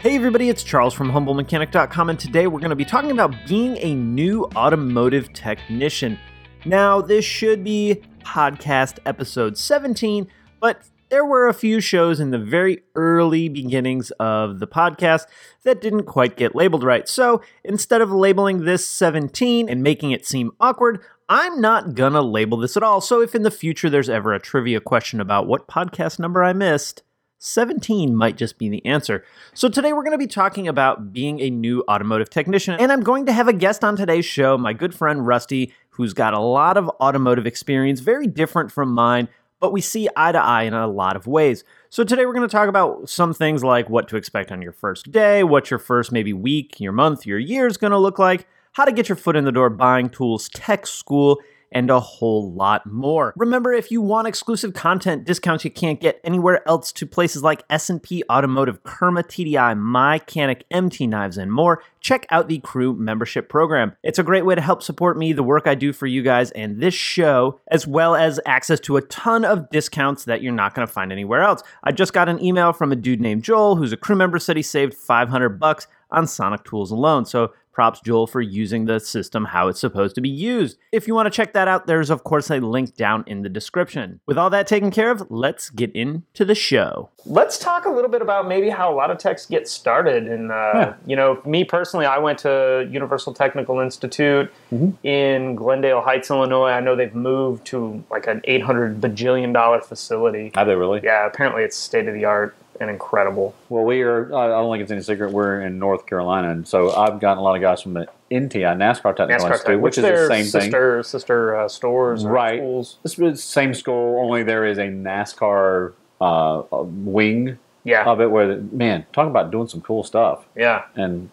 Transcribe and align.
Hey 0.00 0.14
everybody, 0.14 0.48
it's 0.48 0.62
Charles 0.62 0.94
from 0.94 1.10
HumbleMechanic.com, 1.10 2.08
and 2.08 2.20
today 2.20 2.46
we're 2.46 2.60
going 2.60 2.70
to 2.70 2.76
be 2.76 2.84
talking 2.84 3.10
about 3.10 3.34
being 3.48 3.76
a 3.78 3.96
new 3.96 4.44
automotive 4.54 5.32
technician. 5.32 6.16
Now, 6.64 7.00
this 7.00 7.24
should 7.24 7.64
be 7.64 8.00
podcast 8.20 9.00
episode 9.06 9.58
17, 9.58 10.28
but 10.60 10.82
there 11.08 11.24
were 11.24 11.48
a 11.48 11.52
few 11.52 11.80
shows 11.80 12.20
in 12.20 12.30
the 12.30 12.38
very 12.38 12.84
early 12.94 13.48
beginnings 13.48 14.12
of 14.20 14.60
the 14.60 14.68
podcast 14.68 15.26
that 15.64 15.80
didn't 15.80 16.04
quite 16.04 16.36
get 16.36 16.54
labeled 16.54 16.84
right. 16.84 17.08
So 17.08 17.42
instead 17.64 18.00
of 18.00 18.12
labeling 18.12 18.66
this 18.66 18.88
17 18.88 19.68
and 19.68 19.82
making 19.82 20.12
it 20.12 20.24
seem 20.24 20.52
awkward, 20.60 21.00
I'm 21.28 21.60
not 21.60 21.96
gonna 21.96 22.22
label 22.22 22.58
this 22.58 22.76
at 22.76 22.84
all. 22.84 23.00
So 23.00 23.20
if 23.20 23.34
in 23.34 23.42
the 23.42 23.50
future 23.50 23.90
there's 23.90 24.08
ever 24.08 24.32
a 24.32 24.38
trivia 24.38 24.80
question 24.80 25.20
about 25.20 25.48
what 25.48 25.66
podcast 25.66 26.20
number 26.20 26.44
I 26.44 26.52
missed, 26.52 27.02
17 27.38 28.16
might 28.16 28.36
just 28.36 28.58
be 28.58 28.68
the 28.68 28.84
answer. 28.84 29.24
So, 29.54 29.68
today 29.68 29.92
we're 29.92 30.02
going 30.02 30.12
to 30.12 30.18
be 30.18 30.26
talking 30.26 30.66
about 30.66 31.12
being 31.12 31.40
a 31.40 31.50
new 31.50 31.84
automotive 31.88 32.30
technician, 32.30 32.74
and 32.74 32.90
I'm 32.90 33.02
going 33.02 33.26
to 33.26 33.32
have 33.32 33.46
a 33.46 33.52
guest 33.52 33.84
on 33.84 33.96
today's 33.96 34.24
show, 34.24 34.58
my 34.58 34.72
good 34.72 34.92
friend 34.92 35.24
Rusty, 35.24 35.72
who's 35.90 36.12
got 36.12 36.34
a 36.34 36.40
lot 36.40 36.76
of 36.76 36.88
automotive 37.00 37.46
experience, 37.46 38.00
very 38.00 38.26
different 38.26 38.72
from 38.72 38.92
mine, 38.92 39.28
but 39.60 39.72
we 39.72 39.80
see 39.80 40.08
eye 40.16 40.32
to 40.32 40.38
eye 40.38 40.64
in 40.64 40.74
a 40.74 40.88
lot 40.88 41.14
of 41.14 41.28
ways. 41.28 41.62
So, 41.90 42.02
today 42.02 42.26
we're 42.26 42.34
going 42.34 42.48
to 42.48 42.52
talk 42.52 42.68
about 42.68 43.08
some 43.08 43.32
things 43.32 43.62
like 43.62 43.88
what 43.88 44.08
to 44.08 44.16
expect 44.16 44.50
on 44.50 44.60
your 44.60 44.72
first 44.72 45.12
day, 45.12 45.44
what 45.44 45.70
your 45.70 45.78
first 45.78 46.10
maybe 46.10 46.32
week, 46.32 46.80
your 46.80 46.92
month, 46.92 47.24
your 47.24 47.38
year 47.38 47.68
is 47.68 47.76
going 47.76 47.92
to 47.92 47.98
look 47.98 48.18
like, 48.18 48.48
how 48.72 48.84
to 48.84 48.92
get 48.92 49.08
your 49.08 49.16
foot 49.16 49.36
in 49.36 49.44
the 49.44 49.52
door 49.52 49.70
buying 49.70 50.08
tools, 50.08 50.48
tech 50.48 50.88
school, 50.88 51.40
and 51.72 51.90
a 51.90 52.00
whole 52.00 52.52
lot 52.52 52.86
more. 52.86 53.32
Remember, 53.36 53.72
if 53.72 53.90
you 53.90 54.00
want 54.00 54.28
exclusive 54.28 54.74
content, 54.74 55.24
discounts 55.24 55.64
you 55.64 55.70
can't 55.70 56.00
get 56.00 56.20
anywhere 56.24 56.66
else 56.68 56.92
to 56.92 57.06
places 57.06 57.42
like 57.42 57.62
S&P 57.70 58.22
Automotive, 58.30 58.82
Kerma 58.84 59.22
TDI, 59.22 59.78
Mechanic, 59.78 60.64
MT 60.70 61.06
Knives, 61.06 61.38
and 61.38 61.52
more, 61.52 61.82
check 62.00 62.26
out 62.30 62.48
the 62.48 62.58
Crew 62.58 62.94
membership 62.94 63.48
program. 63.48 63.94
It's 64.02 64.18
a 64.18 64.22
great 64.22 64.46
way 64.46 64.54
to 64.54 64.60
help 64.60 64.82
support 64.82 65.18
me, 65.18 65.32
the 65.32 65.42
work 65.42 65.66
I 65.66 65.74
do 65.74 65.92
for 65.92 66.06
you 66.06 66.22
guys, 66.22 66.50
and 66.52 66.80
this 66.80 66.94
show, 66.94 67.60
as 67.70 67.86
well 67.86 68.14
as 68.14 68.40
access 68.46 68.80
to 68.80 68.96
a 68.96 69.02
ton 69.02 69.44
of 69.44 69.68
discounts 69.70 70.24
that 70.24 70.42
you're 70.42 70.52
not 70.52 70.74
going 70.74 70.86
to 70.86 70.92
find 70.92 71.12
anywhere 71.12 71.42
else. 71.42 71.62
I 71.84 71.92
just 71.92 72.12
got 72.12 72.28
an 72.28 72.42
email 72.42 72.72
from 72.72 72.92
a 72.92 72.96
dude 72.96 73.20
named 73.20 73.42
Joel, 73.42 73.76
who's 73.76 73.92
a 73.92 73.96
crew 73.96 74.16
member, 74.16 74.38
said 74.38 74.56
he 74.56 74.62
saved 74.62 74.94
500 74.94 75.60
bucks 75.60 75.86
on 76.10 76.26
Sonic 76.26 76.64
Tools 76.64 76.90
alone. 76.90 77.26
So 77.26 77.52
props 77.78 78.00
Joel 78.00 78.26
for 78.26 78.40
using 78.40 78.86
the 78.86 78.98
system 78.98 79.44
how 79.44 79.68
it's 79.68 79.78
supposed 79.78 80.16
to 80.16 80.20
be 80.20 80.28
used. 80.28 80.76
If 80.90 81.06
you 81.06 81.14
want 81.14 81.26
to 81.26 81.30
check 81.30 81.52
that 81.52 81.68
out, 81.68 81.86
there's 81.86 82.10
of 82.10 82.24
course 82.24 82.50
a 82.50 82.58
link 82.58 82.96
down 82.96 83.22
in 83.28 83.42
the 83.42 83.48
description. 83.48 84.18
With 84.26 84.36
all 84.36 84.50
that 84.50 84.66
taken 84.66 84.90
care 84.90 85.12
of, 85.12 85.22
let's 85.30 85.70
get 85.70 85.92
into 85.92 86.44
the 86.44 86.56
show. 86.56 87.10
Let's 87.24 87.56
talk 87.56 87.84
a 87.84 87.88
little 87.88 88.10
bit 88.10 88.20
about 88.20 88.48
maybe 88.48 88.68
how 88.68 88.92
a 88.92 88.96
lot 88.96 89.12
of 89.12 89.18
techs 89.18 89.46
get 89.46 89.68
started. 89.68 90.26
And, 90.26 90.50
uh, 90.50 90.72
yeah. 90.74 90.94
you 91.06 91.14
know, 91.14 91.40
me 91.46 91.62
personally, 91.62 92.04
I 92.04 92.18
went 92.18 92.40
to 92.40 92.88
Universal 92.90 93.34
Technical 93.34 93.78
Institute 93.78 94.52
mm-hmm. 94.72 95.06
in 95.06 95.54
Glendale 95.54 96.00
Heights, 96.00 96.30
Illinois. 96.30 96.70
I 96.70 96.80
know 96.80 96.96
they've 96.96 97.14
moved 97.14 97.64
to 97.66 98.02
like 98.10 98.26
an 98.26 98.40
800 98.42 99.00
bajillion 99.00 99.52
dollar 99.52 99.80
facility. 99.82 100.50
Have 100.56 100.66
they 100.66 100.74
really? 100.74 101.00
Yeah, 101.04 101.26
apparently 101.26 101.62
it's 101.62 101.76
state 101.76 102.08
of 102.08 102.14
the 102.14 102.24
art 102.24 102.56
and 102.80 102.90
incredible. 102.90 103.54
Well, 103.68 103.84
we 103.84 104.02
are. 104.02 104.34
I 104.34 104.48
don't 104.48 104.72
think 104.72 104.82
it's 104.82 104.90
any 104.90 105.02
secret. 105.02 105.32
We're 105.32 105.62
in 105.62 105.78
North 105.78 106.06
Carolina, 106.06 106.50
and 106.50 106.66
so 106.66 106.94
I've 106.94 107.20
gotten 107.20 107.38
a 107.38 107.42
lot 107.42 107.56
of 107.56 107.62
guys 107.62 107.82
from 107.82 107.94
the 107.94 108.08
NTI 108.30 108.76
NASCAR 108.76 109.16
Technical 109.16 109.46
NASCAR 109.46 109.52
Institute, 109.52 109.80
which, 109.80 109.96
which 109.96 109.98
is 109.98 110.04
the 110.04 110.26
same 110.28 110.44
sister, 110.44 110.96
thing. 110.96 111.08
Sister 111.08 111.56
uh, 111.56 111.68
stores, 111.68 112.24
right? 112.24 112.58
Schools. 112.58 112.96
This 113.02 113.18
is 113.18 113.42
same 113.42 113.74
school, 113.74 114.20
only 114.20 114.42
there 114.42 114.64
is 114.64 114.78
a 114.78 114.86
NASCAR 114.86 115.92
uh, 116.20 116.62
wing 116.70 117.58
yeah. 117.84 118.04
of 118.04 118.20
it. 118.20 118.30
Where 118.30 118.56
man, 118.56 119.06
talk 119.12 119.28
about 119.28 119.50
doing 119.50 119.68
some 119.68 119.80
cool 119.80 120.04
stuff. 120.04 120.44
Yeah, 120.54 120.84
and 120.94 121.30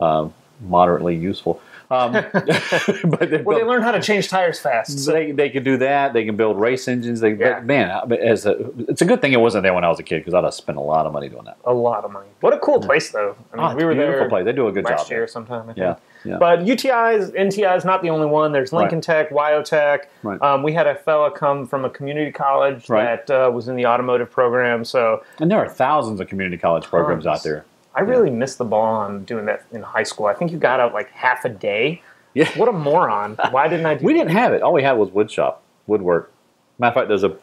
uh, 0.00 0.28
moderately 0.60 1.16
useful. 1.16 1.60
Um, 1.90 2.12
but 2.32 3.30
they 3.30 3.42
well, 3.42 3.58
they 3.58 3.64
learn 3.64 3.82
how 3.82 3.90
to 3.90 4.00
change 4.00 4.28
tires 4.28 4.60
fast. 4.60 5.00
So. 5.00 5.12
They, 5.12 5.32
they 5.32 5.50
can 5.50 5.64
do 5.64 5.76
that. 5.78 6.12
They 6.12 6.24
can 6.24 6.36
build 6.36 6.58
race 6.60 6.86
engines. 6.86 7.20
They, 7.20 7.34
yeah. 7.34 7.54
but 7.54 7.66
man, 7.66 8.12
as 8.12 8.46
a, 8.46 8.70
it's 8.88 9.02
a 9.02 9.04
good 9.04 9.20
thing 9.20 9.32
it 9.32 9.40
wasn't 9.40 9.64
there 9.64 9.74
when 9.74 9.84
I 9.84 9.88
was 9.88 9.98
a 9.98 10.04
kid 10.04 10.20
because 10.20 10.34
I'd 10.34 10.44
have 10.44 10.54
spent 10.54 10.78
a 10.78 10.82
lot 10.82 11.06
of 11.06 11.12
money 11.12 11.28
doing 11.28 11.44
that. 11.44 11.58
A 11.64 11.74
lot 11.74 12.04
of 12.04 12.12
money. 12.12 12.28
What 12.40 12.52
a 12.52 12.58
cool 12.58 12.80
place, 12.80 13.10
though. 13.10 13.36
I 13.52 13.56
mean, 13.56 13.66
oh, 13.66 13.76
we 13.76 13.84
were 13.84 13.94
there. 13.94 14.28
Place. 14.28 14.44
They 14.44 14.52
do 14.52 14.68
a 14.68 14.72
good 14.72 14.84
last 14.84 14.90
job. 14.90 14.98
Last 14.98 15.10
year, 15.10 15.26
sometime. 15.26 15.72
Yeah. 15.76 15.96
Yeah. 16.24 16.36
But 16.38 16.66
UTI 16.66 17.14
is 17.14 17.30
NTI 17.30 17.76
is 17.76 17.84
not 17.84 18.02
the 18.02 18.10
only 18.10 18.26
one. 18.26 18.52
There's 18.52 18.72
Lincoln 18.72 18.98
right. 18.98 19.02
Tech, 19.02 19.30
WyoTech. 19.30 20.04
Right. 20.22 20.40
Um, 20.42 20.62
we 20.62 20.72
had 20.72 20.86
a 20.86 20.94
fella 20.94 21.30
come 21.30 21.66
from 21.66 21.84
a 21.84 21.90
community 21.90 22.30
college 22.30 22.88
right. 22.88 23.26
that 23.26 23.46
uh, 23.46 23.50
was 23.50 23.68
in 23.68 23.76
the 23.76 23.86
automotive 23.86 24.30
program. 24.30 24.84
So 24.84 25.24
and 25.38 25.50
there 25.50 25.58
are 25.58 25.68
thousands 25.68 26.20
of 26.20 26.28
community 26.28 26.58
college 26.58 26.84
programs 26.84 27.26
out 27.26 27.42
there. 27.42 27.64
I 27.94 28.02
really 28.02 28.30
yeah. 28.30 28.36
missed 28.36 28.58
the 28.58 28.64
ball 28.64 28.94
on 28.96 29.24
doing 29.24 29.46
that 29.46 29.64
in 29.72 29.82
high 29.82 30.04
school. 30.04 30.26
I 30.26 30.34
think 30.34 30.52
you 30.52 30.58
got 30.58 30.80
out 30.80 30.94
like 30.94 31.10
half 31.10 31.44
a 31.44 31.48
day 31.48 32.02
yeah. 32.34 32.50
What 32.56 32.68
a 32.68 32.72
moron. 32.72 33.36
Why 33.50 33.68
didn't 33.68 33.86
I 33.86 33.94
do 33.96 34.04
We 34.04 34.12
that? 34.12 34.18
didn't 34.20 34.36
have 34.36 34.52
it. 34.52 34.62
All 34.62 34.72
we 34.72 34.82
had 34.82 34.92
was 34.92 35.10
wood 35.10 35.30
shop, 35.30 35.62
woodwork. 35.86 36.32
Matter 36.78 36.90
of 36.90 36.94
fact, 36.94 37.08
there's 37.08 37.24
a 37.24 37.36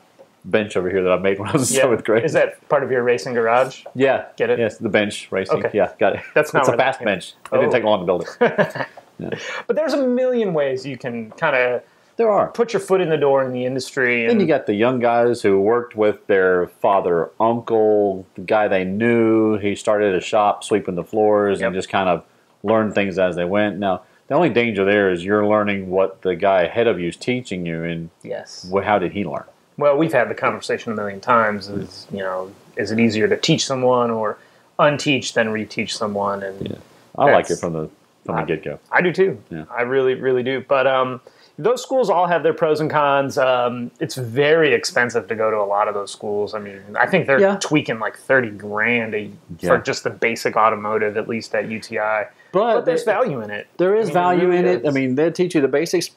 bench 0.46 0.78
over 0.78 0.90
here 0.90 1.04
that 1.04 1.12
I 1.12 1.18
made 1.18 1.40
when 1.40 1.50
I 1.50 1.54
was 1.54 1.70
in 1.70 1.76
yeah. 1.76 1.82
seventh 1.84 2.04
grade. 2.04 2.24
Is 2.24 2.34
that 2.34 2.68
part 2.70 2.84
of 2.84 2.92
your 2.92 3.04
racing 3.04 3.34
garage? 3.34 3.84
Yeah. 3.96 4.28
Get 4.38 4.50
it? 4.50 4.60
Yes, 4.60 4.78
the 4.78 4.90
bench 4.90 5.28
racing. 5.32 5.58
Okay. 5.58 5.72
Yeah, 5.74 5.94
got 6.00 6.16
it. 6.16 6.24
That's 6.34 6.54
not 6.54 6.62
It's 6.62 6.70
a 6.70 6.78
fast 6.78 7.04
bench. 7.04 7.30
It 7.30 7.50
oh. 7.52 7.62
didn't 7.62 7.74
take 7.74 7.84
oh. 7.84 7.88
long 7.88 8.00
to 8.00 8.06
build 8.06 8.22
it. 8.24 8.38
yeah. 9.20 9.30
But 9.68 9.76
there's 9.76 9.94
a 9.94 10.08
million 10.08 10.54
ways 10.54 10.86
you 10.86 10.98
can 10.98 11.32
kind 11.32 11.56
of 11.56 11.84
there 12.18 12.30
are 12.30 12.50
put 12.50 12.74
your 12.74 12.80
foot 12.80 13.00
in 13.00 13.10
the 13.10 13.18
door 13.18 13.46
in 13.46 13.54
the 13.54 13.66
industry. 13.66 14.24
And 14.24 14.32
then 14.32 14.40
you 14.40 14.48
got 14.48 14.66
the 14.66 14.74
young 14.74 15.00
guys 15.00 15.42
who 15.42 15.60
worked 15.62 15.96
with 15.96 16.28
their 16.28 16.68
father, 16.68 17.32
uncle, 17.40 18.26
the 18.36 18.42
guy 18.42 18.68
they 18.68 18.84
knew. 18.84 19.58
He 19.58 19.76
started 19.76 20.14
a 20.16 20.22
shop 20.22 20.64
sweeping 20.64 20.96
the 20.96 21.04
floors 21.04 21.60
yep. 21.60 21.68
and 21.68 21.76
just 21.76 21.90
kind 21.90 22.10
of 22.10 22.26
learned 22.64 22.96
things 22.96 23.18
as 23.18 23.36
they 23.36 23.46
went. 23.46 23.78
Now 23.78 24.02
the 24.28 24.36
only 24.36 24.50
danger 24.50 24.84
there 24.84 25.10
is 25.10 25.24
you're 25.24 25.48
learning 25.48 25.90
what 25.90 26.22
the 26.22 26.36
guy 26.36 26.64
ahead 26.64 26.88
of 26.88 27.00
you 27.00 27.08
is 27.08 27.16
teaching 27.16 27.66
you, 27.66 27.84
and 27.84 28.10
yes, 28.24 28.70
how 28.84 29.00
did 29.00 29.14
he 29.14 29.24
learn? 29.24 29.46
Well, 29.78 29.96
we've 29.96 30.12
had 30.12 30.30
the 30.30 30.36
conversation 30.36 30.92
a 30.92 30.96
million 30.96 31.22
times. 31.22 31.70
Is 31.70 32.08
you 32.12 32.20
know, 32.20 32.52
is 32.76 32.92
it 32.92 33.00
easier 33.00 33.28
to 33.28 33.38
teach 33.38 33.66
someone 33.66 34.12
or 34.12 34.38
unteach 34.80 35.34
than 35.34 35.48
reteach 35.48 35.92
someone? 35.92 36.44
And 36.44 36.70
yeah. 36.70 36.78
I 37.18 37.32
like 37.32 37.50
it 37.50 37.58
from 37.58 37.74
the 37.74 37.90
from 38.26 38.36
the 38.36 38.44
get 38.44 38.64
go. 38.64 38.80
I 38.92 39.02
do 39.02 39.14
too. 39.14 39.42
Yeah. 39.50 39.64
I 39.72 39.84
really, 39.84 40.16
really 40.16 40.44
do. 40.44 40.66
But 40.68 40.88
um, 40.88 41.22
those 41.60 41.82
schools 41.82 42.10
all 42.10 42.28
have 42.28 42.44
their 42.44 42.54
pros 42.54 42.80
and 42.80 42.90
cons. 42.90 43.38
Um, 43.38 43.90
it's 44.00 44.16
very 44.16 44.74
expensive 44.74 45.28
to 45.28 45.36
go 45.36 45.50
to 45.50 45.58
a 45.58 45.66
lot 45.66 45.88
of 45.88 45.96
those 45.96 46.12
schools. 46.12 46.54
I 46.54 46.60
mean, 46.60 46.82
I 47.00 47.08
think 47.08 47.26
they're 47.26 47.40
yeah. 47.40 47.58
tweaking 47.60 48.00
like 48.00 48.18
thirty 48.18 48.52
grand 48.52 49.16
a, 49.16 49.32
yeah. 49.60 49.70
for 49.70 49.78
just 49.80 50.04
the 50.04 50.12
basic 50.12 50.56
automotive, 50.56 51.18
at 51.18 51.28
least 51.28 51.56
at 51.56 51.70
UTI. 51.70 52.26
But, 52.52 52.74
but 52.76 52.86
there's 52.86 53.04
value 53.04 53.42
in 53.42 53.50
it. 53.50 53.68
There 53.78 53.96
is 53.96 54.06
I 54.06 54.08
mean, 54.08 54.14
value 54.14 54.48
really 54.48 54.60
in 54.60 54.66
is. 54.66 54.76
it. 54.78 54.88
I 54.88 54.92
mean, 54.92 55.16
they 55.16 55.32
teach 55.32 55.56
you 55.56 55.62
the 55.62 55.68
basics. 55.68 56.12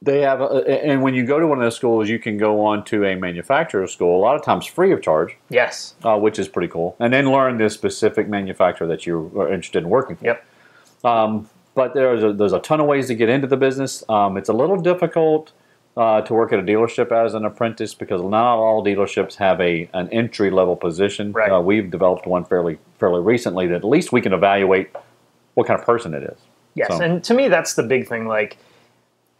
They 0.00 0.20
have, 0.20 0.40
a, 0.40 0.84
and 0.84 1.02
when 1.02 1.14
you 1.14 1.26
go 1.26 1.40
to 1.40 1.46
one 1.46 1.58
of 1.58 1.64
those 1.64 1.74
schools, 1.74 2.08
you 2.08 2.20
can 2.20 2.38
go 2.38 2.64
on 2.64 2.84
to 2.84 3.04
a 3.04 3.16
manufacturer 3.16 3.84
school. 3.88 4.16
A 4.16 4.22
lot 4.22 4.36
of 4.36 4.44
times, 4.44 4.64
free 4.64 4.92
of 4.92 5.02
charge. 5.02 5.36
Yes, 5.50 5.94
uh, 6.04 6.16
which 6.16 6.38
is 6.38 6.48
pretty 6.48 6.68
cool. 6.68 6.96
And 7.00 7.12
then 7.12 7.30
learn 7.30 7.58
the 7.58 7.68
specific 7.68 8.28
manufacturer 8.28 8.86
that 8.86 9.06
you 9.06 9.32
are 9.36 9.48
interested 9.48 9.82
in 9.82 9.90
working 9.90 10.16
for. 10.16 10.24
Yep. 10.24 10.46
Um, 11.04 11.50
but 11.74 11.94
there's 11.94 12.22
a, 12.22 12.32
there's 12.32 12.52
a 12.52 12.60
ton 12.60 12.80
of 12.80 12.86
ways 12.86 13.06
to 13.08 13.14
get 13.14 13.28
into 13.28 13.46
the 13.46 13.56
business. 13.56 14.02
Um, 14.08 14.36
it's 14.36 14.48
a 14.48 14.52
little 14.52 14.76
difficult 14.76 15.52
uh, 15.96 16.20
to 16.22 16.32
work 16.32 16.52
at 16.52 16.60
a 16.60 16.62
dealership 16.62 17.10
as 17.10 17.34
an 17.34 17.44
apprentice 17.44 17.92
because 17.92 18.22
not 18.22 18.56
all 18.56 18.84
dealerships 18.84 19.34
have 19.34 19.60
a 19.60 19.90
an 19.94 20.08
entry 20.10 20.50
level 20.50 20.76
position. 20.76 21.32
Right. 21.32 21.50
Uh, 21.50 21.60
we've 21.60 21.90
developed 21.90 22.26
one 22.26 22.44
fairly 22.44 22.78
fairly 22.98 23.20
recently 23.20 23.66
that 23.66 23.76
at 23.76 23.84
least 23.84 24.12
we 24.12 24.20
can 24.20 24.32
evaluate 24.32 24.90
what 25.54 25.66
kind 25.66 25.78
of 25.78 25.84
person 25.84 26.14
it 26.14 26.22
is. 26.22 26.38
Yes, 26.74 26.88
so. 26.88 27.00
and 27.00 27.22
to 27.24 27.34
me 27.34 27.48
that's 27.48 27.74
the 27.74 27.82
big 27.82 28.06
thing. 28.08 28.26
Like 28.26 28.58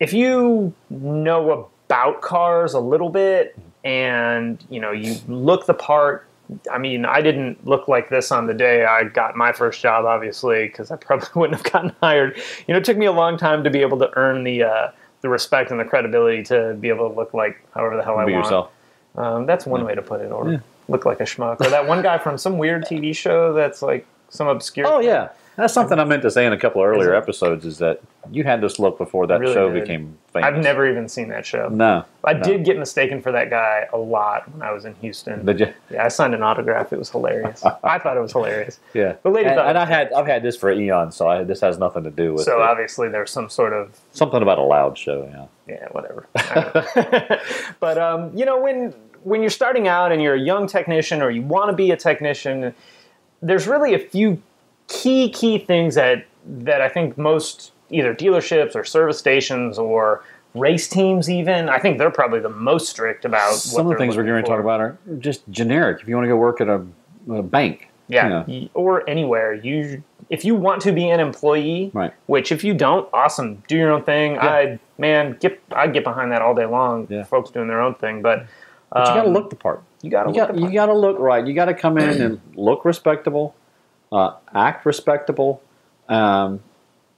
if 0.01 0.13
you 0.13 0.75
know 0.91 1.71
about 1.87 2.23
cars 2.23 2.75
a 2.75 2.81
little 2.81 3.11
bit 3.11 3.57
and 3.85 4.63
you 4.69 4.81
know 4.81 4.93
you 4.93 5.17
look 5.29 5.67
the 5.67 5.75
part 5.75 6.28
I 6.71 6.79
mean, 6.79 7.05
I 7.05 7.21
didn't 7.21 7.67
look 7.67 7.89
like 7.89 8.09
this 8.09 8.33
on 8.33 8.47
the 8.47 8.55
day 8.55 8.85
I 8.85 9.05
got 9.05 9.37
my 9.37 9.53
first 9.53 9.81
job, 9.81 10.05
obviously, 10.07 10.67
because 10.67 10.91
I 10.91 10.97
probably 10.97 11.29
wouldn't 11.35 11.61
have 11.61 11.73
gotten 11.73 11.93
hired. 12.01 12.37
You 12.67 12.75
know, 12.75 12.79
it 12.79 12.85
took 12.85 12.97
me 12.97 13.07
a 13.07 13.13
long 13.13 13.37
time 13.37 13.65
to 13.65 13.71
be 13.71 13.81
able 13.81 13.99
to 13.99 14.11
earn 14.17 14.45
the 14.45 14.63
uh, 14.63 14.91
the 15.21 15.29
respect 15.29 15.71
and 15.71 15.79
the 15.81 15.85
credibility 15.85 16.43
to 16.45 16.75
be 16.81 16.89
able 16.89 17.09
to 17.09 17.15
look 17.15 17.35
like 17.35 17.61
however 17.75 17.97
the 17.97 18.03
hell 18.03 18.15
be 18.17 18.21
I 18.21 18.25
want. 18.25 18.45
yourself. 18.45 18.71
Um, 19.17 19.47
that's 19.47 19.67
one 19.67 19.81
yeah. 19.81 19.87
way 19.87 19.95
to 19.95 20.03
put 20.03 20.21
it, 20.21 20.31
or 20.31 20.53
yeah. 20.53 20.59
look 20.89 21.05
like 21.05 21.21
a 21.21 21.25
schmuck, 21.25 21.61
or 21.61 21.71
that 21.71 21.87
one 21.87 22.03
guy 22.03 22.19
from 22.19 22.39
some 22.39 22.57
weird 22.57 22.85
TV 22.85 23.15
show 23.15 23.53
that's 23.53 23.83
like 23.83 24.07
some 24.29 24.49
obscure. 24.49 24.87
Oh 24.87 25.01
yeah, 25.01 25.31
that's 25.59 25.75
something 25.75 25.99
I 25.99 26.05
meant 26.05 26.23
to 26.23 26.31
say 26.31 26.47
in 26.47 26.53
a 26.53 26.57
couple 26.57 26.81
of 26.81 26.87
earlier 26.87 27.17
episodes. 27.17 27.67
Is 27.67 27.79
that 27.79 28.01
you 28.31 28.45
had 28.45 28.61
this 28.61 28.79
look 28.79 28.97
before 28.97 29.27
that 29.27 29.41
really 29.41 29.53
show 29.53 29.73
did. 29.73 29.83
became 29.83 30.17
famous? 30.33 30.47
I've 30.47 30.63
never 30.63 30.89
even 30.89 31.09
seen 31.09 31.29
that 31.31 31.45
show. 31.45 31.69
No, 31.69 32.05
I 32.23 32.35
no. 32.35 32.45
did 32.45 32.65
get 32.65 32.79
mistaken 32.79 33.21
for 33.21 33.33
that 33.33 33.51
guy 33.51 33.89
a 33.93 33.99
lot 33.99 34.49
when 34.53 34.63
I 34.63 34.71
was 34.71 34.85
in 34.85 34.95
Houston. 34.97 35.45
Did 35.45 35.59
you? 35.59 35.75
Yeah, 35.91 36.05
I 36.05 36.09
signed 36.09 36.33
an 36.33 36.45
autograph. 36.45 36.93
It 36.93 36.99
was 37.01 37.11
hilarious. 37.11 37.65
I 37.83 37.99
thought 37.99 38.17
it 38.17 38.21
was 38.21 38.31
hilarious. 38.31 38.79
Yeah, 38.95 39.17
the 39.25 39.31
lady 39.31 39.49
and. 39.49 39.59
And 39.59 39.77
I 39.77 39.85
had 39.85 40.13
I've 40.13 40.29
had 40.29 40.45
this 40.45 40.57
for 40.57 40.71
eons, 40.71 41.17
so 41.17 41.27
I, 41.27 41.43
this 41.43 41.61
has 41.61 41.77
nothing 41.77 42.05
to 42.05 42.11
do 42.11 42.35
with. 42.35 42.45
So 42.45 42.61
it. 42.61 42.63
obviously 42.63 43.09
there's 43.09 43.33
some 43.33 43.51
sort 43.51 43.73
of 43.73 43.99
something 44.13 44.41
about 44.41 44.59
a 44.59 44.63
loud 44.63 44.97
show. 44.97 45.29
Yeah. 45.29 45.47
Yeah, 45.67 45.89
whatever. 45.91 46.29
but 47.81 47.99
um, 47.99 48.31
you 48.35 48.45
know 48.45 48.61
when 48.61 48.95
when 49.25 49.41
you're 49.41 49.51
starting 49.51 49.89
out 49.89 50.13
and 50.13 50.23
you're 50.23 50.37
a 50.37 50.41
young 50.41 50.69
technician 50.69 51.21
or 51.21 51.31
you 51.31 51.43
want 51.43 51.69
to 51.69 51.77
be 51.77 51.91
a 51.91 51.97
technician 51.97 52.73
there's 53.43 53.67
really 53.67 53.95
a 53.95 53.99
few 53.99 54.43
key 54.89 55.31
key 55.31 55.59
things 55.59 55.95
that 55.95 56.27
that 56.47 56.81
I 56.81 56.89
think 56.89 57.17
most 57.19 57.73
either 57.91 58.15
dealerships 58.15 58.75
or 58.75 58.85
service 58.85 59.19
stations 59.19 59.79
or 59.79 60.23
race 60.55 60.89
teams 60.89 61.29
even 61.31 61.69
I 61.69 61.79
think 61.79 61.99
they're 61.99 62.11
probably 62.11 62.41
the 62.41 62.49
most 62.49 62.89
strict 62.89 63.25
about 63.25 63.55
Some 63.55 63.87
of 63.87 63.93
the 63.93 63.99
things 63.99 64.17
we're 64.17 64.25
going 64.25 64.43
to 64.43 64.49
talk 64.49 64.61
about 64.61 64.81
are 64.81 64.99
just 65.19 65.49
generic. 65.51 66.01
If 66.03 66.09
you 66.09 66.15
want 66.17 66.25
to 66.25 66.29
go 66.29 66.37
work 66.37 66.61
at 66.61 66.69
a, 66.69 66.83
a 67.31 67.43
bank, 67.43 67.89
Yeah, 68.09 68.45
you 68.47 68.63
know. 68.63 68.69
or 68.75 69.09
anywhere. 69.09 69.53
You 69.55 70.03
if 70.31 70.45
you 70.45 70.55
want 70.55 70.83
to 70.83 70.93
be 70.93 71.09
an 71.09 71.21
employee, 71.21 71.91
Right. 71.95 72.13
Which 72.27 72.51
if 72.53 72.63
you 72.65 72.75
don't, 72.75 73.09
awesome, 73.15 73.63
do 73.69 73.77
your 73.77 73.91
own 73.93 74.03
thing. 74.05 74.39
I 74.39 74.79
man, 74.99 75.37
get 75.41 75.61
I 75.73 75.87
get 75.87 76.03
behind 76.05 76.33
that 76.33 76.41
all 76.43 76.55
day 76.55 76.67
long. 76.67 77.07
Yeah. 77.11 77.25
Folks 77.25 77.51
doing 77.51 77.69
their 77.69 77.81
own 77.81 77.95
thing, 77.95 78.21
but, 78.23 78.47
but 78.91 79.01
you 79.09 79.15
got 79.15 79.23
to 79.23 79.29
um, 79.29 79.35
look 79.35 79.51
the 79.51 79.57
part. 79.57 79.83
You 80.03 80.11
got 80.11 80.25
to 80.25 80.31
You 80.31 80.37
look 80.37 80.49
got 80.49 80.55
the 80.55 80.61
you 80.61 80.67
part. 80.67 80.75
got 80.75 80.87
to 80.87 80.95
look 80.95 81.19
right. 81.19 81.47
You 81.47 81.55
got 81.55 81.67
to 81.67 81.75
come 81.75 81.99
in 81.99 82.21
and 82.23 82.41
look 82.57 82.85
respectable, 82.87 83.55
uh, 84.13 84.33
act 84.55 84.87
respectable, 84.87 85.63
um, 86.09 86.61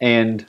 and 0.01 0.47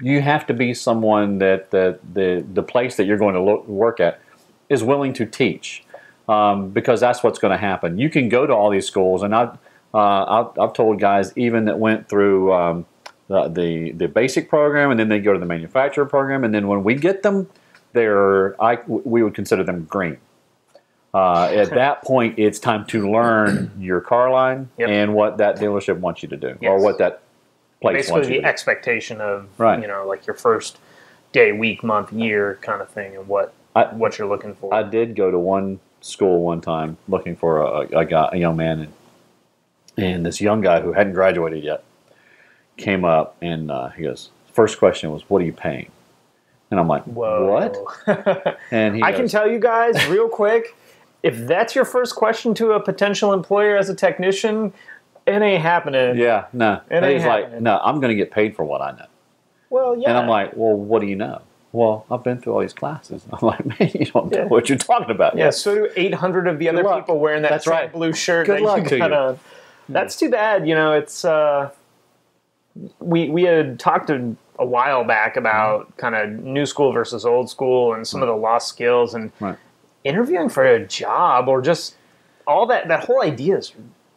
you 0.00 0.20
have 0.20 0.46
to 0.46 0.54
be 0.54 0.74
someone 0.74 1.38
that 1.38 1.70
the 1.70 1.98
the 2.12 2.44
the 2.52 2.62
place 2.62 2.96
that 2.96 3.04
you're 3.04 3.18
going 3.18 3.34
to 3.34 3.42
look, 3.42 3.66
work 3.68 4.00
at 4.00 4.20
is 4.68 4.82
willing 4.82 5.12
to 5.14 5.26
teach, 5.26 5.84
um, 6.28 6.70
because 6.70 7.00
that's 7.00 7.22
what's 7.22 7.38
going 7.38 7.52
to 7.52 7.58
happen. 7.58 7.98
You 7.98 8.10
can 8.10 8.28
go 8.28 8.46
to 8.46 8.52
all 8.52 8.70
these 8.70 8.86
schools, 8.86 9.22
and 9.22 9.34
I've 9.34 9.58
uh, 9.92 10.24
I've, 10.24 10.58
I've 10.58 10.72
told 10.72 11.00
guys 11.00 11.32
even 11.36 11.66
that 11.66 11.78
went 11.78 12.08
through. 12.08 12.52
Um, 12.52 12.86
the, 13.28 13.48
the 13.48 13.92
the 13.92 14.08
basic 14.08 14.48
program, 14.48 14.90
and 14.90 15.00
then 15.00 15.08
they 15.08 15.18
go 15.18 15.32
to 15.32 15.38
the 15.38 15.46
manufacturer 15.46 16.04
program, 16.04 16.44
and 16.44 16.54
then 16.54 16.68
when 16.68 16.84
we 16.84 16.94
get 16.94 17.22
them, 17.22 17.48
they're 17.92 18.60
I 18.62 18.80
we 18.86 19.22
would 19.22 19.34
consider 19.34 19.64
them 19.64 19.84
green. 19.84 20.18
Uh, 21.14 21.44
at 21.52 21.70
that 21.70 22.02
point, 22.02 22.38
it's 22.40 22.58
time 22.58 22.84
to 22.86 23.08
learn 23.10 23.70
your 23.78 24.00
car 24.00 24.30
line 24.32 24.68
Yep. 24.78 24.88
and 24.88 25.14
what 25.14 25.38
that 25.38 25.56
dealership 25.58 25.98
wants 26.00 26.22
you 26.24 26.28
to 26.30 26.36
do, 26.36 26.58
or 26.62 26.80
what 26.80 26.98
that 26.98 27.20
place 27.80 27.94
basically 27.96 28.12
wants 28.14 28.28
you 28.28 28.34
the 28.34 28.40
to 28.40 28.42
do. 28.42 28.48
expectation 28.48 29.20
of 29.20 29.46
Right. 29.56 29.80
you 29.80 29.86
know 29.86 30.06
like 30.08 30.26
your 30.26 30.34
first 30.34 30.78
day, 31.32 31.52
week, 31.52 31.84
month, 31.84 32.12
year 32.12 32.58
kind 32.62 32.82
of 32.82 32.88
thing, 32.88 33.14
and 33.14 33.28
what 33.28 33.52
I- 33.76 33.84
what 33.94 34.18
you're 34.18 34.26
looking 34.28 34.54
for. 34.54 34.74
I 34.74 34.82
did 34.82 35.14
go 35.14 35.30
to 35.30 35.38
one 35.38 35.78
school 36.00 36.42
one 36.42 36.60
time 36.60 36.96
looking 37.08 37.36
for 37.36 37.60
a, 37.60 37.98
a 38.00 38.04
guy, 38.04 38.28
a 38.32 38.36
young 38.36 38.56
man, 38.56 38.80
and, 38.80 38.92
and 40.04 40.26
this 40.26 40.40
young 40.40 40.60
guy 40.60 40.80
who 40.80 40.92
hadn't 40.94 41.12
graduated 41.14 41.62
yet 41.62 41.84
came 42.76 43.04
up 43.04 43.36
and 43.40 43.70
uh, 43.70 43.88
he 43.90 44.02
goes, 44.02 44.30
first 44.52 44.78
question 44.80 45.12
was, 45.12 45.22
"What 45.30 45.40
are 45.42 45.44
you 45.44 45.52
paying?" 45.52 45.90
And 46.72 46.80
I'm 46.80 46.88
like, 46.88 47.04
Whoa. 47.04 47.46
"What?" 47.52 48.58
And 48.72 48.96
he 48.96 49.02
I 49.04 49.12
can 49.12 49.28
tell 49.28 49.48
you 49.48 49.60
guys 49.60 49.94
real 50.08 50.28
quick, 50.28 50.74
if 51.24 51.36
that's 51.48 51.74
your 51.74 51.84
first 51.86 52.14
question 52.14 52.54
to 52.54 52.72
a 52.72 52.80
potential 52.80 53.32
employer 53.32 53.76
as 53.76 53.88
a 53.88 53.94
technician, 53.94 54.72
it 55.26 55.40
ain't 55.42 55.62
happening. 55.62 56.16
"Yeah, 56.16 56.44
no." 56.52 56.74
It 56.74 56.80
And 56.90 57.04
ain't 57.04 57.14
he's 57.20 57.26
like, 57.26 57.60
"No, 57.60 57.80
I'm 57.82 57.96
going 58.00 58.10
to 58.10 58.14
get 58.14 58.30
paid 58.30 58.54
for 58.54 58.64
what 58.64 58.80
I 58.82 58.90
know." 58.92 59.06
Well, 59.70 59.96
yeah. 59.96 60.10
And 60.10 60.18
I'm 60.18 60.28
like, 60.28 60.52
"Well, 60.54 60.76
what 60.76 61.00
do 61.00 61.06
you 61.08 61.16
know?" 61.16 61.40
Well, 61.72 62.06
I've 62.10 62.22
been 62.22 62.40
through 62.40 62.52
all 62.54 62.60
these 62.60 62.72
classes. 62.74 63.24
I'm 63.32 63.44
like, 63.44 63.64
man, 63.66 63.90
you 63.94 64.06
don't 64.06 64.30
know 64.30 64.38
Yeah. 64.38 64.44
what 64.44 64.68
you're 64.68 64.78
talking 64.78 65.10
about. 65.10 65.36
Yeah, 65.36 65.50
so 65.50 65.74
do 65.74 65.88
800 65.96 66.46
of 66.46 66.58
the 66.60 66.68
other 66.68 66.84
luck. 66.84 67.00
people 67.00 67.18
wearing 67.18 67.42
that 67.42 67.50
That's 67.50 67.66
right. 67.66 67.90
blue 67.92 68.12
shirt 68.12 68.46
Good 68.46 68.58
that 68.60 68.62
luck 68.62 68.82
you 68.84 68.88
to 68.90 68.98
got 68.98 69.10
you. 69.10 69.16
on. 69.16 69.38
That's 69.88 70.14
too 70.16 70.30
bad. 70.30 70.68
You 70.68 70.74
know, 70.76 70.92
it's 70.92 71.24
uh, 71.24 71.70
we 73.00 73.28
we 73.30 73.42
had 73.44 73.78
talked 73.80 74.10
a, 74.10 74.34
a 74.58 74.64
while 74.66 75.04
back 75.04 75.36
about 75.36 75.96
kind 75.96 76.14
of 76.14 76.30
new 76.44 76.66
school 76.66 76.92
versus 76.92 77.24
old 77.24 77.48
school 77.50 77.92
and 77.94 78.06
some 78.06 78.22
of 78.22 78.28
the 78.28 78.36
lost 78.36 78.68
skills 78.68 79.14
and 79.14 79.32
Right. 79.40 79.56
Interviewing 80.04 80.48
for 80.48 80.64
a 80.64 80.86
job 80.86 81.48
or 81.48 81.60
just 81.62 81.96
all 82.46 82.66
that. 82.66 82.88
That 82.88 83.04
whole 83.04 83.22
idea 83.22 83.56
is 83.58 83.72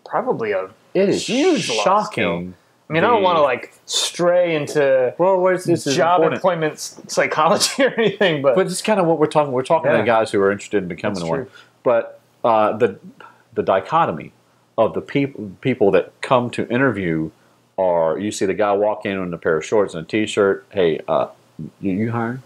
probably 0.06 0.51
a 0.51 0.69
It 0.94 1.10
is 1.10 1.25
huge 1.28 1.63
shocking. 1.63 2.54
I 2.89 2.94
mean, 2.94 3.04
I 3.04 3.07
don't 3.07 3.22
want 3.24 3.38
to 3.38 3.42
like 3.42 3.74
stray 3.86 4.56
into 4.56 5.13
Well, 5.18 5.39
where's 5.42 5.66
this 5.66 5.84
job 5.84 6.22
employment 6.24 6.80
psychology 6.80 7.84
or 7.84 7.94
anything, 7.98 8.42
but, 8.42 8.56
But 8.56 8.68
it's 8.68 8.81
kind 8.81 9.00
of 9.00 9.06
what 9.07 9.19
we're 9.19 9.28
talking. 9.28 9.51
We're 9.51 9.63
talking 9.63 9.92
Yeah. 9.92 9.98
to 9.98 10.04
guys 10.06 10.31
who 10.31 10.42
are 10.42 10.51
interested 10.51 10.84
in 10.84 10.88
becoming 10.88 11.16
That's 11.16 11.30
one. 11.30 11.39
true. 11.39 11.51
But 11.84 12.19
uh, 12.44 12.78
the 12.78 12.98
the 13.56 13.63
dichotomy 13.63 14.31
of 14.78 14.94
the 14.94 15.01
people 15.01 15.51
people 15.62 15.92
that 15.92 16.13
come 16.22 16.50
to 16.51 16.68
interview 16.69 17.31
are 17.78 18.18
you 18.18 18.31
see 18.31 18.45
the 18.45 18.54
guy 18.54 18.72
walk 18.74 19.06
in 19.06 19.18
in 19.18 19.33
a 19.33 19.38
pair 19.38 19.57
of 19.57 19.66
shorts 19.66 19.94
and 19.94 20.06
a 20.06 20.07
t-shirt. 20.07 20.66
Hey, 20.72 21.01
uh, 21.07 21.28
you, 21.81 21.92
you. 21.92 22.40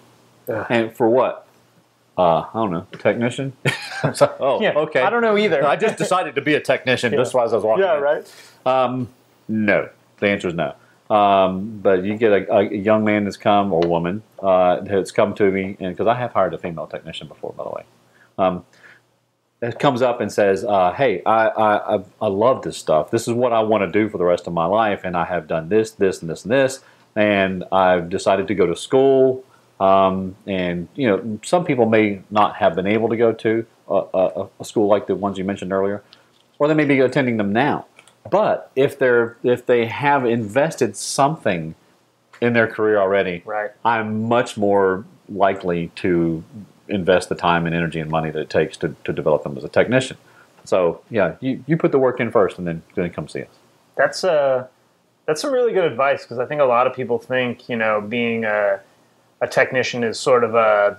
And 0.70 0.92
for 0.94 1.08
what? 1.10 1.46
Uh, 2.22 2.46
I 2.54 2.54
don't 2.54 2.72
know, 2.72 2.86
technician. 3.00 3.54
So, 4.14 4.36
oh, 4.40 4.62
yeah, 4.62 4.74
okay. 4.76 5.02
I 5.02 5.10
don't 5.10 5.24
know 5.24 5.38
either. 5.40 5.66
I 5.66 5.76
just 5.76 5.98
decided 5.98 6.36
to 6.36 6.42
be 6.42 6.54
a 6.54 6.60
technician. 6.60 7.16
That's 7.16 7.34
why 7.38 7.42
I 7.42 7.48
was 7.48 7.64
walking. 7.64 7.84
yeah, 7.84 7.98
in. 7.98 8.04
right. 8.04 8.34
Um, 8.64 9.10
no, 9.48 9.90
the 10.20 10.28
answer 10.28 10.48
is 10.50 10.54
no. 10.54 10.76
Um, 11.10 11.80
but 11.80 12.04
you 12.04 12.16
get 12.18 12.32
a, 12.32 12.58
a 12.58 12.64
young 12.76 13.04
man 13.04 13.24
that's 13.24 13.38
come 13.38 13.74
or 13.74 13.82
woman 13.82 14.22
uh, 14.40 14.82
that's 14.82 15.12
come 15.12 15.34
to 15.34 15.50
me, 15.52 15.76
and 15.80 15.96
because 15.96 16.06
I 16.06 16.14
have 16.14 16.32
hired 16.32 16.54
a 16.54 16.60
female 16.60 16.86
technician 16.86 17.28
before, 17.28 17.54
by 17.54 17.64
the 17.64 17.70
way, 17.72 17.84
um, 18.38 18.66
that 19.60 19.80
comes 19.80 20.04
up 20.04 20.22
and 20.22 20.32
says, 20.32 20.64
uh, 20.64 20.94
"Hey, 20.94 21.24
I 21.26 21.48
I 21.48 22.04
I 22.22 22.28
love 22.28 22.62
this 22.62 22.78
stuff. 22.78 23.10
This 23.10 23.28
is 23.28 23.34
what 23.34 23.52
I 23.52 23.64
want 23.64 23.82
to 23.82 23.92
do 23.92 24.10
for 24.10 24.20
the 24.20 24.26
rest 24.26 24.46
of 24.46 24.54
my 24.54 24.66
life, 24.66 25.02
and 25.04 25.18
I 25.18 25.26
have 25.26 25.48
done 25.48 25.70
this, 25.70 25.90
this, 25.90 26.22
and 26.22 26.30
this, 26.30 26.44
and 26.44 26.52
this, 26.52 26.82
and 27.16 27.64
I've 27.72 28.10
decided 28.10 28.48
to 28.48 28.54
go 28.54 28.68
to 28.68 28.76
school." 28.76 29.44
Um, 29.82 30.36
and 30.46 30.88
you 30.96 31.08
know, 31.08 31.40
some 31.44 31.66
people 31.66 31.88
may 31.88 32.22
not 32.30 32.56
have 32.58 32.76
been 32.76 32.86
able 32.86 33.10
to 33.10 33.18
go 33.18 33.34
to 33.34 33.66
a, 33.90 34.04
a, 34.14 34.48
a 34.60 34.66
school 34.66 34.88
like 34.88 35.08
the 35.08 35.16
ones 35.16 35.40
you 35.40 35.44
mentioned 35.44 35.74
earlier, 35.74 36.04
or 36.60 36.68
they 36.68 36.76
may 36.76 36.86
be 36.86 37.00
attending 37.00 37.38
them 37.38 37.52
now. 37.52 37.88
But 38.30 38.72
if 38.76 39.00
they're 39.00 39.38
if 39.42 39.66
they 39.66 39.88
have 39.88 40.24
invested 40.24 40.96
something 40.96 41.74
in 42.42 42.54
their 42.54 42.68
career 42.68 43.00
already, 43.00 43.42
Right. 43.44 43.72
I'm 43.84 44.28
much 44.28 44.56
more 44.56 45.04
likely 45.28 45.88
to 45.96 46.44
invest 46.88 47.30
the 47.30 47.36
time 47.36 47.66
and 47.66 47.74
energy 47.74 48.00
and 48.00 48.12
money 48.12 48.30
that 48.30 48.40
it 48.40 48.50
takes 48.52 48.78
to, 48.78 48.96
to 49.04 49.14
develop 49.14 49.44
them 49.44 49.58
as 49.58 49.64
a 49.64 49.70
technician. 49.70 50.18
So 50.64 51.02
yeah, 51.10 51.38
you, 51.40 51.64
you 51.66 51.76
put 51.76 51.92
the 51.92 51.98
work 51.98 52.20
in 52.20 52.30
first 52.30 52.60
and 52.60 52.68
then 52.68 52.84
then 52.94 53.10
come 53.10 53.28
see 53.28 53.42
us. 53.42 53.50
That's 53.96 54.24
uh, 54.24 54.68
that's 55.26 55.42
some 55.42 55.52
really 55.52 55.74
good 55.74 55.92
advice 55.92 56.22
because 56.22 56.38
I 56.38 56.46
think 56.46 56.62
a 56.62 56.66
lot 56.66 56.86
of 56.86 56.94
people 56.94 57.18
think 57.18 57.68
you 57.68 57.78
know 57.78 58.00
being 58.00 58.46
a 58.46 58.82
a 59.42 59.48
technician 59.48 60.04
is 60.04 60.20
sort 60.20 60.44
of 60.44 60.56
a 60.56 60.98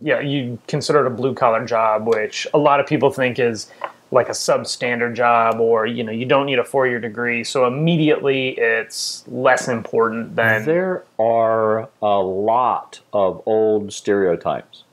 yeah 0.00 0.20
you 0.20 0.58
consider 0.68 1.04
it 1.04 1.06
a 1.06 1.10
blue 1.10 1.34
collar 1.34 1.64
job, 1.64 2.06
which 2.06 2.46
a 2.54 2.58
lot 2.58 2.80
of 2.80 2.86
people 2.86 3.10
think 3.10 3.38
is 3.38 3.70
like 4.10 4.28
a 4.28 4.32
substandard 4.32 5.14
job, 5.14 5.60
or 5.60 5.86
you 5.86 6.02
know 6.02 6.12
you 6.12 6.24
don't 6.24 6.46
need 6.46 6.58
a 6.58 6.64
four 6.64 6.86
year 6.86 7.00
degree, 7.00 7.44
so 7.44 7.66
immediately 7.66 8.50
it's 8.50 9.24
less 9.28 9.68
important 9.68 10.36
than 10.36 10.64
There 10.64 11.04
are 11.18 11.88
a 12.00 12.18
lot 12.18 13.00
of 13.12 13.42
old 13.44 13.92
stereotypes. 13.92 14.84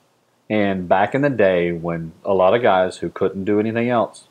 And 0.49 0.87
back 0.87 1.15
in 1.15 1.21
the 1.21 1.29
day 1.29 1.71
when 1.71 2.11
a 2.23 2.33
lot 2.33 2.53
of 2.53 2.61
guys 2.61 2.97
who 2.97 3.09
couldn't 3.09 3.45
do 3.45 3.59
anything 3.59 3.89
else 3.89 4.27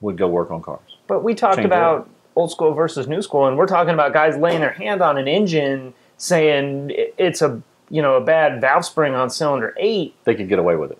would 0.00 0.16
go 0.16 0.28
work 0.28 0.50
on 0.50 0.62
cars. 0.62 0.96
But 1.08 1.24
we 1.24 1.34
talked 1.34 1.56
Change 1.56 1.66
about 1.66 2.08
old 2.36 2.50
school 2.50 2.72
versus 2.72 3.08
new 3.08 3.22
school, 3.22 3.46
and 3.46 3.56
we're 3.56 3.66
talking 3.66 3.94
about 3.94 4.12
guys 4.12 4.36
laying 4.36 4.60
their 4.60 4.72
hand 4.72 5.00
on 5.00 5.16
an 5.18 5.26
engine, 5.26 5.94
saying 6.18 6.92
it's 7.16 7.42
a 7.42 7.62
you 7.90 8.02
know 8.02 8.14
a 8.14 8.20
bad 8.20 8.60
valve 8.60 8.84
spring 8.84 9.14
on 9.14 9.30
cylinder 9.30 9.74
eight. 9.78 10.14
They 10.24 10.34
could 10.34 10.48
get 10.48 10.58
away 10.58 10.76
with 10.76 10.90
it. 10.92 10.98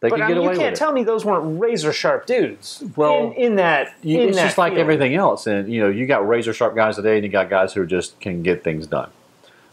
They 0.00 0.08
But 0.08 0.16
could 0.16 0.24
I 0.24 0.28
get 0.28 0.36
mean, 0.38 0.44
away 0.46 0.54
you 0.54 0.60
can't 0.60 0.72
with 0.72 0.78
tell 0.78 0.92
me 0.92 1.04
those 1.04 1.24
weren't 1.26 1.60
razor 1.60 1.92
sharp 1.92 2.24
dudes. 2.26 2.82
Well, 2.96 3.18
in, 3.18 3.32
in 3.34 3.56
that, 3.56 3.94
You- 4.02 4.22
in 4.22 4.28
it's 4.30 4.38
that 4.38 4.44
just 4.46 4.58
like 4.58 4.72
field. 4.72 4.80
everything 4.80 5.14
else, 5.14 5.46
and 5.46 5.70
you 5.70 5.80
know, 5.82 5.88
you 5.90 6.06
got 6.06 6.26
razor 6.26 6.54
sharp 6.54 6.74
guys 6.74 6.96
today, 6.96 7.16
and 7.16 7.24
you 7.24 7.30
got 7.30 7.50
guys 7.50 7.74
who 7.74 7.84
just 7.86 8.18
can 8.20 8.42
get 8.42 8.64
things 8.64 8.86
done. 8.86 9.10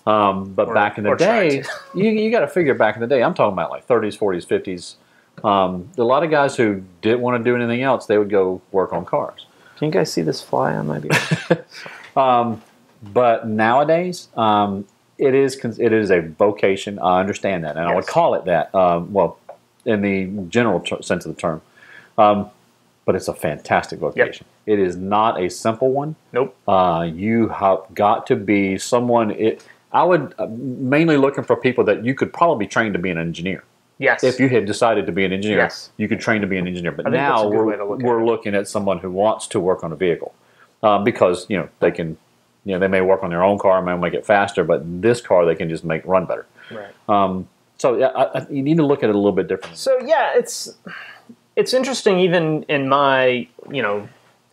Um, 0.06 0.54
but 0.54 0.68
Or- 0.68 0.74
back 0.74 0.98
in 0.98 1.04
the 1.06 1.16
day, 1.16 1.64
you, 1.96 2.10
you 2.10 2.30
got 2.32 2.42
to 2.42 2.48
figure 2.48 2.74
back 2.74 2.96
in 2.96 3.02
the 3.02 3.08
day. 3.08 3.24
I'm 3.24 3.34
talking 3.34 3.54
about 3.54 3.70
like 3.72 3.88
30s, 3.88 4.18
40s, 4.18 4.46
50s. 4.48 5.46
Um, 5.46 5.90
a 5.98 6.04
lot 6.04 6.24
of 6.24 6.30
guys 6.32 6.56
who 6.58 6.82
didn't 7.02 7.22
want 7.22 7.38
to 7.42 7.44
do 7.50 7.56
anything 7.56 7.82
else, 7.84 8.06
they 8.06 8.18
would 8.18 8.30
go 8.30 8.62
work 8.72 8.92
on 8.94 9.06
cars. 9.06 9.46
Can 9.78 9.86
you 9.88 9.92
guys 9.94 10.12
see 10.12 10.24
this 10.24 10.42
fly 10.42 10.76
on 10.76 10.88
my 10.88 11.00
beard? 11.00 11.64
Um, 12.16 12.62
but 13.14 13.48
nowadays, 13.48 14.28
um, 14.36 14.86
it 15.18 15.34
is 15.36 15.56
it 15.80 15.94
is 15.94 16.12
a 16.12 16.22
vocation. 16.22 17.00
I 17.00 17.20
understand 17.20 17.64
that, 17.64 17.76
and 17.78 17.88
I 17.88 17.96
would 17.96 18.08
call 18.08 18.34
it 18.36 18.46
that. 18.46 18.74
Um, 18.76 19.12
well, 19.14 19.40
in 19.86 20.02
the 20.02 20.26
general 20.50 20.80
ter- 20.80 21.02
sense 21.02 21.26
of 21.26 21.36
the 21.36 21.42
term, 21.42 21.62
um, 22.18 22.50
but 23.06 23.16
it's 23.16 23.28
a 23.28 23.34
fantastic 23.34 24.00
vocation. 24.00 24.46
It 24.66 24.80
is 24.80 24.96
not 24.98 25.40
a 25.42 25.50
simple 25.50 25.92
one. 25.92 26.16
nope. 26.34 26.56
Uh, 26.68 27.10
you 27.14 27.48
have 27.50 27.80
got 27.94 28.28
to 28.28 28.36
be 28.36 28.78
someone. 28.78 29.32
It, 29.32 29.66
I 29.94 30.04
would 30.04 30.34
uh, 30.38 30.48
mainly 30.50 31.16
looking 31.18 31.44
for 31.46 31.56
people 31.56 31.84
that 31.86 32.04
you 32.04 32.14
could 32.14 32.34
probably 32.34 32.68
train 32.68 32.92
to 32.94 33.00
be 33.00 33.10
an 33.10 33.18
engineer. 33.18 33.64
Yes. 34.00 34.24
If 34.24 34.40
you 34.40 34.50
had 34.50 34.66
decided 34.66 35.06
to 35.08 35.12
be 35.12 35.24
an 35.26 35.32
engineer, 35.34 35.58
Yes. 35.60 35.90
you 35.98 36.08
could 36.08 36.20
train 36.20 36.42
to 36.42 36.48
be 36.48 36.58
an 36.58 36.68
engineer. 36.68 36.92
But 36.92 37.08
I 37.08 37.10
think 37.10 37.20
that's 37.22 37.42
now 37.42 37.48
we're, 37.48 37.84
look 37.84 38.00
we're 38.02 38.20
it. 38.20 38.26
looking 38.26 38.54
at 38.54 38.68
someone 38.68 39.00
who 39.00 39.10
wants 39.10 39.48
to 39.48 39.60
work 39.60 39.84
on 39.84 39.92
a 39.92 39.96
vehicle 39.96 40.36
um, 40.84 41.04
because 41.04 41.50
you 41.50 41.58
know 41.58 41.70
they 41.80 41.90
can, 41.92 42.18
you 42.68 42.74
know, 42.74 42.80
they 42.80 42.90
may 42.90 43.00
work 43.00 43.24
on 43.24 43.30
their 43.30 43.44
own 43.44 43.58
car, 43.58 43.82
may 43.82 43.96
make 43.96 44.14
it 44.14 44.26
faster, 44.26 44.66
but 44.66 44.82
this 45.02 45.22
car 45.22 45.46
they 45.46 45.56
can 45.56 45.70
just 45.70 45.86
make 45.86 46.06
run 46.06 46.26
better. 46.26 46.46
right. 46.70 46.94
Um, 47.08 47.48
so 47.78 47.98
yeah, 47.98 48.08
I, 48.08 48.40
I, 48.40 48.48
you 48.50 48.62
need 48.62 48.76
to 48.78 48.86
look 48.86 49.04
at 49.04 49.10
it 49.10 49.16
a 49.16 49.18
little 49.18 49.32
bit 49.32 49.48
differently. 49.48 49.78
So 49.78 49.98
yeah, 50.06 50.34
it's 50.36 50.76
it's 51.56 51.74
interesting. 51.74 52.20
Even 52.20 52.64
in 52.64 52.90
my 52.90 53.48
you 53.72 53.82
know 53.82 54.10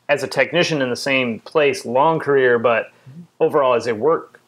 as 0.09 0.23
a 0.23 0.29
technician 0.29 0.81
in 0.81 0.91
the 0.91 0.97
same 0.97 1.41
place, 1.41 1.85
long 1.85 2.21
career, 2.21 2.59
but 2.61 2.93
overall 3.41 3.75
as 3.75 3.89
a 3.89 3.95
work 3.95 4.41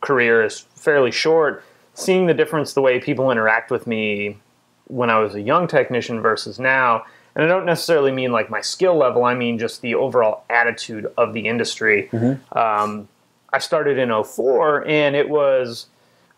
career 0.00 0.42
is 0.42 0.60
fairly 0.74 1.10
short. 1.10 1.62
Seeing 1.92 2.26
the 2.26 2.34
difference, 2.34 2.72
the 2.72 2.80
way 2.80 2.98
people 2.98 3.30
interact 3.30 3.70
with 3.70 3.86
me 3.86 4.38
when 4.86 5.10
I 5.10 5.18
was 5.18 5.34
a 5.34 5.42
young 5.42 5.68
technician 5.68 6.22
versus 6.22 6.58
now, 6.58 7.04
and 7.34 7.44
I 7.44 7.48
don't 7.48 7.64
necessarily 7.66 8.12
mean 8.12 8.32
like 8.32 8.50
my 8.50 8.60
skill 8.60 8.96
level, 8.96 9.24
I 9.24 9.34
mean 9.34 9.58
just 9.58 9.80
the 9.82 9.94
overall 9.94 10.44
attitude 10.50 11.12
of 11.16 11.32
the 11.32 11.46
industry. 11.46 12.10
Um, 12.52 13.08
I 13.52 13.58
started 13.58 13.98
in 13.98 14.10
04 14.24 14.86
and 14.88 15.14
it 15.16 15.28
was, 15.28 15.86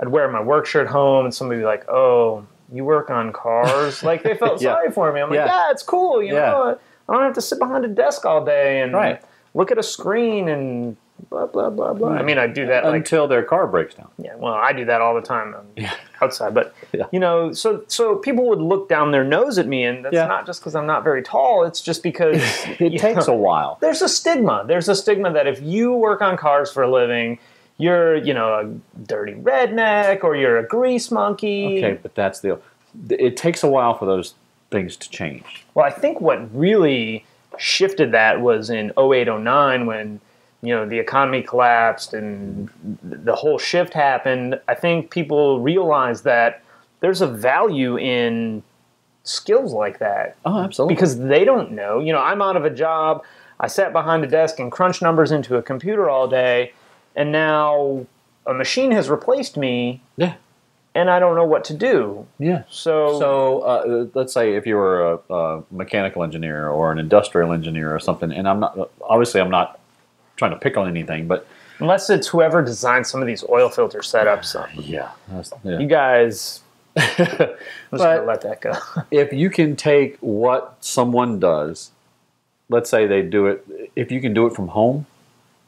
I'd 0.00 0.08
wear 0.08 0.28
my 0.30 0.40
work 0.42 0.66
shirt 0.66 0.88
home 0.88 1.24
and 1.24 1.34
somebody 1.34 1.58
would 1.58 1.62
be 1.62 1.66
like, 1.66 1.88
oh, 1.88 2.46
you 2.72 2.84
work 2.84 3.10
on 3.10 3.32
cars? 3.32 4.02
like 4.02 4.22
they 4.22 4.34
felt 4.34 4.60
Yeah. 4.62 4.72
sorry 4.72 4.90
for 4.90 5.12
me. 5.12 5.20
I'm 5.20 5.30
like, 5.30 5.36
Yeah. 5.36 5.46
yeah, 5.46 5.70
it's 5.70 5.82
cool. 5.82 6.22
You 6.22 6.34
Yeah. 6.34 6.50
know, 6.50 6.78
I 7.08 7.12
don't 7.12 7.22
have 7.22 7.34
to 7.34 7.40
sit 7.42 7.58
behind 7.58 7.84
a 7.84 7.88
desk 7.88 8.24
all 8.24 8.44
day 8.44 8.80
and 8.80 8.92
Right. 8.92 9.20
look 9.54 9.70
at 9.70 9.78
a 9.78 9.82
screen 9.82 10.48
and 10.48 10.96
blah, 11.31 11.47
blah, 11.47 11.71
blah, 11.71 11.93
blah. 11.93 12.11
I 12.11 12.23
mean, 12.23 12.38
I 12.38 12.47
do 12.47 12.66
that 12.66 12.85
like 12.85 12.95
until 12.95 13.26
their 13.28 13.43
car 13.43 13.66
breaks 13.66 13.95
down. 13.95 14.09
yeah, 14.19 14.35
well, 14.37 14.54
I 14.54 14.73
do 14.73 14.85
that 14.87 15.00
all 15.00 15.14
the 15.14 15.21
time 15.23 15.54
um, 15.54 15.66
Yeah. 15.76 15.95
outside, 16.21 16.54
but 16.54 16.75
Yeah. 16.93 17.07
you 17.12 17.19
know, 17.21 17.52
so 17.52 17.83
so 17.88 18.16
people 18.16 18.49
would 18.49 18.61
look 18.61 18.88
down 18.88 19.11
their 19.11 19.25
nose 19.25 19.59
at 19.59 19.66
me, 19.66 19.85
and 19.85 20.04
that's 20.04 20.14
Yeah. 20.14 20.26
not 20.26 20.47
just 20.47 20.61
because 20.61 20.75
I'm 20.75 20.87
not 20.87 21.04
very 21.04 21.23
tall. 21.23 21.64
It's 21.64 21.81
just 21.81 22.02
because 22.02 22.37
It 22.81 22.99
takes 22.99 23.26
know, 23.26 23.35
a 23.35 23.37
while. 23.37 23.78
There's 23.81 24.02
a 24.02 24.09
stigma. 24.09 24.64
There's 24.66 24.88
a 24.88 24.95
stigma 24.95 25.33
that 25.33 25.47
if 25.47 25.61
you 25.62 25.93
work 25.95 26.21
on 26.23 26.37
cars 26.37 26.71
for 26.73 26.83
a 26.83 26.90
living, 26.90 27.38
you're 27.78 28.16
you 28.16 28.33
know 28.35 28.54
a 28.54 29.00
dirty 29.07 29.35
redneck 29.35 30.23
or 30.25 30.37
you're 30.37 30.59
a 30.59 30.66
grease 30.66 31.11
monkey. 31.11 31.78
Okay, 31.78 31.99
but 32.02 32.14
that's 32.14 32.40
the. 32.40 32.59
It 33.11 33.37
takes 33.37 33.64
a 33.64 33.69
while 33.69 33.95
for 33.95 34.07
those 34.07 34.35
things 34.71 34.97
to 34.97 35.11
change. 35.11 35.64
Well, 35.75 35.85
I 35.85 35.90
think 35.90 36.21
what 36.21 36.54
really 36.57 37.25
shifted 37.59 38.12
that 38.12 38.40
was 38.40 38.71
in 38.71 38.93
08, 38.99 39.28
09 39.28 39.87
when 39.87 40.21
you 40.64 40.75
know 40.75 40.87
the 40.88 40.99
economy 40.99 41.42
collapsed 41.42 42.14
and 42.14 42.68
the 43.02 43.35
whole 43.35 43.59
shift 43.59 43.92
happened. 43.94 44.61
I 44.68 44.75
think 44.75 45.11
people 45.11 45.61
realize 45.61 46.23
that 46.23 46.62
there's 47.00 47.21
a 47.21 47.26
value 47.26 47.97
in 47.99 48.62
skills 49.25 49.73
like 49.73 49.99
that 50.00 50.37
Oh, 50.44 50.59
absolutely. 50.61 50.94
because 50.94 51.18
they 51.18 51.44
don't 51.44 51.73
know. 51.73 51.99
You 52.00 52.12
know, 52.12 52.21
I'm 52.21 52.42
out 52.42 52.56
of 52.56 52.64
a 52.64 52.71
job. 52.71 53.23
I 53.61 53.68
sat 53.68 53.92
behind 53.92 54.25
a 54.25 54.26
desk 54.26 54.59
and 54.59 54.71
crunched 54.71 55.00
numbers 55.02 55.30
into 55.33 55.56
a 55.56 55.62
computer 55.62 56.11
all 56.11 56.26
day, 56.28 56.73
and 57.16 57.30
now 57.33 58.06
a 58.47 58.52
machine 58.52 58.90
has 58.92 59.09
replaced 59.09 59.56
me, 59.56 60.02
yeah, 60.16 60.35
and 60.94 61.09
I 61.09 61.18
don't 61.21 61.37
know 61.37 61.47
what 61.47 61.64
to 61.66 61.75
do. 61.75 62.26
yeah. 62.38 62.64
So, 62.68 63.18
So 63.18 63.61
uh, 63.61 64.06
let's 64.14 64.33
say 64.35 64.54
if 64.56 64.66
you 64.66 64.75
were 64.76 65.12
a, 65.30 65.35
a 65.35 65.62
mechanical 65.71 66.23
engineer 66.25 66.68
or 66.68 66.92
an 66.92 66.99
industrial 66.99 67.52
engineer 67.52 67.94
or 67.94 68.00
something, 68.00 68.30
and 68.33 68.47
I'm 68.49 68.61
not 68.61 68.90
obviously 69.02 69.40
I'm 69.40 69.50
not 69.50 69.78
trying 70.37 70.50
to 70.53 70.57
pick 70.57 70.76
on 70.76 70.88
anything, 70.88 71.26
but 71.26 71.47
unless 71.79 72.11
it's 72.11 72.29
whoever 72.29 72.62
designed 72.62 73.07
some 73.07 73.21
of 73.21 73.26
these 73.26 73.45
oil 73.49 73.69
filter 73.69 74.00
setups, 74.00 74.57
um, 74.57 74.69
yeah, 74.76 75.11
yeah. 75.64 75.79
you 75.79 75.87
guys, 75.87 76.61
I'm 76.97 77.07
just 77.19 77.59
gonna 77.93 78.23
let 78.23 78.41
that 78.43 78.61
go. 78.61 78.73
if 79.11 79.33
you 79.33 79.50
can 79.50 79.76
take 79.76 80.17
what 80.19 80.76
someone 80.81 81.38
does, 81.38 81.91
let's 82.69 82.91
say 82.91 83.07
they 83.07 83.23
do 83.23 83.47
it, 83.47 83.91
if 83.97 84.11
you 84.11 84.21
can 84.21 84.35
do 84.35 84.47
it 84.47 84.55
from 84.55 84.69
home, 84.69 85.07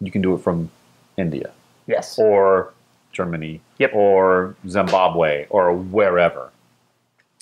you 0.00 0.10
can 0.10 0.22
do 0.22 0.34
it 0.34 0.38
from 0.42 0.70
India 1.16 1.50
yes. 1.86 2.18
or 2.18 2.72
Germany 3.12 3.60
Yep. 3.78 3.94
or 3.94 4.56
Zimbabwe 4.68 5.46
or 5.48 5.72
wherever. 5.72 6.50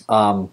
Um, 0.08 0.50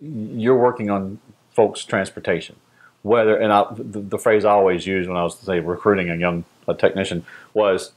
you're 0.00 0.56
working 0.56 0.90
on 0.90 1.18
folks' 1.52 1.84
transportation. 1.84 2.56
Whether 3.02 3.36
and 3.36 3.52
I, 3.52 3.66
the, 3.76 4.00
the 4.00 4.18
phrase 4.18 4.44
I 4.44 4.50
always 4.50 4.86
use 4.86 5.08
when 5.08 5.16
I 5.16 5.22
was 5.22 5.38
say 5.38 5.60
recruiting 5.60 6.10
a 6.10 6.16
young 6.16 6.44
a 6.68 6.74
technician 6.74 7.24
was, 7.54 7.92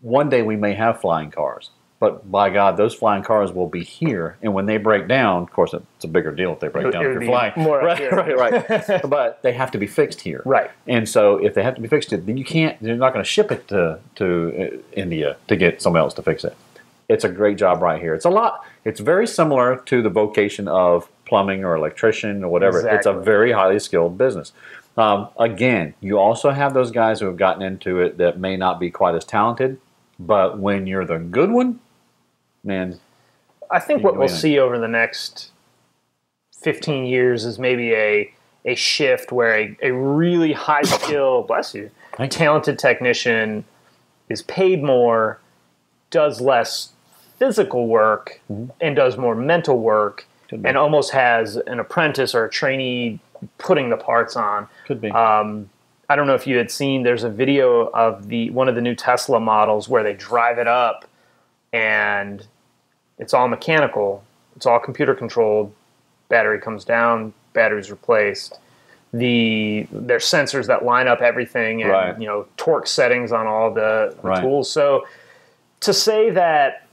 one 0.00 0.28
day 0.28 0.42
we 0.42 0.56
may 0.56 0.74
have 0.74 1.00
flying 1.00 1.30
cars, 1.30 1.70
but 1.98 2.30
by 2.30 2.48
God, 2.48 2.78
those 2.78 2.94
flying 2.94 3.22
cars 3.22 3.52
will 3.52 3.68
be 3.68 3.84
here, 3.84 4.38
and 4.40 4.54
when 4.54 4.64
they 4.64 4.78
break 4.78 5.06
down, 5.06 5.42
of 5.42 5.52
course, 5.52 5.74
it's 5.74 6.04
a 6.04 6.08
bigger 6.08 6.32
deal 6.32 6.54
if 6.54 6.60
they 6.60 6.68
break 6.68 6.86
It 6.86 6.92
down 6.92 7.04
if 7.04 7.12
you're 7.12 7.24
flying. 7.26 7.52
right, 7.66 7.98
here. 7.98 8.10
right, 8.10 8.70
right. 8.88 9.02
but 9.08 9.42
they 9.42 9.52
have 9.52 9.70
to 9.72 9.78
be 9.78 9.86
fixed 9.86 10.22
here. 10.22 10.42
Right. 10.46 10.70
And 10.86 11.06
so 11.06 11.36
if 11.36 11.52
they 11.54 11.62
have 11.62 11.74
to 11.74 11.80
be 11.82 11.88
fixed, 11.88 12.08
then 12.10 12.36
you 12.38 12.44
can't. 12.44 12.80
You're 12.80 12.96
not 12.96 13.12
going 13.12 13.22
to 13.22 13.30
ship 13.30 13.52
it 13.52 13.68
to 13.68 13.98
to 14.14 14.72
uh, 14.74 14.76
India 14.92 15.36
to 15.48 15.56
get 15.56 15.82
someone 15.82 16.00
else 16.00 16.14
to 16.14 16.22
fix 16.22 16.42
it. 16.42 16.56
It's 17.10 17.24
a 17.24 17.28
great 17.28 17.58
job 17.58 17.82
right 17.82 18.00
here. 18.00 18.14
It's 18.14 18.24
a 18.24 18.30
lot. 18.30 18.64
It's 18.84 19.00
very 19.00 19.26
similar 19.26 19.76
to 19.86 20.00
the 20.00 20.08
vocation 20.08 20.68
of 20.68 21.08
plumbing 21.30 21.64
or 21.64 21.74
electrician 21.76 22.44
or 22.44 22.50
whatever. 22.50 22.86
It's 22.86 23.06
a 23.06 23.12
very 23.14 23.52
highly 23.52 23.78
skilled 23.78 24.18
business. 24.18 24.52
Um, 24.98 25.28
again, 25.38 25.94
you 26.00 26.18
also 26.18 26.50
have 26.50 26.74
those 26.74 26.90
guys 26.90 27.20
who 27.20 27.26
have 27.26 27.36
gotten 27.38 27.62
into 27.62 28.00
it 28.00 28.18
that 28.18 28.38
may 28.38 28.56
not 28.56 28.78
be 28.80 28.90
quite 28.90 29.14
as 29.14 29.24
talented, 29.24 29.78
but 30.18 30.58
when 30.58 30.86
you're 30.88 31.06
the 31.06 31.18
good 31.18 31.50
one, 31.52 31.80
man, 32.64 32.98
I 33.70 33.78
think 33.78 34.02
what 34.02 34.14
we'll 34.14 34.24
anything. 34.24 34.40
see 34.40 34.58
over 34.58 34.78
the 34.78 34.88
next 34.88 35.52
15 36.62 37.06
years 37.06 37.44
is 37.46 37.58
maybe 37.58 37.94
a 37.94 38.34
a 38.66 38.74
shift 38.74 39.32
where 39.32 39.54
a, 39.58 39.76
a 39.82 39.90
really 39.90 40.52
high 40.52 40.82
skill, 40.82 41.42
bless 41.48 41.74
you, 41.74 41.90
Thank 42.16 42.32
you. 42.34 42.38
talented 42.38 42.78
technician 42.78 43.64
is 44.28 44.42
paid 44.42 44.82
more, 44.82 45.38
does 46.10 46.42
less 46.42 46.92
physical 47.38 47.86
work, 47.86 48.40
Mm-hmm. 48.52 48.70
and 48.82 48.94
does 48.96 49.16
more 49.16 49.34
mental 49.34 49.78
work, 49.78 50.26
Could 50.50 50.62
be. 50.64 50.68
and 50.68 50.76
almost 50.76 51.12
has 51.12 51.56
an 51.56 51.78
apprentice 51.80 52.34
or 52.34 52.44
a 52.44 52.50
trainee 52.50 53.20
putting 53.58 53.88
the 53.88 53.96
parts 53.96 54.36
on. 54.36 54.66
could 54.86 55.00
be. 55.00 55.10
Um, 55.10 55.70
I 56.10 56.16
don't 56.16 56.26
know 56.26 56.34
if 56.34 56.44
you 56.46 56.56
had 56.58 56.70
seen. 56.72 57.04
There's 57.04 57.22
a 57.22 57.30
video 57.30 57.86
of 57.90 58.26
the 58.28 58.50
one 58.50 58.68
of 58.68 58.74
the 58.74 58.80
new 58.80 58.94
Tesla 58.96 59.38
models 59.40 59.88
where 59.88 60.02
they 60.02 60.12
drive 60.12 60.58
it 60.58 60.66
up, 60.66 61.06
and 61.72 62.44
it's 63.18 63.32
all 63.32 63.48
mechanical. 63.48 64.24
It's 64.56 64.66
all 64.66 64.80
computer 64.80 65.14
controlled. 65.14 65.72
Battery 66.28 66.58
comes 66.60 66.84
down. 66.84 67.32
Battery's 67.52 67.90
replaced. 67.90 68.58
The 69.12 69.86
there's 69.92 70.24
sensors 70.24 70.66
that 70.66 70.84
line 70.84 71.08
up 71.08 71.20
everything, 71.20 71.82
and 71.82 71.90
Right. 71.90 72.20
you 72.20 72.26
know 72.26 72.46
torque 72.56 72.86
settings 72.86 73.32
on 73.32 73.46
all 73.46 73.72
the, 73.72 74.16
the 74.20 74.28
Right. 74.28 74.40
tools. 74.42 74.70
So 74.70 75.06
to 75.80 75.92
say 75.92 76.30
that 76.30 76.86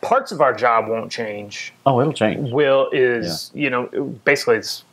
parts 0.00 0.32
of 0.32 0.40
our 0.40 0.54
job 0.54 0.88
won't 0.88 1.10
change 1.10 1.72
oh, 1.86 2.00
it'll 2.00 2.12
change. 2.12 2.50
will 2.52 2.88
is 2.92 3.50
you 3.54 3.68
know 3.70 3.86
basically 4.24 4.56
it's 4.56 4.84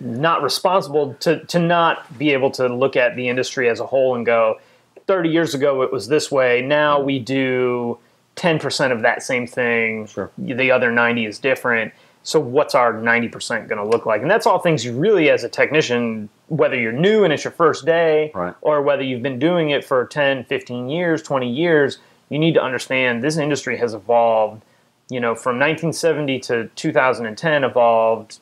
not 0.00 0.42
responsible 0.42 1.14
to 1.20 1.44
to 1.46 1.58
not 1.58 2.16
be 2.18 2.30
able 2.32 2.50
to 2.50 2.68
look 2.74 2.96
at 2.96 3.16
the 3.16 3.28
industry 3.28 3.68
as 3.68 3.80
a 3.80 3.86
whole 3.86 4.14
and 4.14 4.24
go 4.24 4.58
30 5.06 5.28
years 5.28 5.54
ago 5.54 5.82
it 5.82 5.92
was 5.92 6.08
this 6.08 6.30
way 6.30 6.62
now 6.62 7.00
we 7.00 7.18
do 7.18 7.98
10% 8.36 8.90
of 8.90 9.02
that 9.02 9.22
same 9.22 9.46
thing 9.46 10.06
Sure. 10.06 10.30
the 10.38 10.70
other 10.70 10.90
90 10.90 11.26
is 11.26 11.38
different 11.38 11.92
so 12.26 12.40
what's 12.40 12.74
our 12.74 12.94
90% 12.94 13.68
going 13.68 13.76
to 13.78 13.84
look 13.86 14.06
like 14.06 14.22
and 14.22 14.30
that's 14.30 14.46
all 14.46 14.58
things 14.58 14.84
you 14.84 14.92
really 14.96 15.28
as 15.30 15.44
a 15.44 15.48
technician 15.48 16.28
whether 16.48 16.74
you're 16.76 16.90
new 16.92 17.22
and 17.24 17.32
it's 17.32 17.44
your 17.44 17.52
first 17.52 17.84
day 17.84 18.32
Right. 18.34 18.54
or 18.62 18.80
whether 18.82 19.02
you've 19.02 19.22
been 19.22 19.38
doing 19.38 19.70
it 19.70 19.84
for 19.84 20.06
10 20.06 20.44
15 20.44 20.88
years 20.88 21.22
20 21.22 21.50
years 21.50 21.98
you 22.30 22.38
need 22.38 22.54
to 22.54 22.62
understand 22.62 23.22
this 23.22 23.36
industry 23.36 23.76
has 23.78 23.94
evolved 23.94 24.62
you 25.10 25.20
know, 25.20 25.34
from 25.34 25.56
1970 25.58 26.40
to 26.40 26.68
2010 26.76 27.62
evolved 27.64 28.38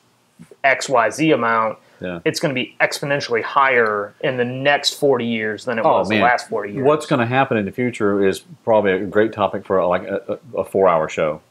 XYZ 0.63 1.33
amount. 1.33 1.77
Yeah. 1.99 2.19
It's 2.25 2.39
going 2.39 2.53
to 2.53 2.59
be 2.59 2.75
exponentially 2.81 3.41
higher 3.43 4.13
in 4.21 4.37
the 4.37 4.45
next 4.45 4.93
40 4.99 5.25
years 5.25 5.65
than 5.65 5.77
it 5.79 5.85
Oh, 5.85 5.99
was 5.99 6.09
man. 6.09 6.19
the 6.19 6.23
last 6.23 6.49
40 6.49 6.73
years. 6.73 6.85
What's 6.85 7.05
going 7.05 7.19
to 7.19 7.25
happen 7.25 7.57
in 7.57 7.65
the 7.65 7.71
future 7.71 8.25
is 8.25 8.41
probably 8.63 8.93
a 8.93 9.05
great 9.05 9.33
topic 9.33 9.65
for 9.65 9.85
like 9.85 10.03
a, 10.03 10.39
a 10.57 10.63
four-hour 10.63 11.09
show, 11.09 11.41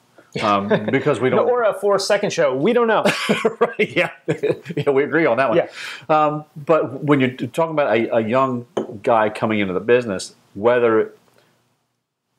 um, 0.42 0.68
because 0.90 1.20
we 1.20 1.28
don't. 1.30 1.48
or 1.48 1.62
a 1.62 1.74
four 1.74 1.98
second 1.98 2.32
show? 2.32 2.54
We 2.56 2.72
don't 2.72 2.86
know. 2.86 3.04
right, 3.60 3.96
yeah, 3.96 4.10
yeah, 4.76 4.90
we 4.90 5.04
agree 5.04 5.26
on 5.26 5.36
that 5.38 5.50
one. 5.50 5.58
Yeah. 5.58 5.68
Um, 6.08 6.44
but 6.56 7.04
when 7.04 7.20
you're 7.20 7.30
talking 7.30 7.72
about 7.72 7.94
a, 7.96 8.16
a 8.16 8.20
young 8.20 8.66
guy 9.02 9.28
coming 9.28 9.60
into 9.60 9.74
the 9.74 9.80
business, 9.80 10.34
whether 10.54 11.12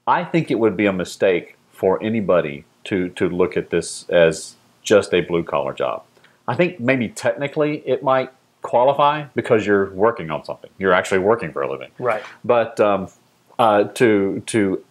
I 0.07 0.23
think 0.23 0.51
it 0.51 0.59
would 0.59 0.75
be 0.75 0.85
a 0.85 0.93
mistake 0.93 1.57
for 1.71 2.01
anybody 2.03 2.65
to 2.85 3.09
to 3.09 3.29
look 3.29 3.57
at 3.57 3.69
this 3.69 4.07
as 4.09 4.55
just 4.81 5.13
a 5.13 5.21
blue 5.21 5.43
collar 5.43 5.73
job. 5.73 6.03
I 6.47 6.55
think 6.55 6.79
maybe 6.79 7.07
technically 7.07 7.77
it 7.85 8.03
might 8.03 8.31
qualify 8.61 9.25
because 9.35 9.65
you're 9.65 9.91
working 9.91 10.31
on 10.31 10.43
something. 10.43 10.69
You're 10.77 10.93
actually 10.93 11.19
working 11.19 11.51
for 11.51 11.61
a 11.61 11.71
living. 11.71 11.91
right. 11.99 12.23
But 12.43 12.79
um, 12.79 13.09
uh, 13.59 13.85
to 13.85 14.41
to 14.47 14.83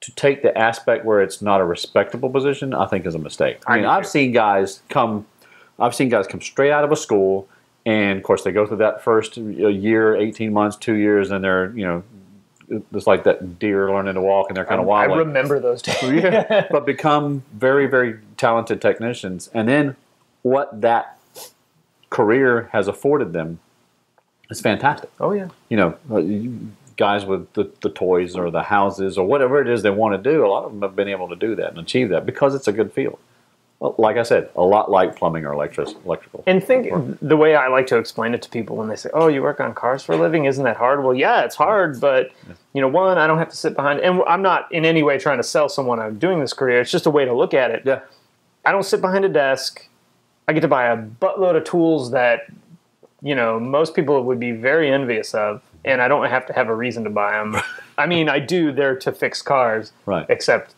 to 0.00 0.14
take 0.14 0.42
the 0.42 0.56
aspect 0.56 1.04
where 1.04 1.20
it's 1.20 1.42
not 1.42 1.60
a 1.60 1.64
respectable 1.64 2.30
position, 2.30 2.74
I 2.74 2.86
think 2.86 3.06
is 3.06 3.14
a 3.14 3.18
mistake. 3.18 3.58
I, 3.66 3.76
mean, 3.76 3.86
I've 3.86 4.06
seen 4.06 4.30
guys 4.30 4.80
come, 4.88 5.26
I've 5.80 5.94
seen 5.94 6.10
guys 6.10 6.26
come 6.26 6.40
straight 6.40 6.70
out 6.70 6.84
of 6.84 6.92
a 6.92 6.96
school, 6.96 7.48
and 7.84 8.18
of 8.18 8.22
course 8.22 8.44
they 8.44 8.52
go 8.52 8.66
through 8.66 8.76
that 8.76 9.02
first 9.02 9.36
year, 9.36 10.14
eighteen 10.16 10.52
months, 10.52 10.76
two 10.76 10.94
years, 10.94 11.30
and 11.30 11.42
they're 11.42 11.70
you 11.76 11.84
know, 11.84 12.02
it's 12.68 13.06
like 13.06 13.24
that 13.24 13.58
deer 13.58 13.90
learning 13.90 14.14
to 14.14 14.20
walk, 14.20 14.48
and 14.48 14.56
they're 14.56 14.64
kind 14.64 14.80
of 14.80 14.86
wild. 14.86 15.12
I 15.12 15.16
remember 15.16 15.60
those 15.60 15.82
days. 15.82 16.02
yeah, 16.02 16.66
but 16.70 16.86
become 16.86 17.42
very, 17.52 17.86
very 17.86 18.18
talented 18.36 18.80
technicians. 18.80 19.48
And 19.54 19.68
then 19.68 19.96
what 20.42 20.80
that 20.80 21.18
career 22.10 22.68
has 22.72 22.88
afforded 22.88 23.32
them 23.32 23.58
is 24.50 24.60
fantastic. 24.60 25.10
Oh 25.20 25.32
yeah. 25.32 25.48
You 25.68 25.76
know, 25.76 25.98
uh, 26.10 26.22
guys 26.96 27.24
with 27.24 27.52
the, 27.52 27.70
the 27.82 27.90
toys 27.90 28.36
or 28.36 28.50
the 28.50 28.62
houses 28.62 29.18
or 29.18 29.26
whatever 29.26 29.60
it 29.60 29.68
is 29.68 29.82
they 29.82 29.90
want 29.90 30.22
to 30.22 30.30
do, 30.30 30.44
a 30.44 30.48
lot 30.48 30.64
of 30.64 30.72
them 30.72 30.82
have 30.82 30.96
been 30.96 31.08
able 31.08 31.28
to 31.28 31.36
do 31.36 31.54
that 31.56 31.70
and 31.70 31.78
achieve 31.78 32.08
that 32.10 32.24
because 32.24 32.54
it's 32.54 32.68
a 32.68 32.72
good 32.72 32.92
field. 32.92 33.18
Well, 33.78 33.94
like 33.98 34.16
I 34.16 34.22
said, 34.22 34.48
a 34.56 34.62
lot 34.62 34.90
like 34.90 35.16
plumbing 35.16 35.44
or 35.44 35.52
electric, 35.52 35.88
electrical. 36.06 36.42
And 36.46 36.64
think 36.64 37.18
the 37.20 37.36
way 37.36 37.54
I 37.56 37.68
like 37.68 37.86
to 37.88 37.98
explain 37.98 38.32
it 38.32 38.40
to 38.42 38.48
people 38.48 38.74
when 38.76 38.88
they 38.88 38.96
say, 38.96 39.10
"Oh, 39.12 39.28
you 39.28 39.42
work 39.42 39.60
on 39.60 39.74
cars 39.74 40.02
for 40.02 40.12
a 40.14 40.16
living? 40.16 40.46
Isn't 40.46 40.64
that 40.64 40.78
hard?" 40.78 41.04
Well, 41.04 41.14
yeah, 41.14 41.42
it's 41.42 41.56
hard, 41.56 42.00
but 42.00 42.30
you 42.72 42.80
know, 42.80 42.88
one, 42.88 43.18
I 43.18 43.26
don't 43.26 43.36
have 43.38 43.50
to 43.50 43.56
sit 43.56 43.76
behind, 43.76 44.00
and 44.00 44.22
I'm 44.26 44.40
not 44.40 44.72
in 44.72 44.86
any 44.86 45.02
way 45.02 45.18
trying 45.18 45.36
to 45.36 45.42
sell 45.42 45.68
someone 45.68 46.00
I'm 46.00 46.18
doing 46.18 46.40
this 46.40 46.54
career. 46.54 46.80
It's 46.80 46.90
just 46.90 47.04
a 47.04 47.10
way 47.10 47.26
to 47.26 47.34
look 47.34 47.52
at 47.52 47.70
it. 47.70 47.82
yeah. 47.84 48.00
I 48.64 48.72
don't 48.72 48.82
sit 48.82 49.00
behind 49.02 49.24
a 49.26 49.28
desk. 49.28 49.86
I 50.48 50.52
get 50.54 50.60
to 50.60 50.68
buy 50.68 50.86
a 50.86 50.96
buttload 50.96 51.56
of 51.56 51.64
tools 51.64 52.12
that 52.12 52.46
you 53.20 53.34
know 53.34 53.60
most 53.60 53.94
people 53.94 54.22
would 54.24 54.40
be 54.40 54.52
very 54.52 54.90
envious 54.90 55.34
of, 55.34 55.60
and 55.84 56.00
I 56.00 56.08
don't 56.08 56.30
have 56.30 56.46
to 56.46 56.54
have 56.54 56.68
a 56.68 56.74
reason 56.74 57.04
to 57.04 57.10
buy 57.10 57.32
them. 57.32 57.56
I 57.98 58.06
mean, 58.06 58.30
I 58.30 58.38
do. 58.38 58.72
They're 58.72 58.96
to 58.96 59.12
fix 59.12 59.42
cars, 59.42 59.92
Right. 60.06 60.24
except 60.30 60.74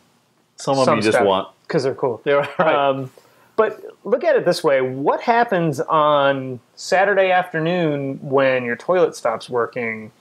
Some 0.57 0.77
of 0.79 0.85
them 0.85 0.97
you 0.97 1.01
just 1.01 1.15
stuff, 1.15 1.25
want. 1.25 1.47
Because 1.69 1.83
they're 1.83 1.93
cool. 1.95 2.19
They're 2.25 2.41
right. 2.59 2.75
Um, 2.75 3.11
but 3.55 3.81
look 4.03 4.23
at 4.23 4.35
it 4.35 4.43
this 4.45 4.63
way: 4.63 4.81
what 4.81 5.21
happens 5.21 5.79
on 5.79 6.59
Saturday 6.75 7.31
afternoon 7.31 8.19
when 8.21 8.65
your 8.65 8.75
toilet 8.75 9.15
stops 9.15 9.49
working? 9.49 10.11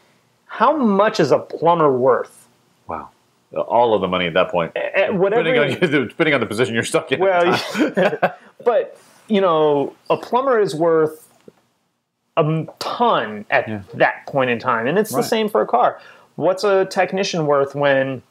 How 0.47 0.77
much 0.77 1.19
is 1.21 1.31
a 1.33 1.39
plumber 1.41 1.91
worth? 1.91 2.47
wow. 2.87 3.09
All 3.57 3.95
of 3.95 4.03
the 4.03 4.09
money 4.09 4.27
at 4.27 4.35
that 4.35 4.51
point. 4.51 4.77
At 4.77 5.15
whatever. 5.15 5.43
Depending 5.43 5.83
on, 5.95 6.09
depending 6.09 6.35
on 6.35 6.41
the 6.41 6.47
position 6.47 6.75
you're 6.75 6.85
stuck 6.85 7.11
in. 7.13 7.19
well, 7.21 7.59
but 8.65 8.99
you 9.29 9.41
know, 9.41 9.95
a 10.11 10.19
plumber 10.19 10.61
is 10.61 10.75
worth 10.75 11.27
a 12.37 12.67
ton 12.79 13.47
at 13.51 13.67
Yeah. 13.69 13.83
that 13.95 14.27
point 14.27 14.51
in 14.51 14.59
time, 14.59 14.87
and 14.87 14.99
it's 14.99 15.13
Right. 15.13 15.23
the 15.23 15.27
same 15.29 15.49
for 15.49 15.63
a 15.63 15.67
car. 15.67 15.99
What's 16.37 16.63
a 16.63 16.85
technician 16.85 17.47
worth 17.47 17.75
when 17.75 18.23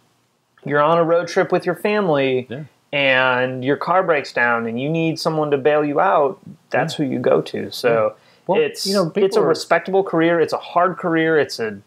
you're 0.66 0.82
on 0.82 0.98
a 1.00 1.04
road 1.04 1.28
trip 1.28 1.52
with 1.52 1.66
your 1.66 1.76
family? 1.76 2.46
Yeah. 2.50 2.64
And 2.94 3.66
your 3.66 3.76
car 3.76 4.02
breaks 4.04 4.32
down, 4.32 4.66
and 4.66 4.80
you 4.80 4.90
need 4.90 5.20
someone 5.20 5.52
to 5.52 5.58
bail 5.58 5.84
you 5.84 6.00
out. 6.00 6.40
That's 6.70 6.94
who 6.96 7.04
you 7.04 7.20
go 7.20 7.42
to. 7.42 7.70
So 7.72 8.16
Well, 8.48 8.62
it's 8.62 8.88
you 8.88 8.94
know, 8.94 9.08
it's 9.08 9.18
a 9.18 9.20
people 9.22 9.40
are- 9.40 9.48
respectable 9.48 10.04
career. 10.04 10.40
It's 10.40 10.54
a 10.54 10.58
hard 10.58 10.98
career. 10.98 11.38
It's 11.38 11.60
a 11.60 11.80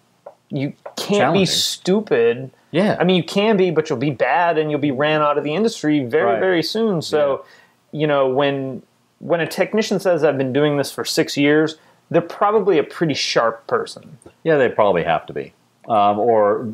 you 0.50 0.72
can't 0.96 1.32
be 1.32 1.46
stupid. 1.46 2.50
yeah. 2.72 2.96
I 3.00 3.04
mean, 3.04 3.16
you 3.16 3.22
can 3.22 3.56
be, 3.56 3.70
but 3.70 3.88
you'll 3.88 3.98
be 4.00 4.10
bad, 4.10 4.58
and 4.58 4.68
you'll 4.70 4.80
be 4.80 4.90
ran 4.90 5.22
out 5.22 5.38
of 5.38 5.44
the 5.44 5.54
industry 5.54 6.04
very, 6.04 6.24
Right. 6.32 6.40
very 6.40 6.62
soon. 6.62 7.00
So, 7.02 7.44
you 7.92 8.06
know, 8.06 8.28
when 8.28 8.82
when 9.20 9.40
a 9.40 9.46
technician 9.46 10.00
says 10.00 10.22
I've 10.24 10.38
been 10.38 10.52
doing 10.52 10.76
this 10.76 10.90
for 10.90 11.04
six 11.04 11.36
years, 11.36 11.76
they're 12.10 12.20
probably 12.22 12.78
a 12.78 12.82
pretty 12.82 13.14
sharp 13.14 13.66
person. 13.66 14.18
Yeah, 14.44 14.56
they 14.56 14.68
probably 14.68 15.04
have 15.04 15.24
to 15.26 15.32
be, 15.32 15.52
um, 15.88 16.18
or 16.18 16.66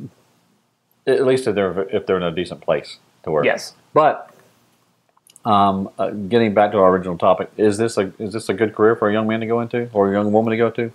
at 1.07 1.25
least 1.27 1.47
if 1.47 1.55
they're 1.55 1.83
if 1.91 2.07
they're 2.07 2.17
in 2.17 2.23
a 2.23 2.31
decent 2.33 2.61
place 2.63 2.99
to 3.27 3.33
work. 3.33 3.45
Yes. 3.45 3.75
But 3.93 4.35
um, 5.45 5.91
uh, 5.99 6.11
getting 6.11 6.55
back 6.55 6.73
to 6.73 6.79
our 6.79 6.91
original 6.91 7.19
topic, 7.19 7.51
is 7.57 7.77
this 7.77 7.99
a 7.99 8.13
is 8.19 8.33
this 8.33 8.49
a 8.49 8.55
good 8.55 8.75
career 8.75 8.97
for 8.97 9.11
a 9.11 9.13
young 9.13 9.27
man 9.27 9.41
to 9.41 9.47
go 9.47 9.61
into 9.61 9.91
or 9.93 10.09
a 10.09 10.13
young 10.13 10.33
woman 10.33 10.53
to 10.53 10.57
go 10.57 10.71
to? 10.71 10.91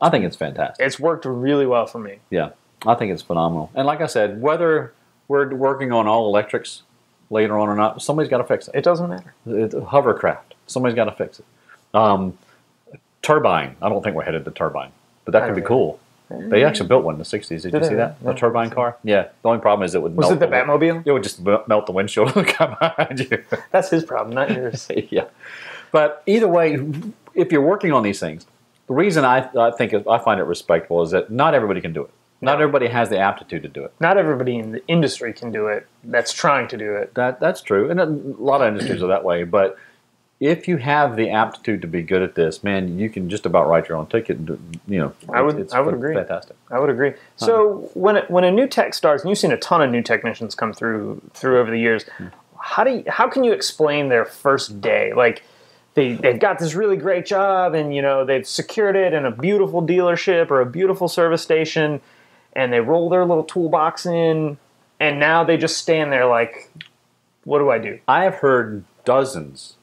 I 0.00 0.10
think 0.10 0.24
it's 0.24 0.36
fantastic. 0.36 0.84
It's 0.84 0.98
worked 0.98 1.24
really 1.24 1.66
well 1.66 1.86
for 1.86 1.98
me. 1.98 2.18
Yeah, 2.28 2.50
I 2.84 2.94
think 2.94 3.12
it's 3.12 3.22
phenomenal. 3.22 3.70
And 3.74 3.86
like 3.86 4.00
I 4.00 4.06
said, 4.06 4.42
whether 4.42 4.92
we're 5.28 5.54
working 5.54 5.92
on 5.92 6.06
all 6.06 6.26
electrics 6.26 6.82
later 7.30 7.58
on 7.58 7.68
or 7.68 7.76
not, 7.76 8.02
somebody's 8.02 8.28
got 8.28 8.38
to 8.38 8.44
fix 8.44 8.68
it. 8.68 8.74
It 8.74 8.84
doesn't 8.84 9.08
matter. 9.08 9.34
It's 9.46 9.74
a 9.74 9.84
hovercraft, 9.84 10.54
somebody's 10.66 10.96
got 10.96 11.06
to 11.06 11.12
fix 11.12 11.38
it. 11.38 11.46
Um, 11.94 12.36
turbine, 13.22 13.76
I 13.80 13.88
don't 13.88 14.02
think 14.02 14.14
we're 14.14 14.24
headed 14.24 14.44
to 14.44 14.50
turbine, 14.50 14.92
but 15.24 15.32
that 15.32 15.46
could 15.46 15.56
be 15.56 15.62
cool. 15.62 15.98
They 16.28 16.64
actually 16.64 16.88
built 16.88 17.04
one 17.04 17.14
in 17.14 17.18
the 17.18 17.24
'60s. 17.24 17.48
Did, 17.48 17.64
you 17.64 17.70
Did 17.70 17.84
see 17.84 17.94
that? 17.94 18.20
No, 18.22 18.32
a 18.32 18.34
turbine 18.34 18.70
car? 18.70 18.96
Yeah. 19.04 19.28
The 19.42 19.48
only 19.48 19.60
problem 19.60 19.84
is 19.84 19.94
it 19.94 20.02
would 20.02 20.16
Was 20.16 20.30
melt 20.30 20.42
it 20.42 20.50
the 20.50 20.54
Batmobile? 20.54 21.02
It 21.06 21.12
would 21.12 21.22
just 21.22 21.40
melt 21.40 21.86
the 21.86 21.92
windshield 21.92 22.32
and 22.36 22.46
come 22.46 22.76
behind 22.80 23.20
you. 23.20 23.44
That's 23.70 23.90
his 23.90 24.04
problem, 24.04 24.34
not 24.34 24.50
yours. 24.50 24.88
yeah. 25.10 25.26
But 25.92 26.22
either 26.26 26.48
way, 26.48 26.78
if 27.34 27.52
you're 27.52 27.62
working 27.62 27.92
on 27.92 28.02
these 28.02 28.18
things, 28.18 28.46
the 28.88 28.94
reason 28.94 29.24
I, 29.24 29.48
I 29.56 29.70
think 29.70 29.94
I 29.94 30.18
find 30.18 30.40
it 30.40 30.44
respectable 30.44 31.02
is 31.02 31.12
that 31.12 31.30
not 31.30 31.54
everybody 31.54 31.80
can 31.80 31.92
do 31.92 32.02
it. 32.02 32.10
Not 32.40 32.60
everybody 32.60 32.88
has 32.88 33.08
the 33.08 33.18
aptitude 33.18 33.62
to 33.62 33.68
do 33.68 33.84
it. 33.84 33.94
not 33.98 34.18
everybody 34.18 34.56
in 34.58 34.72
the 34.72 34.86
industry 34.88 35.32
can 35.32 35.50
do 35.52 35.68
it. 35.68 35.86
That's 36.04 36.32
trying 36.32 36.68
to 36.68 36.76
do 36.76 36.94
it. 36.94 37.14
That 37.14 37.40
that's 37.40 37.62
true, 37.62 37.90
and 37.90 37.98
a 37.98 38.04
lot 38.04 38.60
of 38.60 38.68
industries 38.68 39.02
are 39.02 39.06
that 39.08 39.24
way. 39.24 39.44
But 39.44 39.78
if 40.38 40.68
you 40.68 40.76
have 40.76 41.16
the 41.16 41.30
aptitude 41.30 41.80
to 41.82 41.88
be 41.88 42.02
good 42.02 42.22
at 42.22 42.34
this, 42.34 42.62
man, 42.62 42.98
you 42.98 43.08
can 43.08 43.30
just 43.30 43.46
about 43.46 43.68
write 43.68 43.88
your 43.88 43.96
own 43.96 44.06
ticket. 44.06 44.36
And 44.38 44.78
you 44.86 44.98
know, 44.98 45.12
I 45.32 45.40
would- 45.40 45.72
I 45.72 45.80
would 45.80 45.94
agree. 45.94 46.14
Fantastic. 46.14 46.56
I 46.70 46.78
would 46.78 46.90
agree. 46.90 47.14
So 47.36 47.90
when 47.94 48.16
it, 48.16 48.30
when 48.30 48.44
a 48.44 48.50
new 48.50 48.66
tech 48.66 48.92
starts, 48.92 49.22
and 49.22 49.30
you've 49.30 49.38
seen 49.38 49.52
a 49.52 49.56
ton 49.56 49.80
of 49.82 49.90
new 49.90 50.02
technicians 50.02 50.54
come 50.54 50.72
through 50.72 51.22
through 51.32 51.60
over 51.60 51.70
the 51.70 51.78
years, 51.78 52.04
hmm. 52.18 52.26
how 52.60 52.84
do 52.84 52.90
you, 52.90 53.04
how 53.08 53.28
can 53.28 53.44
you 53.44 53.52
explain 53.52 54.08
their 54.08 54.26
first 54.26 54.80
day? 54.80 55.14
Like 55.14 55.42
they 55.94 56.12
they've 56.12 56.38
got 56.38 56.58
this 56.58 56.74
really 56.74 56.98
great 56.98 57.24
job, 57.24 57.74
and 57.74 57.94
you 57.94 58.02
know 58.02 58.24
they've 58.26 58.46
secured 58.46 58.96
it 58.96 59.14
in 59.14 59.24
a 59.24 59.30
beautiful 59.30 59.82
dealership 59.82 60.50
or 60.50 60.60
a 60.60 60.66
beautiful 60.66 61.08
service 61.08 61.42
station, 61.42 62.02
and 62.52 62.70
they 62.72 62.80
roll 62.80 63.08
their 63.08 63.24
little 63.24 63.44
toolbox 63.44 64.04
in, 64.04 64.58
and 65.00 65.18
now 65.18 65.44
they 65.44 65.56
just 65.56 65.78
stand 65.78 66.12
there 66.12 66.26
like, 66.26 66.70
what 67.44 67.60
do 67.60 67.70
I 67.70 67.78
do? 67.78 67.98
I 68.06 68.24
have 68.24 68.34
heard 68.36 68.84
dozens 69.06 69.76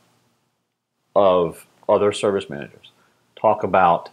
of 1.15 1.65
other 1.88 2.12
service 2.12 2.49
managers 2.49 2.91
talk 3.36 3.63
about 3.63 4.10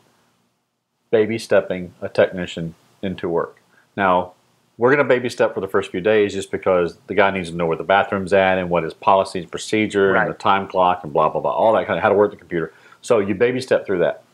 baby 1.10 1.38
stepping 1.38 1.94
a 2.00 2.08
technician 2.08 2.74
into 3.02 3.28
work. 3.28 3.60
Now, 3.96 4.32
we're 4.76 4.88
going 4.88 4.98
to 4.98 5.04
baby 5.04 5.28
step 5.28 5.52
for 5.52 5.60
the 5.60 5.68
first 5.68 5.90
few 5.90 6.00
days 6.00 6.32
just 6.32 6.50
because 6.50 6.96
the 7.06 7.14
guy 7.14 7.30
needs 7.30 7.50
to 7.50 7.56
know 7.56 7.66
where 7.66 7.76
the 7.76 7.84
bathroom's 7.84 8.32
at 8.32 8.56
and 8.56 8.70
what 8.70 8.82
his 8.82 8.94
policies, 8.94 9.44
procedure, 9.44 10.14
and 10.14 10.30
the 10.30 10.34
time 10.34 10.66
clock, 10.66 11.04
and 11.04 11.12
blah 11.12 11.28
blah 11.28 11.40
blah, 11.40 11.52
all 11.52 11.74
that 11.74 11.86
kind 11.86 11.98
of 11.98 12.02
how 12.02 12.08
to 12.08 12.14
work 12.14 12.30
the 12.30 12.36
computer. 12.36 12.72
So 13.02 13.18
you 13.18 13.34
baby 13.34 13.60
step 13.60 13.84
through 13.84 13.98
that. 13.98 14.24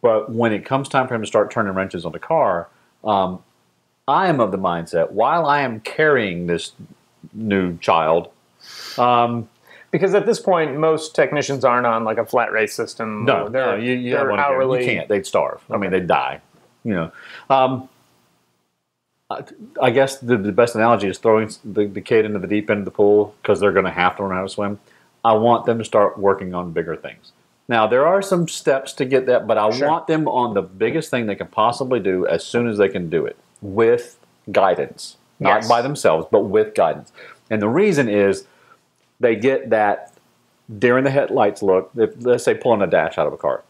But 0.00 0.32
when 0.32 0.52
it 0.54 0.64
comes 0.64 0.88
time 0.88 1.06
for 1.06 1.14
him 1.14 1.20
to 1.20 1.26
start 1.26 1.50
turning 1.50 1.74
wrenches 1.74 2.06
on 2.06 2.12
the 2.12 2.18
car, 2.18 2.68
um, 3.04 3.42
I 4.08 4.28
am 4.28 4.40
of 4.40 4.52
the 4.52 4.58
mindset 4.58 5.10
while 5.10 5.44
I 5.44 5.60
am 5.60 5.80
carrying 5.80 6.46
this 6.46 6.72
new 7.34 7.76
child, 7.78 8.30
um, 8.96 9.48
Because 9.90 10.14
at 10.14 10.24
this 10.26 10.38
point, 10.38 10.76
most 10.76 11.14
technicians 11.16 11.64
aren't 11.64 11.86
on 11.86 12.04
like 12.04 12.18
a 12.18 12.24
flat 12.26 12.52
rate 12.52 12.70
system. 12.70 13.24
No, 13.24 13.48
they're, 13.48 13.66
no, 13.66 13.74
you, 13.76 13.92
you, 13.92 14.10
they're 14.12 14.20
don't 14.20 14.30
wanna 14.30 14.42
hear 14.44 14.52
it. 14.52 14.54
hourly. 14.56 14.80
you 14.80 14.86
can't. 14.92 15.08
They'd 15.08 15.26
starve. 15.26 15.60
I 15.70 15.76
mean, 15.78 15.90
they'd 15.90 16.06
die. 16.06 16.40
You 16.84 16.94
know. 16.94 17.12
Um, 17.50 17.88
I, 19.30 19.44
I 19.80 19.90
guess 19.90 20.18
the, 20.18 20.36
the 20.36 20.52
best 20.52 20.74
analogy 20.74 21.08
is 21.08 21.18
throwing 21.18 21.50
the, 21.64 21.86
the 21.86 22.00
kid 22.00 22.24
into 22.24 22.38
the 22.38 22.46
deep 22.46 22.70
end 22.70 22.80
of 22.80 22.84
the 22.84 22.90
pool 22.90 23.34
because 23.42 23.60
they're 23.60 23.72
going 23.72 23.84
to 23.84 23.90
have 23.90 24.16
to 24.16 24.22
learn 24.22 24.32
how 24.32 24.42
to 24.42 24.48
swim. 24.48 24.78
I 25.24 25.32
want 25.34 25.66
them 25.66 25.78
to 25.78 25.84
start 25.84 26.18
working 26.18 26.54
on 26.54 26.72
bigger 26.72 26.96
things. 26.96 27.32
Now 27.68 27.86
there 27.86 28.06
are 28.06 28.22
some 28.22 28.48
steps 28.48 28.92
to 28.94 29.04
get 29.04 29.26
that, 29.26 29.46
but 29.46 29.56
I 29.58 29.70
Sure. 29.70 29.88
want 29.88 30.06
them 30.08 30.26
on 30.26 30.54
the 30.54 30.62
biggest 30.62 31.10
thing 31.10 31.26
they 31.26 31.36
can 31.36 31.46
possibly 31.48 32.00
do 32.00 32.26
as 32.26 32.44
soon 32.44 32.66
as 32.68 32.78
they 32.78 32.88
can 32.88 33.08
do 33.10 33.26
it 33.26 33.36
with 33.60 34.18
guidance, 34.50 35.16
not 35.38 35.58
Yes. 35.62 35.68
by 35.68 35.80
themselves, 35.82 36.26
but 36.30 36.40
with 36.40 36.74
guidance. 36.74 37.12
And 37.50 37.62
the 37.62 37.68
reason 37.68 38.08
is 38.08 38.46
they 39.20 39.36
get 39.36 39.70
that 39.70 40.12
during 40.78 41.04
the 41.04 41.10
headlights 41.10 41.62
look. 41.62 41.90
If, 41.96 42.14
let's 42.20 42.44
say 42.44 42.54
pulling 42.54 42.82
a 42.82 42.86
dash 42.86 43.18
out 43.18 43.26
of 43.26 43.32
a 43.32 43.36
car. 43.36 43.62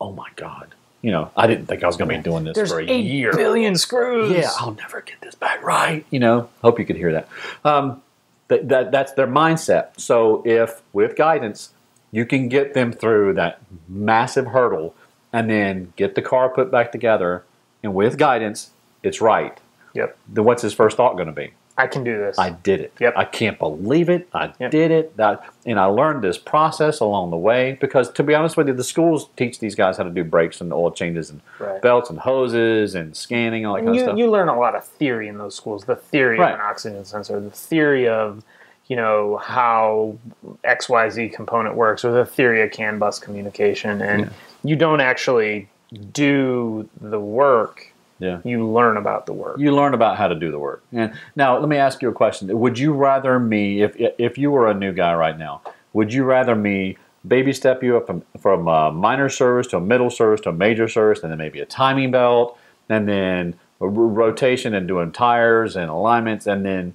Oh 0.00 0.12
my 0.12 0.28
God! 0.36 0.74
You 1.02 1.10
know, 1.10 1.30
I 1.36 1.46
didn't 1.46 1.66
think 1.66 1.82
I 1.82 1.86
was 1.86 1.96
going 1.96 2.08
to 2.10 2.16
be 2.16 2.22
doing 2.22 2.44
this 2.44 2.54
There's 2.54 2.70
for 2.70 2.80
a 2.80 2.88
eight 2.88 3.04
year. 3.04 3.32
billion 3.32 3.76
screws. 3.76 4.30
Yeah, 4.30 4.50
I'll 4.58 4.74
never 4.74 5.00
get 5.00 5.20
this 5.20 5.34
back 5.34 5.62
right. 5.62 6.06
You 6.10 6.20
know, 6.20 6.48
hope 6.62 6.78
you 6.78 6.84
could 6.84 6.96
hear 6.96 7.12
that. 7.12 7.28
Um, 7.64 8.02
that, 8.48 8.68
that 8.68 8.92
that's 8.92 9.12
their 9.12 9.26
mindset. 9.26 9.98
So 9.98 10.42
if 10.46 10.82
with 10.92 11.16
guidance, 11.16 11.70
you 12.10 12.24
can 12.24 12.48
get 12.48 12.74
them 12.74 12.92
through 12.92 13.34
that 13.34 13.60
massive 13.88 14.46
hurdle, 14.48 14.94
and 15.32 15.50
then 15.50 15.92
get 15.96 16.14
the 16.14 16.22
car 16.22 16.48
put 16.48 16.70
back 16.70 16.92
together, 16.92 17.44
and 17.82 17.94
with 17.94 18.16
guidance, 18.18 18.70
it's 19.02 19.20
right. 19.20 19.58
Yep. 19.94 20.16
Then 20.28 20.44
what's 20.44 20.62
his 20.62 20.72
first 20.72 20.96
thought 20.96 21.14
going 21.14 21.26
to 21.26 21.32
be? 21.32 21.52
I 21.78 21.86
can 21.86 22.04
do 22.04 22.18
this. 22.18 22.38
I 22.38 22.50
did 22.50 22.80
it. 22.80 22.92
Yep. 23.00 23.14
I 23.16 23.24
can't 23.24 23.58
believe 23.58 24.10
it. 24.10 24.28
I 24.34 24.52
Yep. 24.60 24.70
did 24.70 24.90
it. 24.90 25.16
That, 25.16 25.42
and 25.64 25.80
I 25.80 25.86
learned 25.86 26.22
this 26.22 26.36
process 26.36 27.00
along 27.00 27.30
the 27.30 27.36
way 27.38 27.78
because, 27.80 28.10
to 28.12 28.22
be 28.22 28.34
honest 28.34 28.56
with 28.58 28.68
you, 28.68 28.74
the 28.74 28.84
schools 28.84 29.30
teach 29.36 29.58
these 29.58 29.74
guys 29.74 29.96
how 29.96 30.02
to 30.02 30.10
do 30.10 30.22
brakes 30.22 30.60
and 30.60 30.72
oil 30.72 30.90
changes 30.90 31.30
and 31.30 31.40
Right. 31.58 31.80
belts 31.80 32.10
and 32.10 32.18
hoses 32.18 32.94
and 32.94 33.16
scanning 33.16 33.64
all 33.64 33.74
that 33.74 33.80
kind 33.80 33.88
of 33.90 33.94
you, 33.96 34.00
stuff. 34.02 34.18
you 34.18 34.30
learn 34.30 34.48
a 34.48 34.58
lot 34.58 34.74
of 34.74 34.84
theory 34.84 35.28
in 35.28 35.38
those 35.38 35.54
schools. 35.54 35.84
The 35.84 35.96
theory 35.96 36.38
Right. 36.38 36.52
of 36.52 36.60
an 36.60 36.64
oxygen 36.66 37.04
sensor, 37.06 37.40
the 37.40 37.50
theory 37.50 38.06
of 38.06 38.44
you 38.88 38.96
know 38.96 39.38
how 39.38 40.16
XYZ 40.64 41.32
component 41.32 41.74
works, 41.76 42.04
or 42.04 42.12
the 42.12 42.26
theory 42.26 42.60
of 42.62 42.70
CAN 42.72 42.98
bus 42.98 43.18
communication, 43.18 44.02
and 44.02 44.30
you 44.62 44.76
don't 44.76 45.00
actually 45.00 45.68
do 46.12 46.88
the 47.00 47.20
work. 47.20 47.91
Yeah. 48.22 48.40
You 48.44 48.70
learn 48.70 48.96
about 48.96 49.26
the 49.26 49.32
work. 49.32 49.58
you 49.58 49.74
learn 49.74 49.94
about 49.94 50.16
how 50.16 50.28
to 50.28 50.34
do 50.34 50.50
the 50.52 50.58
work. 50.58 50.84
And 50.92 51.12
now, 51.34 51.58
let 51.58 51.68
me 51.68 51.76
ask 51.76 52.00
you 52.02 52.08
a 52.08 52.12
question: 52.12 52.56
Would 52.56 52.78
you 52.78 52.92
rather 52.92 53.38
me, 53.40 53.82
if 53.82 53.96
if 53.96 54.38
you 54.38 54.50
were 54.52 54.68
a 54.68 54.74
new 54.74 54.92
guy 54.92 55.12
right 55.14 55.36
now, 55.36 55.62
would 55.92 56.12
you 56.12 56.22
rather 56.24 56.54
me 56.54 56.96
baby 57.26 57.52
step 57.52 57.82
you 57.82 57.96
up 57.96 58.06
from, 58.06 58.22
from 58.40 58.66
a 58.68 58.90
minor 58.90 59.28
service 59.28 59.66
to 59.68 59.76
a 59.76 59.80
middle 59.80 60.10
service 60.10 60.40
to 60.42 60.50
a 60.50 60.52
major 60.52 60.88
service, 60.88 61.22
and 61.22 61.30
then 61.30 61.38
maybe 61.38 61.60
a 61.60 61.66
timing 61.66 62.10
belt, 62.10 62.58
and 62.88 63.08
then 63.08 63.54
a 63.80 63.84
r- 63.84 63.90
rotation 63.90 64.74
and 64.74 64.86
doing 64.88 65.12
tires 65.12 65.76
and 65.76 65.88
alignments, 65.88 66.46
and 66.46 66.64
then 66.64 66.94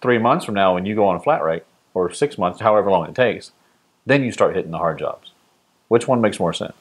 three 0.00 0.18
months 0.18 0.44
from 0.44 0.54
now, 0.54 0.74
when 0.74 0.86
you 0.86 0.94
go 0.94 1.06
on 1.06 1.16
a 1.16 1.20
flat 1.20 1.42
rate, 1.42 1.64
or 1.94 2.12
six 2.12 2.38
months, 2.38 2.60
however 2.60 2.90
long 2.90 3.08
it 3.08 3.14
takes, 3.14 3.52
then 4.06 4.22
you 4.24 4.32
start 4.32 4.54
hitting 4.56 4.70
the 4.70 4.78
hard 4.78 4.98
jobs. 4.98 5.32
Which 5.88 6.08
one 6.08 6.20
makes 6.20 6.40
more 6.40 6.52
sense? 6.52 6.74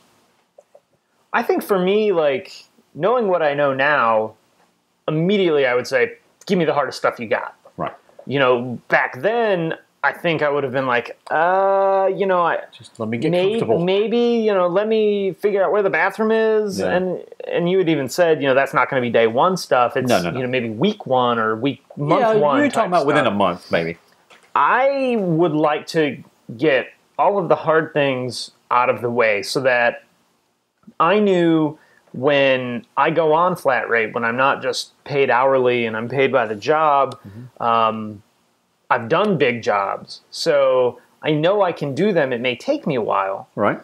I 1.34 1.44
think 1.44 1.64
for 1.64 1.80
me, 1.80 2.12
like 2.12 2.66
knowing 2.94 3.28
what 3.28 3.42
I 3.42 3.54
know 3.54 3.74
now, 3.74 4.34
immediately 5.08 5.66
I 5.66 5.76
would 5.76 5.88
say, 5.88 6.14
give 6.46 6.58
me 6.58 6.66
the 6.66 6.74
hardest 6.74 6.98
stuff 6.98 7.20
you 7.20 7.28
got. 7.28 7.56
Right. 7.78 7.94
You 8.26 8.40
know, 8.40 8.80
back 8.88 9.22
then, 9.22 9.76
I 10.04 10.14
think 10.14 10.42
I 10.42 10.50
would 10.50 10.64
have 10.64 10.74
been 10.74 10.88
like, 10.88 11.20
uh, 11.30 12.10
you 12.16 12.26
know, 12.26 12.42
I 12.42 12.60
Just 12.76 13.00
let 13.00 13.08
me 13.08 13.18
get 13.20 13.30
maybe, 13.32 13.60
comfortable. 13.60 13.84
maybe 13.86 14.18
you 14.18 14.52
know, 14.54 14.68
let 14.68 14.88
me 14.88 15.34
figure 15.34 15.64
out 15.64 15.72
where 15.72 15.84
the 15.84 15.92
bathroom 15.92 16.32
is, 16.32 16.80
Yeah. 16.80 16.88
and 16.96 17.24
and 17.48 17.70
you 17.70 17.78
had 17.78 17.88
even 17.90 18.10
said, 18.10 18.42
you 18.42 18.48
know, 18.48 18.56
that's 18.56 18.74
not 18.74 18.90
going 18.90 19.02
to 19.02 19.08
be 19.08 19.12
day 19.12 19.28
one 19.28 19.58
stuff. 19.58 19.96
It's 19.96 20.10
No, 20.10 20.22
no, 20.22 20.32
no. 20.32 20.38
you 20.38 20.44
know 20.44 20.50
maybe 20.50 20.70
week 20.70 21.06
one 21.06 21.38
or 21.38 21.56
week 21.56 21.84
month 21.98 22.22
yeah, 22.22 22.34
one. 22.34 22.60
you're 22.60 22.70
talking 22.72 22.90
about 22.92 23.06
within 23.06 23.28
a 23.28 23.32
month, 23.32 23.72
maybe. 23.72 23.98
I 24.56 25.18
would 25.20 25.54
like 25.54 25.86
to 25.88 26.24
get 26.58 26.88
all 27.20 27.38
of 27.38 27.48
the 27.48 27.56
hard 27.56 27.94
things 27.94 28.52
out 28.72 28.90
of 28.90 29.02
the 29.02 29.10
way 29.12 29.44
so 29.44 29.62
that 29.62 30.04
I 31.00 31.20
knew 31.20 31.78
when 32.14 32.86
I 32.98 33.10
go 33.10 33.34
on 33.34 33.56
flat 33.56 33.90
rate, 33.90 34.14
when 34.14 34.24
I'm 34.26 34.38
not 34.38 34.62
just 34.62 34.92
paid 35.04 35.30
hourly 35.30 35.86
and 35.86 35.96
I'm 35.96 36.10
paid 36.10 36.32
by 36.32 36.46
the 36.46 36.56
job, 36.56 37.18
um, 37.60 38.22
I've 38.90 39.08
done 39.08 39.38
big 39.38 39.62
jobs. 39.64 40.22
So 40.32 41.00
I 41.22 41.32
know 41.32 41.62
I 41.62 41.72
can 41.72 41.96
do 41.96 42.12
them. 42.12 42.34
It 42.34 42.42
may 42.42 42.56
take 42.56 42.86
me 42.86 42.96
a 42.96 43.02
while, 43.02 43.48
Right. 43.56 43.80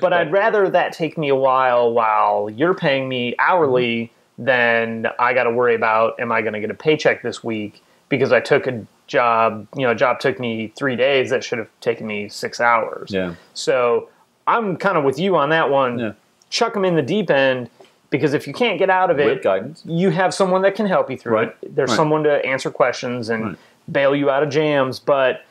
but 0.00 0.12
I'd 0.12 0.32
rather 0.32 0.70
that 0.70 0.92
take 0.92 1.18
me 1.18 1.28
a 1.28 1.34
while 1.36 1.92
while 1.92 2.48
you're 2.48 2.74
paying 2.74 3.08
me 3.08 3.34
hourly 3.38 4.12
than 4.38 5.06
I 5.18 5.34
got 5.34 5.44
to 5.44 5.50
worry 5.50 5.74
about 5.74 6.18
am 6.18 6.32
I 6.32 6.40
going 6.40 6.54
to 6.54 6.60
get 6.60 6.70
a 6.70 6.74
paycheck 6.74 7.22
this 7.22 7.44
week 7.44 7.82
because 8.08 8.32
I 8.32 8.40
took 8.40 8.66
a 8.66 8.86
job, 9.06 9.66
you 9.76 9.82
know, 9.82 9.90
a 9.90 9.94
job 9.94 10.18
took 10.20 10.40
me 10.40 10.72
3 10.76 10.96
days 10.96 11.28
that 11.30 11.44
should 11.44 11.58
have 11.58 11.68
taken 11.80 12.06
me 12.06 12.28
6 12.30 12.60
hours. 12.60 13.10
Yeah. 13.12 13.34
So, 13.52 14.08
I'm 14.46 14.76
kind 14.78 14.96
of 14.96 15.04
with 15.04 15.18
you 15.18 15.36
on 15.36 15.50
that 15.50 15.68
one. 15.70 15.98
Yeah. 15.98 16.12
Chuck 16.50 16.74
them 16.74 16.84
in 16.84 16.96
the 16.96 17.02
deep 17.02 17.30
end 17.30 17.70
because 18.10 18.34
if 18.34 18.46
you 18.46 18.52
can't 18.52 18.78
get 18.78 18.90
out 18.90 19.10
of 19.10 19.18
it, 19.20 19.44
you 19.84 20.10
have 20.10 20.34
someone 20.34 20.62
that 20.62 20.74
can 20.74 20.86
help 20.86 21.10
you 21.10 21.16
through 21.16 21.32
Right. 21.32 21.56
it. 21.62 21.74
There's 21.76 21.90
Right. 21.90 21.96
someone 21.96 22.24
to 22.24 22.44
answer 22.44 22.70
questions 22.70 23.28
and 23.30 23.44
Right. 23.44 23.56
bail 23.90 24.14
you 24.16 24.28
out 24.30 24.42
of 24.42 24.48
jams. 24.50 24.98
But 24.98 25.42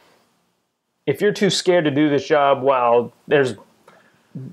if 1.07 1.21
you're 1.21 1.31
too 1.31 1.49
scared 1.49 1.85
to 1.85 1.91
do 1.91 2.09
this 2.09 2.27
job, 2.27 2.61
well, 2.61 3.11
there's 3.27 3.55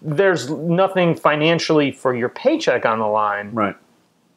there's 0.01 0.51
nothing 0.51 1.15
financially 1.15 1.93
for 1.93 2.15
your 2.15 2.31
paycheck 2.31 2.87
on 2.87 2.99
the 2.99 3.07
line. 3.07 3.51
Right. 3.53 3.77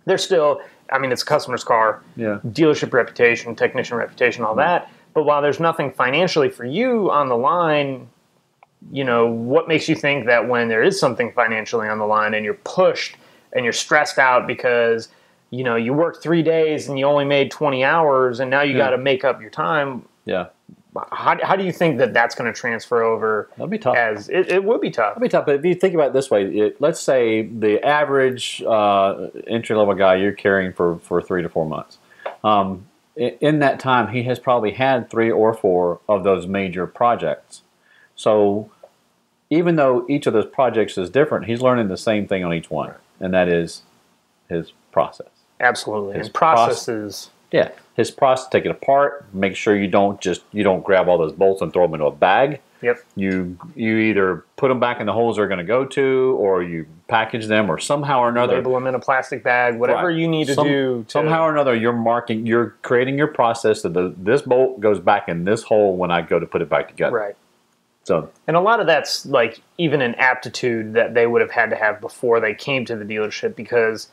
There's 0.04 0.22
still, 0.24 0.60
I 0.92 1.00
mean, 1.00 1.14
it's 1.14 1.24
a 1.24 1.26
customer's 1.26 1.64
car, 1.64 2.02
Yeah. 2.18 2.40
dealership 2.46 2.92
reputation, 2.92 3.56
technician 3.56 3.98
reputation, 3.98 4.44
all 4.44 4.54
that. 4.56 4.90
But 5.14 5.24
while 5.24 5.42
there's 5.42 5.60
nothing 5.62 5.92
financially 5.92 6.50
for 6.50 6.66
you 6.66 7.10
on 7.10 7.30
the 7.30 7.38
line, 7.38 8.10
you 8.92 9.04
know, 9.04 9.28
what 9.28 9.68
makes 9.68 9.88
you 9.90 9.96
think 9.96 10.26
that 10.26 10.48
when 10.48 10.68
there 10.70 10.82
is 10.84 11.00
something 11.00 11.32
financially 11.34 11.88
on 11.88 12.00
the 12.00 12.06
line 12.06 12.34
and 12.34 12.46
you're 12.46 12.54
pushed 12.56 13.16
and 13.54 13.64
you're 13.66 13.74
stressed 13.74 14.18
out 14.18 14.48
because, 14.48 15.10
you 15.50 15.64
know, 15.64 15.76
you 15.76 15.94
worked 15.94 16.24
three 16.24 16.42
days 16.44 16.88
and 16.88 16.98
you 16.98 17.06
only 17.06 17.26
made 17.26 17.52
20 17.52 17.84
hours 17.84 18.40
and 18.40 18.50
now 18.50 18.62
you 18.62 18.74
Yeah. 18.74 18.86
got 18.86 18.90
to 18.92 18.98
make 18.98 19.24
up 19.26 19.42
your 19.42 19.50
time? 19.50 20.04
Yeah. 20.26 20.48
How, 21.12 21.38
how 21.44 21.56
do 21.56 21.64
you 21.64 21.72
think 21.72 21.98
that 22.00 22.14
that's 22.14 22.36
going 22.36 22.52
to 22.52 22.58
transfer 22.60 23.04
over 23.04 23.50
That'd 23.58 23.70
be 23.70 23.78
tough. 23.78 23.96
as 23.96 24.28
it, 24.30 24.50
it 24.50 24.64
would 24.64 24.82
be 24.82 24.90
tough? 24.90 25.16
That'd 25.16 25.22
be 25.22 25.30
tough. 25.30 25.46
But 25.46 25.56
if 25.56 25.66
you 25.66 25.76
think 25.76 25.94
about 25.94 26.08
it 26.08 26.14
this 26.14 26.32
way, 26.32 26.46
it, 26.46 26.82
let's 26.82 27.00
say 27.00 27.44
the 27.44 27.84
average 27.86 28.64
uh, 28.64 29.28
entry 29.48 29.76
level 29.76 29.94
guy 29.94 30.16
you're 30.16 30.32
carrying 30.32 30.74
for, 30.74 31.00
for 31.00 31.22
three 31.22 31.42
to 31.44 31.50
four 31.50 31.66
months. 31.66 32.00
Um, 32.44 32.86
in, 33.16 33.30
in 33.42 33.60
that 33.60 33.80
time, 33.80 34.08
he 34.14 34.24
has 34.24 34.40
probably 34.40 34.72
had 34.72 35.10
three 35.10 35.30
or 35.32 35.54
four 35.54 36.00
of 36.10 36.24
those 36.24 36.48
major 36.48 36.88
projects. 36.88 37.62
So 38.20 38.70
even 39.50 39.78
though 39.78 40.06
each 40.10 40.28
of 40.28 40.34
those 40.34 40.46
projects 40.46 40.98
is 40.98 41.10
different, 41.10 41.46
he's 41.46 41.62
learning 41.62 41.88
the 41.88 41.96
same 41.96 42.28
thing 42.28 42.44
on 42.44 42.54
each 42.54 42.70
one, 42.70 42.94
and 43.22 43.34
that 43.34 43.48
is 43.48 43.84
his 44.50 44.74
process. 44.92 45.30
Absolutely. 45.62 46.18
His 46.18 46.28
And 46.28 46.34
processes. 46.34 47.30
Yeah, 47.50 47.70
his 47.96 48.12
process. 48.12 48.50
Take 48.50 48.66
it 48.66 48.72
apart. 48.72 49.26
Make 49.34 49.56
sure 49.56 49.74
you 49.74 49.88
don't 49.88 50.20
just 50.20 50.42
you 50.52 50.64
don't 50.64 50.84
grab 50.84 51.08
all 51.08 51.18
those 51.18 51.32
bolts 51.32 51.62
and 51.62 51.72
throw 51.72 51.84
them 51.86 51.94
into 51.94 52.08
a 52.08 52.12
bag. 52.12 52.60
Yep. 52.82 52.98
You 53.16 53.58
you 53.74 53.98
either 53.98 54.44
put 54.58 54.68
them 54.68 54.82
back 54.82 55.00
in 55.00 55.06
the 55.06 55.14
holes 55.14 55.38
they're 55.38 55.48
going 55.48 55.60
to 55.60 55.64
go 55.64 55.86
to, 55.86 56.36
or 56.38 56.62
you 56.62 56.88
package 57.08 57.46
them, 57.48 57.72
or 57.72 57.80
somehow 57.80 58.20
or 58.20 58.28
another. 58.28 58.56
Label 58.58 58.74
them 58.74 58.88
in 58.88 58.96
a 58.96 59.00
plastic 59.00 59.44
bag, 59.46 59.80
whatever 59.80 60.08
Right. 60.08 60.18
you 60.18 60.28
need 60.28 60.48
to 60.48 60.56
Some- 60.56 60.68
do. 60.68 61.04
To, 61.06 61.10
somehow 61.10 61.44
or 61.44 61.52
another, 61.52 61.74
you're 61.74 61.94
marking, 61.94 62.46
you're 62.46 62.76
creating 62.82 63.18
your 63.18 63.28
process 63.28 63.82
that 63.84 63.94
the, 63.94 64.14
this 64.18 64.42
bolt 64.42 64.82
goes 64.82 65.00
back 65.00 65.30
in 65.30 65.46
this 65.46 65.64
hole 65.64 65.96
when 65.96 66.12
I 66.12 66.22
go 66.22 66.38
to 66.38 66.46
put 66.46 66.62
it 66.62 66.70
back 66.70 66.90
together. 66.90 67.16
Right. 67.16 67.36
So 68.10 68.28
And 68.48 68.58
a 68.58 68.60
lot 68.60 68.80
of 68.80 68.88
that's 68.88 69.28
like 69.28 69.62
even 69.78 70.02
an 70.02 70.16
aptitude 70.16 70.94
that 70.96 71.14
they 71.14 71.28
would 71.28 71.42
have 71.42 71.52
had 71.52 71.70
to 71.70 71.76
have 71.76 72.02
before 72.02 72.40
they 72.40 72.56
came 72.56 72.84
to 72.86 72.96
the 72.96 73.06
dealership 73.06 73.56
because 73.56 74.08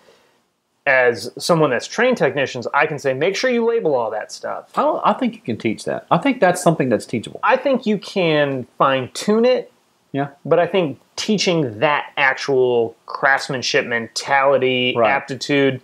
as 0.86 1.32
someone 1.38 1.70
that's 1.70 1.86
trained 1.86 2.18
technicians, 2.18 2.66
I 2.74 2.84
can 2.86 2.98
say, 2.98 3.14
make 3.14 3.34
sure 3.36 3.48
you 3.48 3.64
label 3.64 3.94
all 3.94 4.10
that 4.10 4.30
stuff. 4.30 4.70
I 4.76 4.82
don't. 4.82 5.00
I 5.02 5.14
think 5.14 5.34
you 5.34 5.40
can 5.40 5.56
teach 5.56 5.84
that. 5.86 6.06
I 6.10 6.18
think 6.18 6.40
that's 6.40 6.62
something 6.62 6.90
that's 6.90 7.06
teachable. 7.06 7.40
I 7.42 7.56
think 7.56 7.86
you 7.86 7.96
can 7.96 8.66
fine 8.76 9.08
tune 9.14 9.46
it, 9.46 9.72
Yeah. 10.12 10.28
but 10.44 10.58
I 10.58 10.66
think 10.66 11.00
teaching 11.16 11.78
that 11.78 12.12
actual 12.18 12.94
craftsmanship 13.06 13.86
mentality, 13.86 14.94
Right. 14.94 15.10
aptitude, 15.10 15.80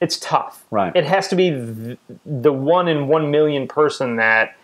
it's 0.00 0.16
tough. 0.20 0.64
Right. 0.70 0.94
It 0.94 1.04
has 1.06 1.26
to 1.28 1.34
be 1.34 1.50
the 2.24 2.52
one 2.52 2.86
in 2.86 3.08
one 3.08 3.32
million 3.32 3.66
person 3.66 4.14
that 4.16 4.54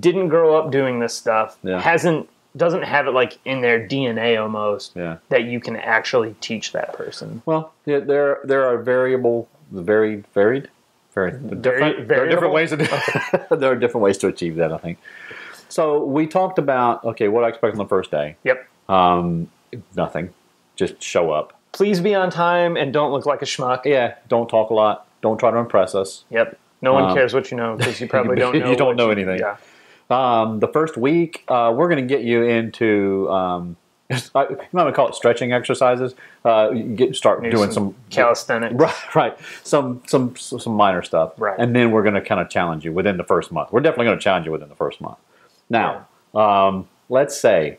didn't 0.00 0.28
grow 0.28 0.56
up 0.56 0.70
doing 0.70 0.98
this 1.00 1.14
stuff, 1.14 1.56
Yeah. 1.62 1.80
hasn't 1.80 2.28
doesn't 2.56 2.84
have 2.84 3.06
it 3.06 3.10
like 3.10 3.38
in 3.44 3.60
their 3.60 3.78
DNA 3.86 4.40
almost 4.40 4.92
Yeah. 4.96 5.16
that 5.28 5.44
you 5.44 5.60
can 5.60 5.76
actually 5.76 6.34
teach 6.40 6.72
that 6.72 6.94
person. 6.94 7.42
Well, 7.44 7.72
yeah, 7.84 7.98
there 7.98 8.40
there 8.44 8.64
are 8.64 8.78
variable, 8.78 9.46
very 9.70 10.24
varied, 10.34 10.68
very 11.14 11.32
different. 11.32 12.08
there 12.08 12.24
are 12.24 12.28
different 12.28 12.54
ways 12.54 12.70
to 12.70 12.76
do. 12.78 12.86
there 13.56 13.70
are 13.72 13.76
different 13.76 14.02
ways 14.02 14.16
to 14.18 14.28
achieve 14.28 14.56
that. 14.56 14.72
I 14.72 14.78
think. 14.78 14.98
So 15.68 16.02
we 16.04 16.26
talked 16.26 16.58
about 16.58 17.04
okay, 17.04 17.28
what 17.28 17.44
I 17.44 17.48
expect 17.48 17.72
on 17.72 17.78
the 17.78 17.86
first 17.86 18.10
day. 18.10 18.36
Yep. 18.44 18.66
Um, 18.88 19.50
nothing, 19.94 20.30
just 20.76 21.02
show 21.02 21.32
up. 21.32 21.52
Please 21.72 22.00
be 22.00 22.14
on 22.14 22.30
time 22.30 22.76
and 22.76 22.90
don't 22.92 23.12
look 23.12 23.26
like 23.26 23.42
a 23.42 23.44
schmuck. 23.44 23.84
Yeah, 23.84 24.14
don't 24.28 24.48
talk 24.48 24.70
a 24.70 24.74
lot. 24.74 25.06
Don't 25.20 25.36
try 25.38 25.50
to 25.50 25.58
impress 25.58 25.94
us. 25.94 26.24
Yep. 26.30 26.58
No 26.82 26.92
one 26.92 27.04
Um, 27.04 27.14
cares 27.14 27.32
what 27.34 27.50
you 27.50 27.56
know 27.56 27.76
because 27.76 28.00
you 28.00 28.08
probably 28.08 28.36
don't 28.40 28.54
you 28.54 28.60
know. 28.60 28.74
don't 28.74 28.88
what 28.88 28.96
know 28.96 29.10
anything. 29.10 29.38
Yeah. 29.38 29.56
Um, 30.08 30.60
the 30.60 30.68
first 30.68 30.96
week, 30.96 31.44
uh, 31.48 31.72
we're 31.76 31.88
going 31.88 32.06
to 32.06 32.14
get 32.14 32.24
you 32.24 32.42
into. 32.44 33.28
Um, 33.30 33.76
I, 34.36 34.42
you 34.48 34.56
might 34.72 34.84
wanna 34.84 34.92
call 34.92 35.08
it 35.08 35.16
stretching 35.16 35.52
exercises. 35.52 36.14
Uh, 36.44 36.70
get 36.70 37.16
start 37.16 37.42
Maybe 37.42 37.56
doing 37.56 37.72
some, 37.72 37.94
calisthenics. 38.10 38.74
Right, 38.78 39.14
right. 39.16 39.38
Some 39.64 40.02
some 40.06 40.36
some 40.36 40.74
minor 40.74 41.02
stuff. 41.02 41.32
Right. 41.38 41.58
And 41.58 41.74
then 41.74 41.90
we're 41.90 42.02
going 42.04 42.14
to 42.14 42.20
kind 42.20 42.40
of 42.40 42.48
challenge 42.48 42.84
you 42.84 42.92
within 42.92 43.16
the 43.16 43.24
first 43.24 43.50
month. 43.50 43.72
We're 43.72 43.80
definitely 43.80 44.06
going 44.06 44.18
to 44.18 44.22
challenge 44.22 44.46
you 44.46 44.52
within 44.52 44.68
the 44.68 44.76
first 44.76 45.00
month. 45.00 45.18
Now, 45.68 46.06
um, 46.36 46.88
let's 47.08 47.36
say, 47.36 47.78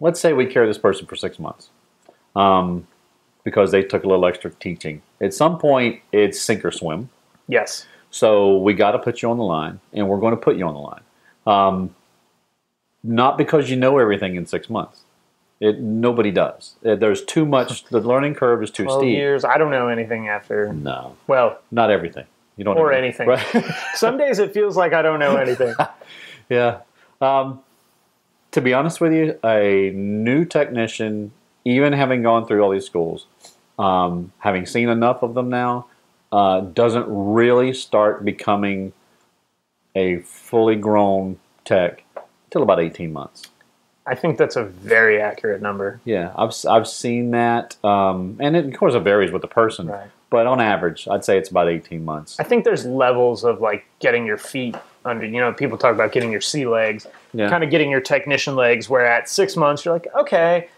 let's 0.00 0.18
say 0.18 0.32
we 0.32 0.46
carry 0.46 0.66
this 0.66 0.78
person 0.78 1.06
for 1.06 1.14
six 1.14 1.38
months, 1.38 1.70
um, 2.34 2.88
because 3.44 3.70
they 3.70 3.84
took 3.84 4.02
a 4.02 4.08
little 4.08 4.26
extra 4.26 4.50
teaching. 4.50 5.00
At 5.20 5.32
some 5.32 5.58
point, 5.58 6.00
it's 6.10 6.40
sink 6.40 6.64
or 6.64 6.72
swim. 6.72 7.08
Yes. 7.48 7.86
So 8.10 8.58
we 8.58 8.74
got 8.74 8.92
to 8.92 8.98
put 8.98 9.22
you 9.22 9.30
on 9.30 9.38
the 9.38 9.44
line, 9.44 9.80
and 9.92 10.08
we're 10.08 10.20
going 10.20 10.34
to 10.34 10.40
put 10.40 10.56
you 10.56 10.66
on 10.66 10.74
the 10.74 10.80
line. 10.80 11.02
Um, 11.46 11.94
not 13.02 13.36
because 13.36 13.68
you 13.70 13.76
know 13.76 13.98
everything 13.98 14.36
in 14.36 14.46
six 14.46 14.70
months. 14.70 15.00
It 15.60 15.78
nobody 15.80 16.30
does. 16.30 16.74
Uh, 16.84 16.94
There's 16.96 17.24
too 17.24 17.44
much. 17.46 17.84
The 17.90 18.00
learning 18.00 18.34
curve 18.34 18.62
is 18.62 18.70
too 18.70 18.88
steep. 18.88 19.08
years. 19.16 19.44
I 19.44 19.58
don't 19.58 19.70
know 19.70 19.88
anything 19.88 20.28
after. 20.28 20.72
No, 20.72 21.16
Well, 21.26 21.58
not 21.70 21.90
everything. 21.90 22.24
You 22.56 22.64
don't 22.64 22.78
or 22.78 22.92
know. 22.92 22.96
anything. 22.98 23.26
Right? 23.28 23.44
Some 23.94 24.16
days 24.16 24.38
it 24.38 24.52
feels 24.54 24.76
like 24.76 24.92
I 24.92 25.02
don't 25.02 25.18
know 25.18 25.36
anything. 25.36 25.74
yeah. 26.48 26.80
Um, 27.20 27.60
to 28.52 28.60
be 28.60 28.72
honest 28.72 29.00
with 29.00 29.12
you, 29.12 29.38
a 29.44 29.90
new 29.94 30.44
technician, 30.44 31.32
even 31.64 31.92
having 31.92 32.22
gone 32.22 32.46
through 32.46 32.62
all 32.62 32.70
these 32.70 32.86
schools, 32.86 33.26
um, 33.78 34.32
having 34.38 34.66
seen 34.66 34.88
enough 34.88 35.22
of 35.22 35.34
them 35.34 35.48
now, 35.48 35.86
uh, 36.34 36.60
doesn't 36.60 37.06
really 37.08 37.72
start 37.72 38.24
becoming 38.24 38.92
a 39.94 40.18
fully 40.22 40.74
grown 40.74 41.38
tech 41.64 42.02
until 42.46 42.62
about 42.62 42.80
18 42.80 43.12
months. 43.12 43.44
I 44.06 44.14
think 44.16 44.36
that's 44.36 44.56
a 44.56 44.64
very 44.64 45.20
accurate 45.20 45.62
number. 45.62 46.00
Yeah, 46.04 46.32
I've, 46.36 46.52
I've 46.68 46.88
seen 46.88 47.30
that. 47.30 47.76
Um, 47.84 48.36
and 48.40 48.56
it, 48.56 48.66
of 48.66 48.74
course, 48.76 48.94
it 48.94 49.00
varies 49.00 49.30
with 49.30 49.42
the 49.42 49.48
person. 49.48 49.86
Right. 49.86 50.10
But 50.28 50.46
on 50.48 50.60
average, 50.60 51.06
I'd 51.08 51.24
say 51.24 51.38
it's 51.38 51.48
about 51.50 51.68
18 51.68 52.04
months. 52.04 52.40
I 52.40 52.42
think 52.42 52.64
there's 52.64 52.84
levels 52.84 53.44
of 53.44 53.60
like 53.60 53.86
getting 54.00 54.26
your 54.26 54.36
feet 54.36 54.74
under. 55.04 55.24
You 55.24 55.40
know, 55.40 55.52
people 55.52 55.78
talk 55.78 55.94
about 55.94 56.10
getting 56.12 56.32
your 56.32 56.40
sea 56.40 56.66
legs, 56.66 57.06
Yeah. 57.32 57.48
kind 57.48 57.62
of 57.62 57.70
getting 57.70 57.90
your 57.90 58.00
technician 58.00 58.56
legs. 58.56 58.90
Where 58.90 59.06
at 59.06 59.28
six 59.28 59.56
months, 59.56 59.84
you're 59.84 59.94
like, 59.94 60.08
okay, 60.16 60.68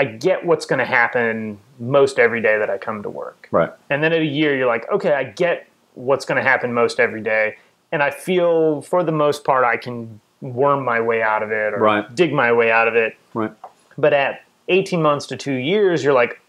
I 0.00 0.04
get 0.04 0.46
what's 0.46 0.64
going 0.64 0.78
to 0.78 0.84
happen 0.86 1.58
most 1.78 2.18
every 2.18 2.40
day 2.40 2.56
that 2.58 2.70
I 2.70 2.78
come 2.78 3.02
to 3.02 3.10
work. 3.10 3.48
Right. 3.50 3.70
And 3.90 4.02
then 4.02 4.12
at 4.14 4.20
a 4.22 4.24
year, 4.24 4.56
you're 4.56 4.66
like, 4.66 4.90
okay, 4.90 5.12
I 5.12 5.24
get 5.24 5.68
what's 5.92 6.24
going 6.24 6.42
to 6.42 6.48
happen 6.48 6.72
most 6.72 6.98
every 6.98 7.20
day, 7.20 7.56
and 7.92 8.02
I 8.02 8.10
feel 8.10 8.80
for 8.80 9.04
the 9.04 9.12
most 9.12 9.44
part 9.44 9.62
I 9.64 9.76
can 9.76 10.20
worm 10.40 10.84
my 10.86 11.00
way 11.02 11.20
out 11.20 11.42
of 11.42 11.50
it 11.52 11.74
or 11.74 11.78
Right. 11.80 12.14
dig 12.14 12.32
my 12.32 12.50
way 12.50 12.70
out 12.70 12.88
of 12.88 12.96
it. 12.96 13.14
Right. 13.34 13.52
But 13.98 14.14
at 14.14 14.42
18 14.68 15.02
months 15.02 15.26
to 15.26 15.36
two 15.36 15.52
years, 15.72 16.02
you're 16.02 16.14
like, 16.14 16.40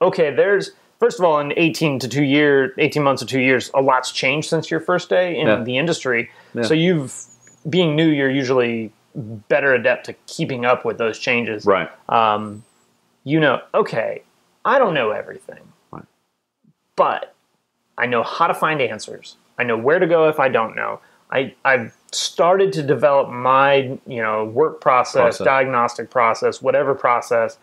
okay, 0.00 0.32
there's 0.32 0.70
first 1.00 1.18
of 1.18 1.24
all, 1.24 1.40
in 1.40 1.52
18 1.56 1.98
to 1.98 2.08
two 2.08 2.22
year, 2.22 2.72
18 2.78 3.02
months 3.02 3.20
to 3.22 3.26
two 3.26 3.40
years, 3.40 3.70
a 3.74 3.82
lot's 3.82 4.12
changed 4.12 4.48
since 4.48 4.70
your 4.70 4.78
first 4.80 5.08
day 5.10 5.36
in 5.36 5.48
Yeah. 5.48 5.64
the 5.64 5.76
industry. 5.78 6.30
Yeah. 6.54 6.62
So 6.62 6.74
you've 6.74 7.12
being 7.68 7.96
new, 7.96 8.06
you're 8.08 8.30
usually 8.30 8.92
better 9.48 9.74
adept 9.74 10.06
to 10.06 10.12
keeping 10.26 10.64
up 10.64 10.84
with 10.84 10.98
those 10.98 11.18
changes. 11.18 11.66
Right. 11.66 11.88
Um, 12.08 12.62
you 13.24 13.40
know, 13.40 13.60
okay, 13.74 14.22
I 14.64 14.78
don't 14.78 14.94
know 14.94 15.10
everything, 15.10 15.60
Right. 15.90 16.04
but 16.96 17.34
I 17.98 18.06
know 18.06 18.22
how 18.22 18.46
to 18.46 18.54
find 18.54 18.80
answers. 18.80 19.36
I 19.58 19.64
know 19.64 19.76
where 19.76 19.98
to 19.98 20.06
go 20.06 20.28
if 20.28 20.38
I 20.40 20.48
don't 20.48 20.76
know. 20.76 21.00
I, 21.30 21.54
I've 21.64 21.96
started 22.12 22.72
to 22.74 22.82
develop 22.82 23.30
my, 23.30 23.98
you 24.06 24.22
know, 24.22 24.44
work 24.44 24.80
process, 24.80 25.14
Process. 25.38 25.44
diagnostic 25.44 26.10
process, 26.10 26.60
whatever 26.62 26.94
process. 26.94 27.58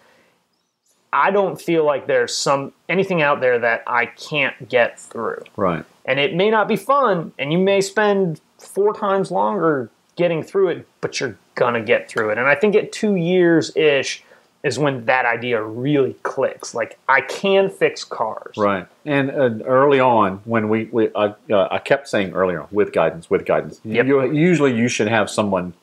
I 1.13 1.29
don't 1.31 1.61
feel 1.61 1.85
like 1.85 2.07
there's 2.07 2.35
some 2.35 2.73
anything 2.87 3.21
out 3.21 3.41
there 3.41 3.59
that 3.59 3.83
I 3.85 4.05
can't 4.07 4.69
get 4.69 4.99
through. 4.99 5.43
Right. 5.57 5.85
And 6.05 6.19
it 6.19 6.33
may 6.33 6.49
not 6.49 6.67
be 6.67 6.75
fun, 6.77 7.33
and 7.37 7.51
you 7.51 7.57
may 7.59 7.81
spend 7.81 8.39
four 8.57 8.93
times 8.93 9.29
longer 9.29 9.89
getting 10.15 10.41
through 10.43 10.69
it, 10.69 10.87
but 11.01 11.19
you're 11.19 11.37
gonna 11.55 11.81
get 11.81 12.09
through 12.09 12.29
it. 12.31 12.37
And 12.37 12.47
I 12.47 12.55
think 12.55 12.75
at 12.75 12.91
two 12.91 13.15
years 13.15 13.75
ish 13.75 14.23
is 14.63 14.77
when 14.77 15.05
that 15.05 15.25
idea 15.25 15.61
really 15.61 16.15
clicks. 16.23 16.73
Like 16.75 16.99
I 17.07 17.21
can 17.21 17.69
fix 17.69 18.03
cars. 18.03 18.55
Right. 18.57 18.87
And 19.05 19.31
uh, 19.31 19.63
early 19.65 19.99
on, 19.99 20.41
when 20.45 20.69
we, 20.69 20.85
we 20.85 21.09
I, 21.15 21.33
uh, 21.49 21.67
I 21.71 21.79
kept 21.79 22.07
saying 22.07 22.33
earlier, 22.33 22.67
with 22.71 22.93
guidance, 22.93 23.29
with 23.29 23.45
guidance. 23.45 23.81
Yep. 23.83 24.05
You, 24.05 24.31
usually, 24.31 24.75
you 24.75 24.87
should 24.87 25.07
have 25.07 25.29
someone 25.29 25.73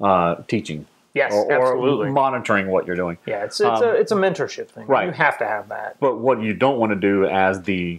uh, 0.00 0.36
teaching 0.46 0.86
Yes, 1.14 1.32
or, 1.32 1.46
or 1.46 1.52
absolutely. 1.52 2.10
monitoring 2.10 2.68
what 2.68 2.86
you're 2.86 2.94
doing. 2.94 3.18
yeah, 3.26 3.44
it's 3.44 3.58
it's 3.58 3.82
um, 3.82 3.82
a 3.82 3.92
it's 3.92 4.12
a 4.12 4.14
mentorship 4.14 4.68
thing. 4.68 4.86
right. 4.86 5.06
You 5.06 5.12
have 5.12 5.38
to 5.38 5.44
have 5.44 5.68
that. 5.70 5.98
But 5.98 6.18
what 6.18 6.40
you 6.42 6.54
don't 6.54 6.78
want 6.78 6.92
to 6.92 6.96
do 6.96 7.26
as 7.26 7.62
the 7.62 7.98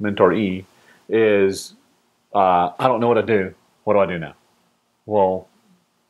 mentoree 0.00 0.64
is, 1.08 1.74
uh, 2.34 2.70
I 2.78 2.86
don't 2.88 3.00
know 3.00 3.08
what 3.08 3.14
to 3.14 3.22
do. 3.24 3.54
What 3.84 3.94
do 3.94 3.98
I 3.98 4.06
do 4.06 4.18
now? 4.18 4.34
Well, 5.04 5.48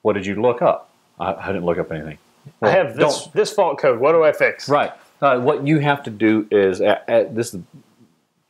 what 0.02 0.12
did 0.12 0.24
you 0.24 0.40
look 0.40 0.62
up? 0.62 0.90
I, 1.18 1.35
I 1.35 1.46
didn't 1.48 1.64
look 1.64 1.79
up 1.79 1.90
anything. 1.90 2.18
I 2.62 2.70
have 2.70 2.96
this 2.96 3.22
don't- 3.24 3.32
this 3.35 3.52
fault 3.52 3.78
code. 3.78 4.00
What 4.00 4.12
do 4.12 4.24
I 4.24 4.32
fix? 4.32 4.68
Right. 4.68 4.92
Uh, 5.20 5.38
what 5.40 5.66
you 5.66 5.78
have 5.78 6.02
to 6.04 6.11
do 6.11 6.46
is, 6.50 6.80
uh, 6.80 6.98
uh, 7.09 7.24
this 7.30 7.54
is 7.54 7.61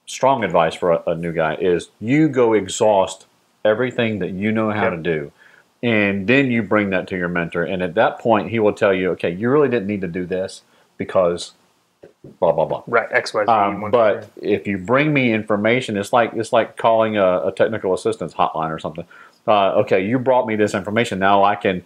strong 0.07 0.43
advice 0.45 0.75
for 0.75 0.93
a, 0.93 1.03
a 1.09 1.15
new 1.15 1.33
guy, 1.33 1.55
is 1.55 1.91
you 2.01 2.29
go 2.29 2.53
exhaust 2.55 3.27
everything 3.65 4.19
that 4.21 4.31
you 4.31 4.53
know 4.53 4.71
how 4.71 4.85
Yep. 4.85 4.93
to 4.93 4.97
do. 4.99 5.33
And 5.83 6.27
then 6.27 6.51
you 6.51 6.63
bring 6.63 6.91
that 6.91 7.07
to 7.09 7.17
your 7.17 7.29
mentor. 7.29 7.63
And 7.63 7.83
at 7.83 7.95
that 7.95 8.19
point, 8.19 8.51
he 8.51 8.59
will 8.59 8.73
tell 8.73 8.93
you, 8.95 9.11
okay, 9.13 9.31
you 9.31 9.51
really 9.51 9.69
didn't 9.69 9.87
need 9.87 10.01
to 10.01 10.09
do 10.09 10.25
this 10.25 10.63
because 10.97 11.53
blah, 12.41 12.51
blah, 12.53 12.65
blah. 12.65 12.83
Right. 12.87 13.09
X 13.13 13.33
Y 13.35 13.45
Z. 13.45 13.51
Um, 13.51 13.91
but 13.91 14.29
if 14.41 14.67
you 14.67 14.79
bring 14.79 15.13
me 15.13 15.33
information, 15.33 15.97
it's 15.97 16.13
like 16.13 16.33
it's 16.35 16.53
like 16.53 16.77
calling 16.77 17.17
a, 17.17 17.49
a 17.49 17.53
technical 17.53 17.95
assistance 17.95 18.35
hotline 18.35 18.71
or 18.71 18.79
something. 18.79 19.05
Uh, 19.47 19.73
okay, 19.75 20.05
you 20.05 20.19
brought 20.19 20.47
me 20.47 20.57
this 20.57 20.75
information. 20.75 21.19
Now 21.21 21.45
I 21.45 21.55
can. 21.55 21.85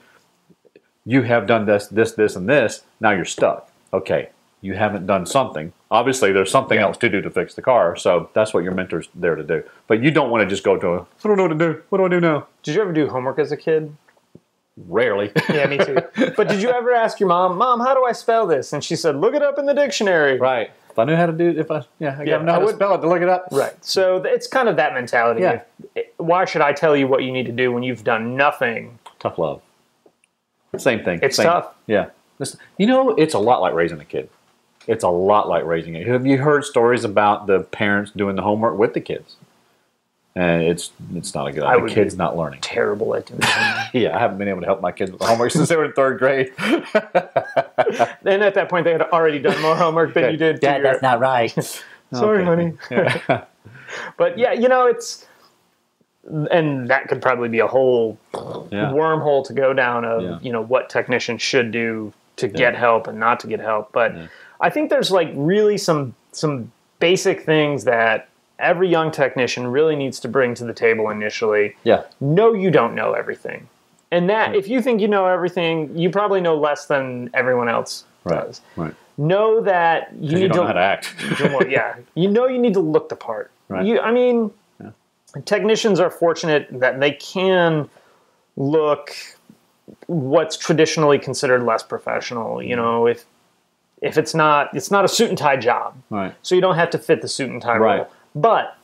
You 1.10 1.22
have 1.22 1.48
done 1.48 1.66
this, 1.66 1.88
this, 1.88 2.12
this, 2.12 2.36
and 2.36 2.48
this. 2.48 2.82
Now 3.00 3.10
you're 3.10 3.24
stuck. 3.24 3.68
Okay, 3.92 4.28
you 4.60 4.74
haven't 4.74 5.06
done 5.08 5.26
something. 5.26 5.72
Obviously, 5.90 6.30
there's 6.30 6.52
something 6.52 6.78
else 6.78 6.96
to 6.98 7.08
do 7.08 7.20
to 7.20 7.28
fix 7.30 7.54
the 7.54 7.62
car. 7.62 7.96
So 7.96 8.30
that's 8.32 8.54
what 8.54 8.62
your 8.62 8.72
mentor's 8.74 9.08
there 9.16 9.34
to 9.34 9.42
do. 9.42 9.64
But 9.88 10.04
you 10.04 10.12
don't 10.12 10.30
want 10.30 10.42
to 10.44 10.48
just 10.48 10.62
go 10.62 10.76
to. 10.76 10.86
A, 10.86 11.00
I 11.00 11.06
don't 11.24 11.36
know 11.36 11.42
what 11.48 11.58
to 11.58 11.72
do. 11.72 11.82
What 11.88 11.98
do 11.98 12.04
I 12.04 12.08
do 12.08 12.20
now? 12.20 12.46
did 12.62 12.76
you 12.76 12.80
ever 12.80 12.92
do 12.92 13.08
homework 13.08 13.40
as 13.40 13.50
a 13.50 13.56
kid? 13.56 13.96
Rarely. 14.86 15.32
Yeah, 15.48 15.66
me 15.66 15.78
too. 15.78 15.96
but 16.36 16.46
did 16.46 16.62
you 16.62 16.70
ever 16.70 16.94
ask 16.94 17.18
your 17.18 17.28
mom, 17.28 17.58
Mom, 17.58 17.80
how 17.80 17.92
do 17.92 18.04
I 18.04 18.12
spell 18.12 18.46
this? 18.46 18.72
And 18.72 18.84
she 18.84 18.94
said, 18.94 19.16
Look 19.16 19.34
it 19.34 19.42
up 19.42 19.58
in 19.58 19.66
the 19.66 19.74
dictionary. 19.74 20.38
right. 20.38 20.70
If 20.90 20.98
I 20.98 21.04
knew 21.04 21.16
how 21.16 21.26
to 21.26 21.32
do, 21.32 21.48
it, 21.50 21.58
if 21.58 21.70
I 21.72 21.84
yeah, 21.98 22.16
I 22.18 22.22
Yeah, 22.22 22.38
know 22.42 22.50
I 22.50 22.54
how 22.54 22.58
to 22.60 22.64
would- 22.66 22.74
spell 22.76 22.94
it 22.94 23.00
to 23.00 23.08
look 23.08 23.20
it 23.22 23.28
up. 23.28 23.48
Right. 23.50 23.74
So 23.84 24.22
it's 24.22 24.46
kind 24.46 24.68
of 24.68 24.76
that 24.76 24.94
mentality. 24.94 25.40
Yeah. 25.40 25.62
If- 25.96 25.96
eh, 25.96 26.02
Why 26.18 26.44
should 26.44 26.62
I 26.62 26.72
tell 26.72 26.96
you 26.96 27.08
what 27.08 27.24
you 27.24 27.32
need 27.32 27.46
to 27.46 27.52
do 27.52 27.72
when 27.72 27.82
you've 27.82 28.04
done 28.04 28.36
nothing? 28.36 28.98
Tough 29.18 29.38
love. 29.38 29.60
Same 30.78 31.02
thing. 31.04 31.20
It's 31.22 31.36
Same- 31.36 31.46
tough. 31.46 31.74
Yeah. 31.86 32.10
You 32.78 32.86
know, 32.86 33.10
it's 33.10 33.34
a 33.34 33.38
lot 33.38 33.60
like 33.60 33.74
raising 33.74 34.00
a 34.00 34.04
kid. 34.04 34.28
It's 34.86 35.04
a 35.04 35.08
lot 35.08 35.48
like 35.48 35.64
raising 35.64 35.94
it. 35.94 36.06
Have 36.06 36.26
you 36.26 36.38
heard 36.38 36.64
stories 36.64 37.04
about 37.04 37.46
the 37.46 37.60
parents 37.60 38.10
doing 38.12 38.34
the 38.36 38.42
homework 38.42 38.78
with 38.78 38.94
the 38.94 39.00
kids? 39.00 39.36
And 40.36 40.62
it's 40.62 40.90
it's 41.14 41.34
not 41.34 41.48
a 41.48 41.52
good 41.52 41.64
I 41.64 41.74
idea. 41.74 41.88
The 41.88 41.94
kid's 41.94 42.16
not 42.16 42.36
learning. 42.36 42.60
Terrible 42.62 43.14
at 43.16 43.26
doing. 43.26 43.40
Yeah, 43.92 44.16
I 44.16 44.20
haven't 44.20 44.38
been 44.38 44.48
able 44.48 44.60
to 44.60 44.66
help 44.66 44.80
my 44.80 44.92
kids 44.92 45.10
with 45.10 45.20
the 45.20 45.26
homework 45.26 45.50
since 45.50 45.68
they 45.68 45.76
were 45.76 45.84
in 45.84 45.92
third 45.92 46.18
grade. 46.18 46.52
and 46.58 48.42
at 48.42 48.54
that 48.54 48.68
point, 48.68 48.84
they 48.84 48.92
had 48.92 49.02
already 49.02 49.38
done 49.40 49.60
more 49.60 49.74
homework 49.76 50.14
than 50.14 50.30
you 50.30 50.36
did. 50.36 50.60
Dad, 50.60 50.76
your- 50.76 50.82
that's 50.84 51.02
not 51.02 51.18
right. 51.20 51.50
Sorry, 52.12 52.38
Okay. 52.42 52.44
honey. 52.44 52.72
Yeah. 52.90 53.44
But 54.16 54.38
yeah, 54.38 54.52
you 54.52 54.68
know, 54.68 54.86
it's. 54.86 55.26
And 56.50 56.88
that 56.88 57.08
could 57.08 57.20
probably 57.20 57.48
be 57.48 57.58
a 57.60 57.66
whole 57.66 58.18
Yeah. 58.70 58.90
wormhole 58.92 59.44
to 59.46 59.52
go 59.52 59.72
down 59.72 60.04
of, 60.04 60.22
Yeah. 60.22 60.38
you 60.42 60.52
know, 60.52 60.60
what 60.62 60.88
technicians 60.88 61.42
should 61.42 61.70
do 61.72 62.12
to 62.36 62.48
get 62.48 62.74
help 62.76 63.06
and 63.06 63.18
not 63.18 63.40
to 63.40 63.46
get 63.46 63.60
help. 63.60 63.90
But 63.92 64.14
I 64.60 64.70
think 64.70 64.90
there's 64.90 65.10
like 65.10 65.30
really 65.34 65.76
some 65.78 66.14
some 66.32 66.70
basic 67.00 67.42
things 67.42 67.84
that 67.84 68.28
every 68.58 68.88
young 68.88 69.10
technician 69.10 69.66
really 69.66 69.96
needs 69.96 70.20
to 70.20 70.28
bring 70.28 70.54
to 70.54 70.64
the 70.64 70.72
table 70.74 71.10
initially. 71.10 71.74
yeah. 71.82 72.02
know 72.20 72.52
you 72.52 72.70
don't 72.70 72.94
know 72.94 73.12
everything. 73.14 73.68
And 74.12 74.28
that, 74.28 74.54
if 74.54 74.68
you 74.68 74.82
think 74.82 75.00
you 75.00 75.08
know 75.08 75.26
everything, 75.26 75.96
you 75.96 76.10
probably 76.10 76.40
know 76.40 76.56
less 76.56 76.86
than 76.86 77.30
everyone 77.34 77.68
else 77.68 78.04
Right. 78.24 78.34
does. 78.46 78.60
Right. 78.76 78.94
Know 79.16 79.60
that 79.62 80.12
you 80.20 80.30
You 80.32 80.38
need 80.40 80.52
don't 80.52 80.56
to, 80.56 80.60
know 80.62 80.66
how 80.66 80.72
to 80.74 80.80
act. 80.80 81.14
well, 81.40 81.66
yeah, 81.66 81.94
you 82.14 82.28
know 82.28 82.46
you 82.46 82.58
need 82.58 82.74
to 82.74 82.80
look 82.80 83.08
the 83.08 83.16
part. 83.16 83.50
Right. 83.68 83.84
You, 83.84 84.00
I 84.00 84.10
mean, 84.12 84.50
technicians 85.44 86.00
are 86.00 86.10
fortunate 86.10 86.66
that 86.70 87.00
they 87.00 87.12
can 87.12 87.88
look 88.56 89.14
what's 90.06 90.56
traditionally 90.56 91.18
considered 91.18 91.62
less 91.62 91.82
professional. 91.82 92.56
Mm-hmm. 92.56 92.68
You 92.70 92.76
know, 92.76 93.06
if 93.06 93.24
if 94.02 94.16
it's 94.16 94.34
not, 94.34 94.74
it's 94.74 94.90
not 94.90 95.04
a 95.04 95.08
suit 95.08 95.28
and 95.28 95.36
tie 95.36 95.56
job, 95.58 95.94
right. 96.08 96.34
so 96.42 96.54
you 96.54 96.60
don't 96.62 96.76
have 96.76 96.88
to 96.90 96.98
fit 96.98 97.20
the 97.20 97.28
suit 97.28 97.50
and 97.50 97.60
tie 97.60 97.76
Right. 97.76 97.96
role. 97.98 98.08
But 98.34 98.76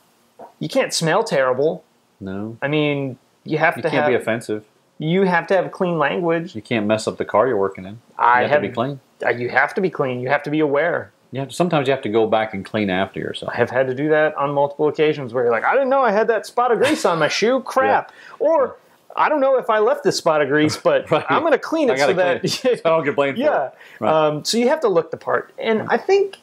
you 0.59 0.69
can't 0.69 0.93
smell 0.93 1.23
terrible. 1.23 1.83
No. 2.19 2.57
I 2.61 2.67
mean, 2.67 3.17
you 3.43 3.57
have 3.57 3.77
You 3.77 3.81
to 3.83 3.89
can't 3.89 4.03
have 4.03 4.11
be 4.11 4.15
offensive. 4.15 4.65
you 4.99 5.23
have 5.23 5.47
to 5.47 5.55
have 5.55 5.71
clean 5.71 5.97
language. 5.97 6.53
You 6.55 6.61
can't 6.61 6.85
mess 6.85 7.07
up 7.07 7.17
the 7.17 7.25
car 7.25 7.47
you're 7.47 7.57
working 7.57 7.85
in. 7.85 7.93
You 7.93 7.99
I 8.19 8.41
have, 8.41 8.51
have 8.51 8.61
to 8.61 8.67
be 8.67 8.73
clean. 8.73 8.99
you 9.37 9.49
have 9.49 9.73
to 9.73 9.81
be 9.81 9.89
clean. 9.89 10.19
You 10.19 10.29
have 10.29 10.43
to 10.43 10.51
be 10.51 10.59
aware. 10.59 11.11
You 11.31 11.41
have 11.41 11.49
to, 11.49 11.55
sometimes 11.55 11.87
you 11.87 11.93
have 11.93 12.03
to 12.03 12.09
go 12.09 12.25
back 12.27 12.53
and 12.53 12.63
clean 12.63 12.89
after 12.89 13.19
yourself. 13.19 13.51
I 13.53 13.57
have 13.57 13.69
had 13.69 13.87
to 13.87 13.93
do 13.93 14.09
that 14.09 14.35
on 14.35 14.53
multiple 14.53 14.87
occasions 14.87 15.33
where 15.33 15.43
you're 15.43 15.51
like, 15.51 15.65
I 15.65 15.73
didn't 15.73 15.89
know 15.89 16.01
I 16.01 16.11
had 16.11 16.27
that 16.29 16.45
spot 16.45 16.71
of 16.71 16.79
grease 16.79 17.03
on 17.05 17.19
my 17.19 17.27
shoe. 17.27 17.59
Crap. 17.65 18.13
Or 18.39 18.77
I 19.15 19.29
don't 19.29 19.41
know 19.41 19.57
if 19.57 19.69
I 19.69 19.79
left 19.79 20.03
this 20.03 20.17
spot 20.17 20.41
of 20.41 20.47
grease, 20.47 20.77
but 20.77 21.09
Right. 21.11 21.25
I'm 21.27 21.41
going 21.41 21.53
to 21.53 21.59
clean 21.59 21.89
it 21.89 21.99
so 21.99 22.13
that 22.13 22.45
it. 22.45 22.81
I 22.85 22.89
don't 22.89 23.03
get 23.03 23.15
blamed 23.15 23.37
for 23.37 23.43
yeah. 23.43 23.67
it. 23.67 23.73
Right. 23.99 24.27
Um, 24.27 24.45
so 24.45 24.57
you 24.57 24.69
have 24.69 24.79
to 24.81 24.87
look 24.87 25.11
the 25.11 25.17
part, 25.17 25.51
and 25.57 25.87
I 25.89 25.97
think 25.97 26.37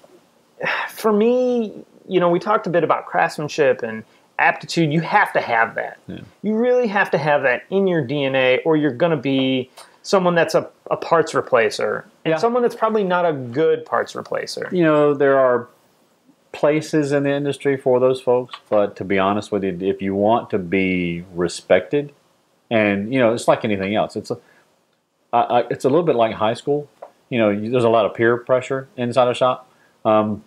for 0.90 1.12
me, 1.12 1.85
you 2.09 2.20
know, 2.20 2.29
we 2.29 2.38
talked 2.38 2.66
a 2.66 2.70
bit 2.70 2.85
about 2.85 3.07
craftsmanship 3.07 3.83
and 3.83 4.05
aptitude. 4.38 4.92
You 4.92 5.01
have 5.01 5.33
to 5.35 5.40
have 5.40 5.77
that. 5.77 5.99
You 6.42 6.57
really 6.57 6.88
have 6.88 7.11
to 7.12 7.18
have 7.18 7.42
that 7.42 7.62
in 7.70 7.87
your 7.87 8.05
DNA, 8.05 8.61
or 8.64 8.77
you're 8.77 8.92
going 8.92 9.12
to 9.12 9.16
be 9.16 9.70
someone 10.03 10.35
that's 10.35 10.55
a, 10.55 10.68
a 10.90 10.97
parts 10.97 11.33
replacer, 11.33 12.05
and 12.25 12.33
Yeah. 12.33 12.37
someone 12.39 12.63
that's 12.63 12.75
probably 12.75 13.05
not 13.05 13.27
a 13.27 13.33
good 13.33 13.85
parts 13.85 14.13
replacer. 14.15 14.71
you 14.73 14.83
know, 14.83 15.15
there 15.15 15.39
are 15.39 15.69
places 16.53 17.13
in 17.13 17.25
the 17.25 17.31
industry 17.33 17.77
for 17.77 17.99
those 18.01 18.21
folks, 18.21 18.55
but 18.71 18.97
to 18.97 19.05
be 19.05 19.19
honest 19.19 19.51
with 19.51 19.65
you, 19.65 19.77
if 19.81 20.01
you 20.01 20.15
want 20.15 20.51
to 20.51 20.59
be 20.59 21.25
respected, 21.35 22.13
and 22.71 23.13
you 23.13 23.19
know, 23.21 23.35
it's 23.35 23.49
like 23.49 23.65
anything 23.65 23.95
else. 23.95 24.17
It's 24.17 24.31
a, 24.31 24.39
I, 25.33 25.41
I, 25.41 25.61
it's 25.71 25.85
a 25.85 25.89
little 25.89 26.05
bit 26.05 26.17
like 26.17 26.35
high 26.35 26.55
school. 26.55 26.89
You 27.29 27.39
know, 27.39 27.51
you, 27.51 27.71
there's 27.71 27.85
a 27.85 27.89
lot 27.89 28.07
of 28.07 28.15
peer 28.15 28.37
pressure 28.37 28.89
inside 28.97 29.29
a 29.29 29.35
shop. 29.35 29.69
Um, 30.05 30.45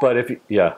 but 0.00 0.16
if 0.16 0.28
you, 0.30 0.40
yeah, 0.48 0.74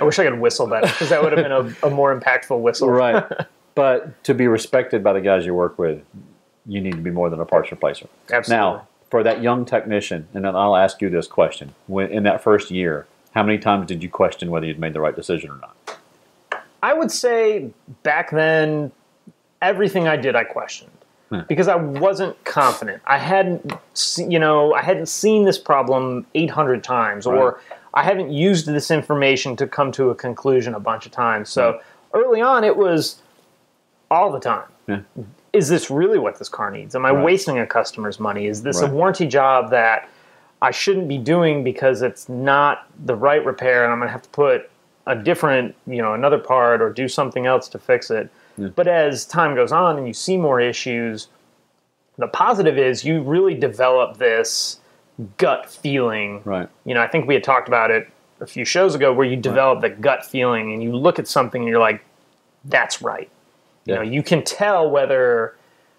I 0.00 0.04
wish 0.04 0.18
I 0.18 0.24
could 0.24 0.40
whistle 0.40 0.66
better 0.66 0.86
because 0.86 1.10
that 1.10 1.22
would 1.22 1.32
have 1.32 1.42
been 1.42 1.52
a, 1.82 1.86
a 1.88 1.90
more 1.90 2.18
impactful 2.18 2.58
whistle. 2.60 2.88
right. 2.90 3.24
but 3.74 4.22
to 4.24 4.32
be 4.34 4.46
respected 4.48 5.04
by 5.04 5.12
the 5.12 5.20
guys 5.20 5.44
you 5.44 5.52
work 5.54 5.78
with, 5.78 6.02
you 6.64 6.80
need 6.80 6.92
to 6.92 7.00
be 7.02 7.10
more 7.10 7.28
than 7.28 7.38
a 7.40 7.44
parts 7.44 7.70
replacer. 7.70 8.06
Absolutely. 8.32 8.56
Now, 8.56 8.88
for 9.16 9.22
that 9.22 9.40
young 9.42 9.64
technician, 9.64 10.28
and 10.34 10.44
then 10.44 10.54
I'll 10.54 10.76
ask 10.76 11.00
you 11.00 11.08
this 11.08 11.26
question: 11.26 11.74
when 11.86 12.10
in 12.10 12.24
that 12.24 12.42
first 12.42 12.70
year, 12.70 13.06
how 13.34 13.42
many 13.42 13.56
times 13.56 13.86
did 13.86 14.02
you 14.02 14.10
question 14.10 14.50
whether 14.50 14.66
you'd 14.66 14.78
made 14.78 14.92
the 14.92 15.00
right 15.00 15.16
decision 15.16 15.50
or 15.50 15.56
not? 15.56 16.60
I 16.82 16.92
would 16.92 17.10
say 17.10 17.70
back 18.02 18.30
then, 18.30 18.92
everything 19.62 20.06
I 20.06 20.16
did, 20.18 20.36
I 20.36 20.44
questioned 20.44 20.90
Hmm. 21.30 21.40
because 21.48 21.66
I 21.66 21.76
wasn't 21.76 22.44
confident. 22.44 23.02
I 23.06 23.16
hadn't, 23.18 23.72
you 24.18 24.38
know, 24.38 24.74
I 24.74 24.82
hadn't 24.82 25.06
seen 25.06 25.44
this 25.44 25.58
problem 25.58 26.26
800 26.34 26.84
times, 26.84 27.26
or 27.26 27.58
I 27.94 28.02
haven't 28.02 28.30
used 28.32 28.66
this 28.66 28.90
information 28.90 29.56
to 29.56 29.66
come 29.66 29.90
to 29.92 30.10
a 30.10 30.14
conclusion 30.14 30.74
a 30.74 30.78
bunch 30.78 31.06
of 31.06 31.10
times. 31.12 31.48
So 31.48 31.70
Right. 31.72 31.80
early 32.12 32.40
on, 32.42 32.62
it 32.64 32.76
was 32.76 33.22
all 34.10 34.30
the 34.30 34.38
time. 34.40 34.68
Yeah. 34.86 35.00
Is 35.52 35.68
this 35.68 35.90
really 35.90 36.18
what 36.18 36.38
this 36.38 36.48
car 36.48 36.70
needs? 36.70 36.94
Am 36.94 37.06
I 37.06 37.10
Right. 37.10 37.24
wasting 37.24 37.58
a 37.58 37.66
customer's 37.66 38.20
money? 38.20 38.46
Is 38.46 38.62
this 38.62 38.82
a 38.82 38.86
warranty 38.86 39.26
job 39.26 39.70
that 39.70 40.08
I 40.60 40.70
shouldn't 40.70 41.08
be 41.08 41.18
doing 41.18 41.62
because 41.64 42.02
it's 42.02 42.28
not 42.28 42.86
the 43.04 43.14
right 43.14 43.44
repair 43.44 43.84
and 43.84 43.92
I'm 43.92 43.98
going 43.98 44.08
to 44.08 44.12
have 44.12 44.22
to 44.22 44.28
put 44.30 44.70
a 45.06 45.14
different, 45.14 45.74
you 45.86 46.02
know, 46.02 46.14
another 46.14 46.38
part 46.38 46.82
or 46.82 46.90
do 46.90 47.08
something 47.08 47.46
else 47.46 47.68
to 47.68 47.78
fix 47.78 48.10
it. 48.10 48.30
But 48.74 48.88
as 48.88 49.26
time 49.26 49.54
goes 49.54 49.70
on 49.70 49.98
and 49.98 50.06
you 50.06 50.14
see 50.14 50.36
more 50.38 50.60
issues, 50.60 51.28
the 52.16 52.26
positive 52.26 52.78
is 52.78 53.04
you 53.04 53.20
really 53.22 53.54
develop 53.54 54.16
this 54.16 54.80
gut 55.36 55.70
feeling. 55.70 56.40
Right. 56.44 56.68
You 56.86 56.94
know, 56.94 57.02
I 57.02 57.06
think 57.08 57.28
we 57.28 57.34
had 57.34 57.44
talked 57.44 57.68
about 57.68 57.90
it 57.90 58.08
a 58.40 58.46
few 58.46 58.64
shows 58.64 58.94
ago 58.94 59.12
where 59.12 59.26
you 59.26 59.36
develop 59.36 59.82
the 59.82 59.90
gut 59.90 60.24
feeling 60.24 60.72
and 60.72 60.82
you 60.82 60.96
look 60.96 61.18
at 61.18 61.28
something 61.28 61.62
and 61.62 61.68
you're 61.70 61.80
like, 61.80 62.02
that's 62.64 63.02
right. 63.02 63.28
You 63.86 63.94
Yeah. 63.94 64.00
know, 64.00 64.02
you 64.10 64.22
can 64.22 64.42
tell 64.44 64.90
whether 64.90 65.54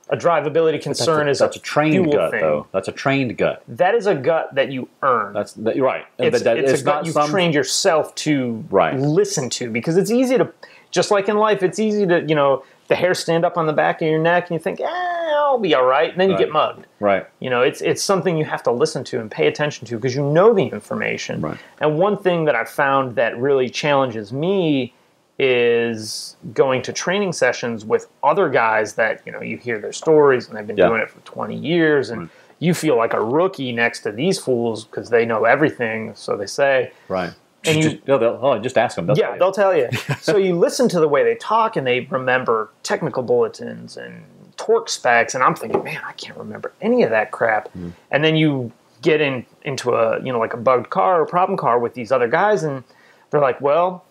a 0.09 0.15
drivability 0.15 0.81
concern 0.81 1.25
that's 1.25 1.37
is 1.37 1.41
a, 1.41 1.45
that's 1.45 1.57
a 1.57 1.59
trained 1.59 2.11
gut, 2.11 2.31
thing. 2.31 2.39
though. 2.41 2.67
That's 2.71 2.87
a 2.87 2.91
trained 2.93 3.37
gut. 3.37 3.61
That 3.67 3.93
is 3.95 4.07
a 4.07 4.15
gut 4.15 4.55
that 4.55 4.71
you 4.71 4.87
earn. 5.03 5.33
That's 5.33 5.53
that, 5.53 5.77
right. 5.81 6.05
It's, 6.19 6.43
that- 6.43 6.55
that- 6.55 6.63
it's, 6.63 6.81
a 6.81 6.83
gut 6.85 7.05
you've 7.05 7.13
some. 7.13 7.29
trained 7.29 7.53
yourself 7.53 8.13
to 8.15 8.63
Right. 8.69 8.95
listen 8.97 9.49
to 9.51 9.69
because 9.69 9.97
it's 9.97 10.11
easy 10.11 10.37
to 10.37 10.51
just 10.91 11.11
like 11.11 11.27
in 11.27 11.35
life 11.37 11.61
it's 11.63 11.79
easy 11.79 12.05
to 12.07 12.21
you 12.25 12.33
know 12.35 12.63
the 12.87 12.95
hair 12.95 13.13
stand 13.13 13.43
up 13.43 13.57
on 13.57 13.65
the 13.67 13.73
back 13.73 14.01
of 14.01 14.07
your 14.07 14.17
neck 14.19 14.43
and 14.49 14.51
you 14.57 14.59
think 14.59 14.79
eh, 14.79 14.85
i'll 14.87 15.57
be 15.59 15.75
all 15.75 15.83
right 15.83 16.11
and 16.11 16.21
then 16.21 16.29
you 16.29 16.35
Right. 16.35 16.45
get 16.45 16.51
mugged 16.53 16.85
Right. 17.01 17.27
you 17.41 17.49
know 17.49 17.61
it's 17.61 17.81
it's 17.81 18.01
something 18.01 18.37
you 18.37 18.45
have 18.45 18.63
to 18.63 18.71
listen 18.71 19.03
to 19.03 19.19
and 19.19 19.29
pay 19.29 19.47
attention 19.47 19.85
to 19.87 19.97
because 19.97 20.15
you 20.15 20.23
know 20.23 20.53
the 20.53 20.63
information 20.67 21.41
Right. 21.41 21.57
and 21.81 21.99
one 21.99 22.17
thing 22.17 22.45
that 22.45 22.55
i 22.55 22.63
found 22.63 23.15
that 23.17 23.37
really 23.37 23.67
challenges 23.69 24.31
me 24.31 24.93
is 25.39 26.35
going 26.53 26.81
to 26.81 26.93
training 26.93 27.31
sessions 27.31 27.85
with 27.85 28.07
other 28.23 28.49
guys 28.49 28.93
that 28.95 29.21
you 29.25 29.31
know 29.31 29.41
you 29.41 29.57
hear 29.57 29.79
their 29.79 29.93
stories 29.93 30.47
and 30.47 30.57
they've 30.57 30.65
been 30.67 30.77
Yeah. 30.77 30.87
doing 30.87 31.01
it 31.01 31.09
for 31.09 31.19
20 31.21 31.55
years 31.55 32.09
and 32.09 32.29
you 32.59 32.73
feel 32.73 32.97
like 32.97 33.13
a 33.13 33.21
rookie 33.23 33.71
next 33.71 33.99
to 34.01 34.11
these 34.11 34.39
fools 34.39 34.85
because 34.85 35.09
they 35.09 35.25
know 35.25 35.45
everything 35.45 36.13
so 36.15 36.35
they 36.35 36.47
say 36.47 36.91
Right. 37.07 37.31
And 37.65 37.77
you- 37.83 37.89
just, 37.91 38.05
they'll, 38.05 38.23
oh, 38.41 38.57
just 38.59 38.77
ask 38.77 38.95
them. 38.95 39.07
They'll 39.07 39.17
yeah, 39.17 39.29
tell 39.31 39.37
they'll 39.39 39.51
tell 39.51 39.75
you. 39.75 39.89
so 40.21 40.37
you 40.37 40.55
listen 40.55 40.87
to 40.89 40.99
the 40.99 41.07
way 41.07 41.23
they 41.23 41.35
talk 41.35 41.75
and 41.75 41.85
they 41.85 42.01
remember 42.01 42.69
technical 42.83 43.21
bulletins 43.23 43.97
and 43.97 44.23
torque 44.55 44.89
specs 44.89 45.35
and 45.35 45.43
I'm 45.43 45.53
thinking, 45.55 45.83
man, 45.83 46.01
I 46.05 46.13
can't 46.13 46.37
remember 46.37 46.71
any 46.81 47.03
of 47.03 47.09
that 47.11 47.31
crap. 47.31 47.69
Hmm. 47.73 47.89
And 48.09 48.23
then 48.23 48.35
you 48.35 48.71
get 49.03 49.21
in 49.21 49.45
into 49.63 49.91
a, 49.91 50.19
you 50.23 50.31
know, 50.33 50.39
like 50.39 50.53
a 50.53 50.57
bugged 50.57 50.89
car 50.89 51.21
or 51.21 51.25
problem 51.25 51.57
car 51.57 51.77
with 51.77 51.93
these 51.93 52.11
other 52.11 52.27
guys 52.27 52.63
and 52.63 52.83
they're 53.29 53.41
like, 53.41 53.59
"Well, 53.61 54.05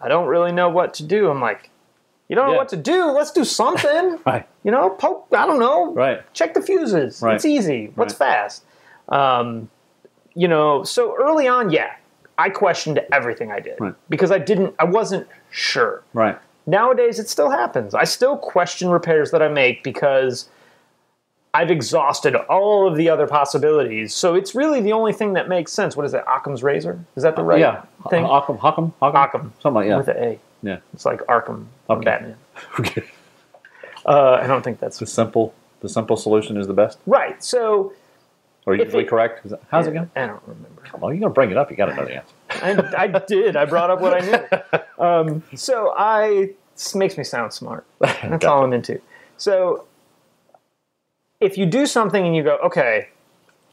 I 0.00 0.08
don't 0.08 0.26
really 0.26 0.52
know 0.52 0.68
what 0.68 0.94
to 0.94 1.02
do." 1.04 1.30
I'm 1.30 1.40
like, 1.40 1.70
"You 2.28 2.36
don't 2.36 2.50
know 2.50 2.56
what 2.56 2.68
to 2.70 2.76
do? 2.76 3.06
Let's 3.06 3.30
do 3.32 3.44
something." 3.44 4.18
Right. 4.26 4.46
You 4.64 4.70
know, 4.70 4.90
poke, 4.90 5.26
I 5.32 5.46
don't 5.46 5.58
know. 5.60 5.92
Right. 5.94 6.20
Check 6.34 6.54
the 6.54 6.60
fuses. 6.62 7.22
Right. 7.22 7.34
It's 7.36 7.44
easy. 7.46 7.92
What's 7.94 8.12
Right. 8.20 8.30
fast? 8.30 8.64
Um, 9.08 9.70
you 10.34 10.46
know, 10.48 10.82
so 10.84 11.16
early 11.18 11.48
on, 11.48 11.70
yeah, 11.70 11.92
I 12.36 12.50
questioned 12.50 13.00
everything 13.12 13.50
I 13.50 13.60
did 13.60 13.80
Right. 13.80 13.94
because 14.10 14.30
I 14.30 14.38
didn't, 14.38 14.74
I 14.78 14.84
wasn't 14.84 15.26
sure. 15.50 16.02
Right. 16.12 16.38
Nowadays, 16.66 17.18
it 17.18 17.28
still 17.28 17.50
happens. 17.50 17.94
I 17.94 18.04
still 18.04 18.36
question 18.36 18.90
repairs 18.90 19.30
that 19.30 19.40
I 19.42 19.48
make 19.48 19.82
because 19.82 20.48
I've 21.54 21.70
exhausted 21.70 22.34
all 22.36 22.86
of 22.86 22.96
the 22.96 23.08
other 23.08 23.26
possibilities. 23.26 24.14
So 24.14 24.34
it's 24.34 24.54
really 24.54 24.80
the 24.80 24.92
only 24.92 25.12
thing 25.12 25.32
that 25.32 25.48
makes 25.48 25.72
sense. 25.72 25.96
What 25.96 26.04
is 26.06 26.14
it? 26.14 26.22
Occam's 26.28 26.62
razor? 26.62 27.02
Is 27.16 27.22
that 27.22 27.36
the 27.36 27.42
right 27.42 27.58
yeah. 27.58 27.82
thing? 28.10 28.24
Occam. 28.24 28.58
Occam. 28.62 28.92
Occam. 29.02 29.16
Occam. 29.16 29.52
Something 29.60 29.74
like 29.74 29.86
yeah. 29.88 29.96
With 29.96 30.08
an 30.08 30.16
A. 30.18 30.38
yeah. 30.62 30.78
It's 30.92 31.04
like 31.06 31.20
Arkham 31.26 31.66
from 31.86 31.98
Okay. 31.98 32.04
Batman. 32.04 32.36
Okay. 32.78 33.04
Uh, 34.06 34.38
I 34.42 34.46
don't 34.46 34.62
think 34.62 34.78
that's 34.80 34.98
The 34.98 35.06
simple. 35.06 35.54
The 35.80 35.88
simple 35.88 36.16
solution 36.16 36.56
is 36.56 36.66
the 36.66 36.72
best. 36.74 36.98
right. 37.06 37.42
So 37.42 37.92
Or 38.66 38.74
usually 38.74 39.04
it- 39.04 39.08
correct. 39.08 39.48
That- 39.48 39.60
how's 39.70 39.86
it 39.86 39.92
going? 39.94 40.10
I 40.16 40.26
don't 40.26 40.42
remember. 40.46 40.82
Well, 40.98 41.12
you're 41.12 41.20
gonna 41.20 41.32
bring 41.34 41.50
it 41.50 41.56
up. 41.56 41.70
You 41.70 41.76
got 41.76 41.86
to 41.86 41.94
know 41.94 42.04
the 42.04 42.16
answer. 42.16 42.34
I, 42.96 43.04
I 43.04 43.06
did. 43.26 43.56
I 43.56 43.64
brought 43.64 43.90
up 43.90 44.00
what 44.00 44.14
I 44.14 44.20
knew. 44.20 44.80
Um, 44.98 45.44
so 45.54 45.94
I 45.96 46.50
this 46.74 46.92
makes 46.96 47.16
me 47.16 47.22
sound 47.22 47.52
smart. 47.52 47.86
That's 48.00 48.44
all 48.44 48.64
I'm 48.64 48.72
into. 48.72 49.00
So 49.36 49.84
if 51.40 51.56
you 51.56 51.66
do 51.66 51.86
something 51.86 52.26
and 52.26 52.34
you 52.34 52.42
go, 52.42 52.58
okay, 52.64 53.08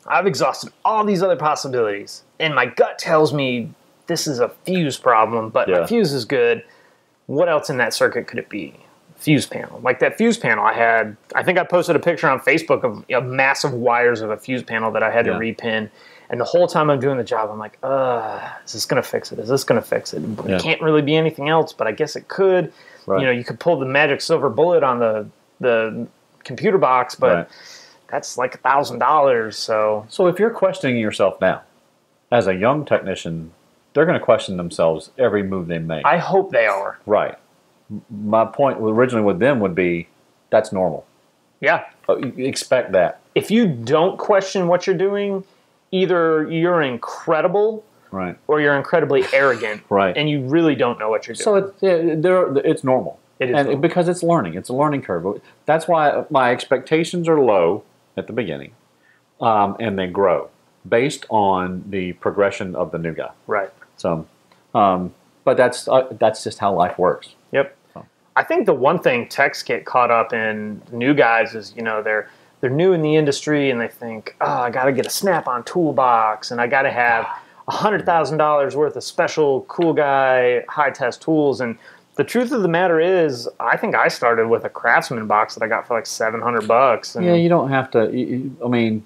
I've 0.07 0.27
exhausted 0.27 0.71
all 0.83 1.03
these 1.03 1.23
other 1.23 1.35
possibilities, 1.35 2.23
and 2.39 2.53
my 2.53 2.65
gut 2.67 2.99
tells 2.99 3.33
me 3.33 3.71
this 4.07 4.27
is 4.27 4.39
a 4.39 4.49
fuse 4.65 4.97
problem, 4.97 5.49
but 5.49 5.67
Yeah. 5.67 5.79
my 5.79 5.87
fuse 5.87 6.13
is 6.13 6.25
good. 6.25 6.63
What 7.25 7.49
else 7.49 7.69
in 7.71 7.77
that 7.77 7.93
circuit 7.93 8.27
could 8.27 8.37
it 8.37 8.49
be? 8.49 8.75
Fuse 9.17 9.47
panel. 9.47 9.79
Like 9.81 9.99
that 9.99 10.17
fuse 10.17 10.37
panel, 10.37 10.63
I 10.63 10.73
had. 10.73 11.17
I 11.33 11.41
think 11.41 11.57
I 11.57 11.63
posted 11.63 11.95
a 11.95 11.99
picture 11.99 12.29
on 12.29 12.39
Facebook 12.39 12.83
of 12.83 13.03
you 13.09 13.19
know, 13.19 13.21
massive 13.21 13.73
wires 13.73 14.21
of 14.21 14.29
a 14.29 14.37
fuse 14.37 14.61
panel 14.61 14.91
that 14.91 15.01
I 15.01 15.09
had 15.09 15.25
Yeah. 15.25 15.33
to 15.33 15.39
repin. 15.39 15.89
And 16.29 16.39
the 16.39 16.45
whole 16.45 16.67
time 16.67 16.89
I'm 16.91 16.99
doing 16.99 17.17
the 17.17 17.23
job, 17.23 17.49
I'm 17.51 17.57
like, 17.57 17.77
uh, 17.81 18.39
is 18.65 18.73
this 18.73 18.85
going 18.85 19.01
to 19.01 19.07
fix 19.07 19.31
it? 19.31 19.39
Is 19.39 19.47
this 19.47 19.63
going 19.63 19.81
to 19.81 19.87
fix 19.87 20.13
it? 20.13 20.21
Yeah. 20.45 20.55
It 20.57 20.61
can't 20.61 20.81
really 20.81 21.01
be 21.03 21.15
anything 21.15 21.49
else, 21.49 21.71
but 21.73 21.87
I 21.87 21.91
guess 21.91 22.15
it 22.15 22.27
could. 22.27 22.71
Right. 23.07 23.21
You 23.21 23.25
know, 23.27 23.31
you 23.31 23.43
could 23.43 23.59
pull 23.59 23.79
the 23.79 23.85
magic 23.85 24.21
silver 24.21 24.49
bullet 24.49 24.83
on 24.83 24.99
the 24.99 25.25
the 25.61 26.05
computer 26.45 26.77
box, 26.77 27.15
but 27.15 27.35
Right. 27.35 27.47
that's 28.07 28.37
like 28.37 28.55
a 28.55 28.57
thousand 28.59 28.99
dollars. 28.99 29.57
So 29.57 30.05
So 30.09 30.27
if 30.27 30.39
you're 30.39 30.49
questioning 30.51 30.97
yourself 30.97 31.41
now, 31.41 31.63
as 32.31 32.47
a 32.47 32.55
young 32.55 32.85
technician, 32.85 33.51
they're 33.93 34.05
going 34.05 34.17
to 34.19 34.23
question 34.23 34.55
themselves 34.57 35.11
every 35.17 35.43
move 35.43 35.67
they 35.67 35.79
make. 35.79 36.05
I 36.05 36.17
hope 36.17 36.51
they 36.51 36.67
are. 36.67 36.99
right. 37.05 37.35
My 38.09 38.45
point 38.45 38.79
originally 38.79 39.23
with 39.23 39.37
them 39.39 39.59
would 39.59 39.75
be, 39.75 40.07
that's 40.49 40.71
normal. 40.71 41.05
Yeah. 41.61 41.83
Uh, 42.09 42.15
Expect 42.37 42.93
that. 42.93 43.19
If 43.35 43.51
you 43.51 43.67
don't 43.67 44.17
question 44.17 44.67
what 44.67 44.87
you're 44.87 44.97
doing, 44.97 45.43
either 45.91 46.49
you're 46.49 46.81
incredible 46.81 47.83
Right. 48.11 48.37
or 48.47 48.59
you're 48.59 48.75
incredibly 48.75 49.23
arrogant, 49.33 49.83
Right. 49.89 50.15
And 50.17 50.29
you 50.29 50.41
really 50.41 50.73
don't 50.75 50.97
know 50.99 51.09
what 51.09 51.27
you're 51.27 51.35
doing. 51.35 51.43
So 51.43 51.55
it's 51.55 51.81
yeah, 51.81 52.45
it's 52.63 52.83
normal. 52.83 53.19
It 53.39 53.49
is 53.49 53.55
and 53.55 53.65
normal. 53.67 53.81
because 53.81 54.07
it's 54.07 54.23
learning. 54.23 54.53
It's 54.55 54.69
a 54.69 54.73
learning 54.73 55.01
curve. 55.01 55.41
That's 55.65 55.87
why 55.87 56.25
my 56.29 56.51
expectations 56.51 57.27
are 57.27 57.39
low 57.39 57.83
at 58.15 58.27
the 58.27 58.33
beginning, 58.33 58.71
um, 59.41 59.75
and 59.79 59.99
they 59.99 60.07
grow 60.07 60.49
based 60.87 61.25
on 61.29 61.83
the 61.89 62.13
progression 62.13 62.75
of 62.75 62.91
the 62.91 62.99
new 62.99 63.13
guy. 63.13 63.31
right. 63.47 63.71
So, 63.97 64.27
um, 64.73 65.13
but 65.43 65.57
that's 65.57 65.87
uh, 65.87 66.07
that's 66.19 66.43
just 66.43 66.59
how 66.59 66.73
life 66.73 66.97
works. 66.97 67.35
Yep. 67.51 67.75
I 68.37 68.43
think 68.43 68.65
the 68.65 68.73
one 68.73 68.99
thing 68.99 69.27
techs 69.29 69.63
get 69.63 69.85
caught 69.85 70.11
up 70.11 70.33
in 70.33 70.81
new 70.91 71.13
guys 71.13 71.55
is 71.55 71.73
you 71.75 71.81
know 71.81 72.03
they're 72.03 72.29
they're 72.59 72.69
new 72.69 72.93
in 72.93 73.01
the 73.01 73.15
industry 73.15 73.69
and 73.69 73.79
they 73.79 73.87
think 73.87 74.35
oh 74.41 74.45
I 74.45 74.69
got 74.69 74.85
to 74.85 74.91
get 74.91 75.05
a 75.05 75.09
Snap-on 75.09 75.63
toolbox 75.63 76.51
and 76.51 76.59
I 76.59 76.67
got 76.67 76.81
to 76.81 76.91
have 76.91 77.25
a 77.67 77.71
hundred 77.71 78.05
thousand 78.05 78.37
dollars 78.37 78.75
worth 78.75 78.95
of 78.95 79.03
special 79.03 79.61
cool 79.63 79.93
guy 79.93 80.63
high 80.67 80.91
test 80.91 81.21
tools 81.21 81.61
and 81.61 81.77
the 82.15 82.23
truth 82.23 82.51
of 82.51 82.61
the 82.61 82.67
matter 82.67 82.99
is 82.99 83.49
I 83.59 83.77
think 83.77 83.95
I 83.95 84.07
started 84.07 84.47
with 84.47 84.63
a 84.63 84.69
Craftsman 84.69 85.27
box 85.27 85.55
that 85.55 85.63
I 85.63 85.67
got 85.67 85.87
for 85.87 85.93
like 85.95 86.05
seven 86.05 86.41
hundred 86.41 86.67
bucks 86.67 87.15
and 87.15 87.25
Yeah, 87.25 87.33
you 87.35 87.49
don't 87.49 87.69
have 87.69 87.91
to. 87.91 88.09
You, 88.15 88.55
I 88.63 88.67
mean, 88.67 89.03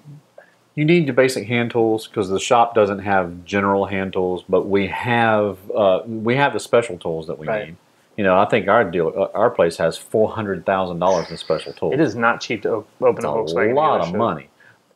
you 0.76 0.84
need 0.84 1.06
your 1.06 1.14
basic 1.14 1.46
hand 1.48 1.70
tools 1.72 2.06
because 2.06 2.28
the 2.28 2.38
shop 2.40 2.74
doesn't 2.74 3.00
have 3.00 3.44
general 3.44 3.86
hand 3.86 4.12
tools, 4.12 4.44
but 4.48 4.66
we 4.68 4.86
have 4.88 5.58
uh, 5.72 6.00
we 6.06 6.36
have 6.36 6.52
the 6.52 6.60
special 6.60 6.98
tools 6.98 7.26
that 7.26 7.38
we 7.38 7.46
Right. 7.48 7.66
need. 7.68 7.76
You 8.16 8.24
know, 8.24 8.38
I 8.38 8.44
think 8.44 8.68
our 8.68 8.84
deal, 8.84 9.12
uh, 9.16 9.36
our 9.38 9.48
place 9.50 9.78
has 9.78 9.96
four 9.96 10.28
hundred 10.28 10.66
thousand 10.66 10.98
dollars 10.98 11.30
in 11.30 11.36
special 11.38 11.72
tools. 11.72 11.94
it 11.94 12.00
is 12.00 12.14
not 12.14 12.40
cheap 12.40 12.62
to 12.62 12.74
op- 12.74 12.88
open 13.00 13.16
It's 13.16 13.24
a 13.24 13.28
a 13.28 13.32
Volkswagen 13.32 13.74
lot 13.74 14.00
of 14.02 14.14
money, 14.14 14.49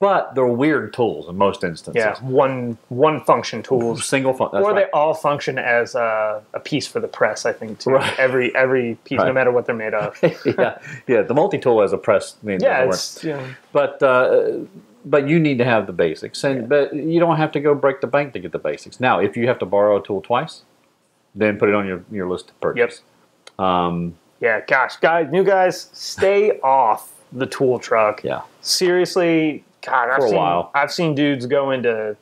but 0.04 0.34
they're 0.34 0.46
weird 0.46 0.92
tools 0.92 1.28
in 1.30 1.38
most 1.38 1.64
instances. 1.64 1.96
Yeah, 1.96 2.18
one 2.20 2.76
one 2.90 3.24
function 3.24 3.62
tools. 3.62 4.04
single 4.04 4.34
fun. 4.34 4.50
That's 4.52 4.62
or 4.62 4.72
right. 4.72 4.84
they 4.84 4.90
all 4.90 5.14
function 5.14 5.58
as 5.58 5.94
a, 5.94 6.42
a 6.52 6.60
piece 6.60 6.86
for 6.86 7.00
the 7.00 7.08
press. 7.08 7.46
I 7.46 7.54
think 7.54 7.78
too. 7.78 7.90
Right. 7.90 8.18
Every 8.18 8.54
every 8.54 8.98
piece, 9.04 9.18
no 9.18 9.32
matter 9.32 9.50
what 9.50 9.64
they're 9.64 9.74
made 9.74 9.94
of. 9.94 10.18
yeah, 10.22 10.78
yeah. 11.06 11.22
The 11.22 11.32
multi 11.32 11.58
tool 11.58 11.80
has 11.80 11.94
a 11.94 11.96
press. 11.96 12.36
I 12.42 12.46
mean, 12.46 12.60
yeah, 12.60 12.92
you 13.22 13.38
but 13.72 14.02
uh, 14.02 14.58
but 15.06 15.26
you 15.26 15.40
need 15.40 15.56
to 15.56 15.64
have 15.64 15.86
the 15.86 15.94
basics, 15.94 16.44
and 16.44 16.68
but 16.68 16.94
you 16.94 17.18
don't 17.18 17.38
have 17.38 17.52
to 17.52 17.60
go 17.60 17.74
break 17.74 18.02
the 18.02 18.06
bank 18.06 18.34
to 18.34 18.40
get 18.40 18.52
the 18.52 18.58
basics. 18.58 19.00
Now, 19.00 19.20
if 19.20 19.38
you 19.38 19.46
have 19.48 19.58
to 19.60 19.66
borrow 19.66 19.96
a 19.96 20.02
tool 20.02 20.20
twice, 20.20 20.64
then 21.34 21.58
put 21.58 21.70
it 21.70 21.74
on 21.74 21.86
your, 21.86 22.04
your 22.12 22.28
list 22.28 22.48
to 22.48 22.54
purchase. 22.54 23.00
Um, 23.58 24.16
yeah. 24.40 24.60
Gosh, 24.66 24.96
guys, 24.96 25.30
new 25.32 25.44
guys, 25.44 25.88
stay 25.94 26.58
off 26.62 27.10
the 27.32 27.46
tool 27.46 27.78
truck. 27.78 28.22
yeah, 28.22 28.42
Seriously, 28.60 29.64
God, 29.84 30.10
I've 30.10 30.18
For 30.18 30.26
a 30.26 30.28
seen 30.28 30.38
while. 30.38 30.70
I've 30.74 30.92
seen 30.92 31.14
dudes 31.14 31.46
go 31.46 31.70
into 31.70 32.16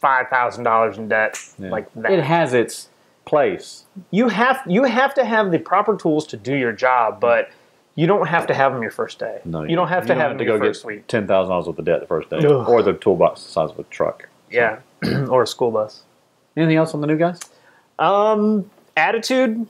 five 0.00 0.28
thousand 0.28 0.64
dollars 0.64 0.98
in 0.98 1.08
debt 1.08 1.38
yeah. 1.58 1.70
like 1.70 1.92
that. 1.94 2.12
It 2.12 2.24
has 2.24 2.54
its 2.54 2.88
place. 3.24 3.84
you 4.10 4.28
have 4.28 4.60
you 4.66 4.84
have 4.84 5.14
to 5.14 5.24
have 5.24 5.50
the 5.50 5.58
proper 5.58 5.96
tools 5.96 6.26
to 6.28 6.36
do 6.36 6.54
your 6.54 6.72
job, 6.72 7.20
but 7.20 7.50
you 7.94 8.06
don't 8.06 8.26
have 8.28 8.46
to 8.48 8.54
have 8.54 8.72
them 8.72 8.82
your 8.82 8.90
first 8.90 9.18
day. 9.18 9.40
No, 9.44 9.62
you 9.62 9.76
don't 9.76 9.88
have 9.88 10.06
to 10.06 10.14
have 10.14 10.30
them 10.30 10.38
to 10.38 10.44
your 10.44 10.58
go 10.58 10.66
first 10.66 10.82
get 10.82 10.86
week. 10.86 11.06
ten 11.06 11.26
thousand 11.26 11.50
dollars 11.50 11.66
worth 11.66 11.78
of 11.78 11.84
debt 11.84 12.00
the 12.00 12.06
first 12.06 12.30
day, 12.30 12.38
Ugh. 12.38 12.68
or 12.68 12.82
the 12.82 12.92
toolbox 12.94 13.42
the 13.42 13.50
size 13.50 13.70
of 13.70 13.78
a 13.78 13.82
truck. 13.84 14.28
Yeah, 14.50 14.80
or 15.28 15.42
a 15.42 15.46
school 15.46 15.70
bus. 15.70 16.02
Anything 16.56 16.76
else 16.76 16.94
on 16.94 17.00
the 17.00 17.06
new 17.06 17.16
guys? 17.16 17.38
Um, 17.98 18.70
attitude, 18.96 19.66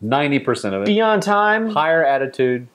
Ninety 0.00 0.38
percent 0.38 0.74
of 0.74 0.82
it. 0.82 0.86
be 0.86 1.00
on 1.00 1.20
time, 1.20 1.70
Hire 1.70 2.04
attitude, 2.04 2.68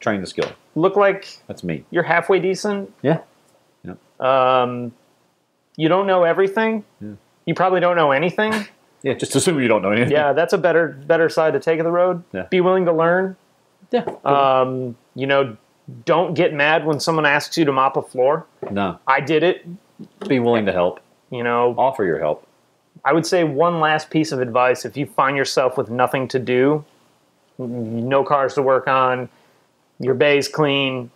train 0.00 0.20
the 0.20 0.26
skill. 0.26 0.50
look 0.74 0.96
like 0.96 1.38
That's 1.46 1.64
me. 1.64 1.84
you're 1.90 2.02
halfway 2.02 2.38
decent. 2.40 2.92
Yeah. 3.02 3.20
yeah. 3.84 3.94
Um, 4.20 4.92
you 5.76 5.88
don't 5.88 6.06
know 6.06 6.24
everything. 6.24 6.84
Yeah. 7.00 7.12
You 7.46 7.54
probably 7.54 7.80
don't 7.80 7.96
know 7.96 8.12
anything. 8.12 8.52
Yeah. 9.02 9.12
Just 9.14 9.36
assume 9.36 9.60
you 9.60 9.68
don't 9.68 9.82
know 9.82 9.92
anything. 9.92 10.10
yeah, 10.10 10.32
that's 10.32 10.52
a 10.52 10.58
better 10.58 10.88
better 11.06 11.28
side 11.28 11.52
to 11.52 11.60
take 11.60 11.78
of 11.78 11.84
the 11.84 11.92
road. 11.92 12.24
Yeah. 12.32 12.46
Be 12.50 12.60
willing 12.60 12.86
to 12.86 12.92
learn. 12.92 13.36
Yeah. 13.92 14.04
Um, 14.24 14.96
you 15.14 15.28
know, 15.28 15.56
don't 16.04 16.34
get 16.34 16.52
mad 16.52 16.84
when 16.84 16.98
someone 16.98 17.24
asks 17.24 17.56
you 17.56 17.64
to 17.66 17.72
mop 17.72 17.96
a 17.96 18.02
floor. 18.02 18.46
no. 18.68 18.98
I 19.06 19.20
did 19.20 19.44
it. 19.44 19.64
Be 20.26 20.40
willing 20.40 20.66
to 20.66 20.72
help. 20.72 20.98
You 21.30 21.44
know, 21.44 21.72
Offer 21.78 22.04
your 22.04 22.18
help. 22.18 22.48
I 23.04 23.12
would 23.12 23.26
say 23.26 23.44
one 23.44 23.78
last 23.78 24.10
piece 24.10 24.32
of 24.32 24.40
advice: 24.40 24.84
if 24.84 24.96
you 24.96 25.06
find 25.06 25.36
yourself 25.36 25.76
with 25.78 25.88
nothing 25.88 26.26
to 26.28 26.40
do, 26.40 26.84
no 27.58 28.24
cars 28.24 28.54
to 28.54 28.62
work 28.62 28.88
on, 28.88 29.28
your 29.98 30.14
bay's 30.14 30.48
clean, 30.48 31.10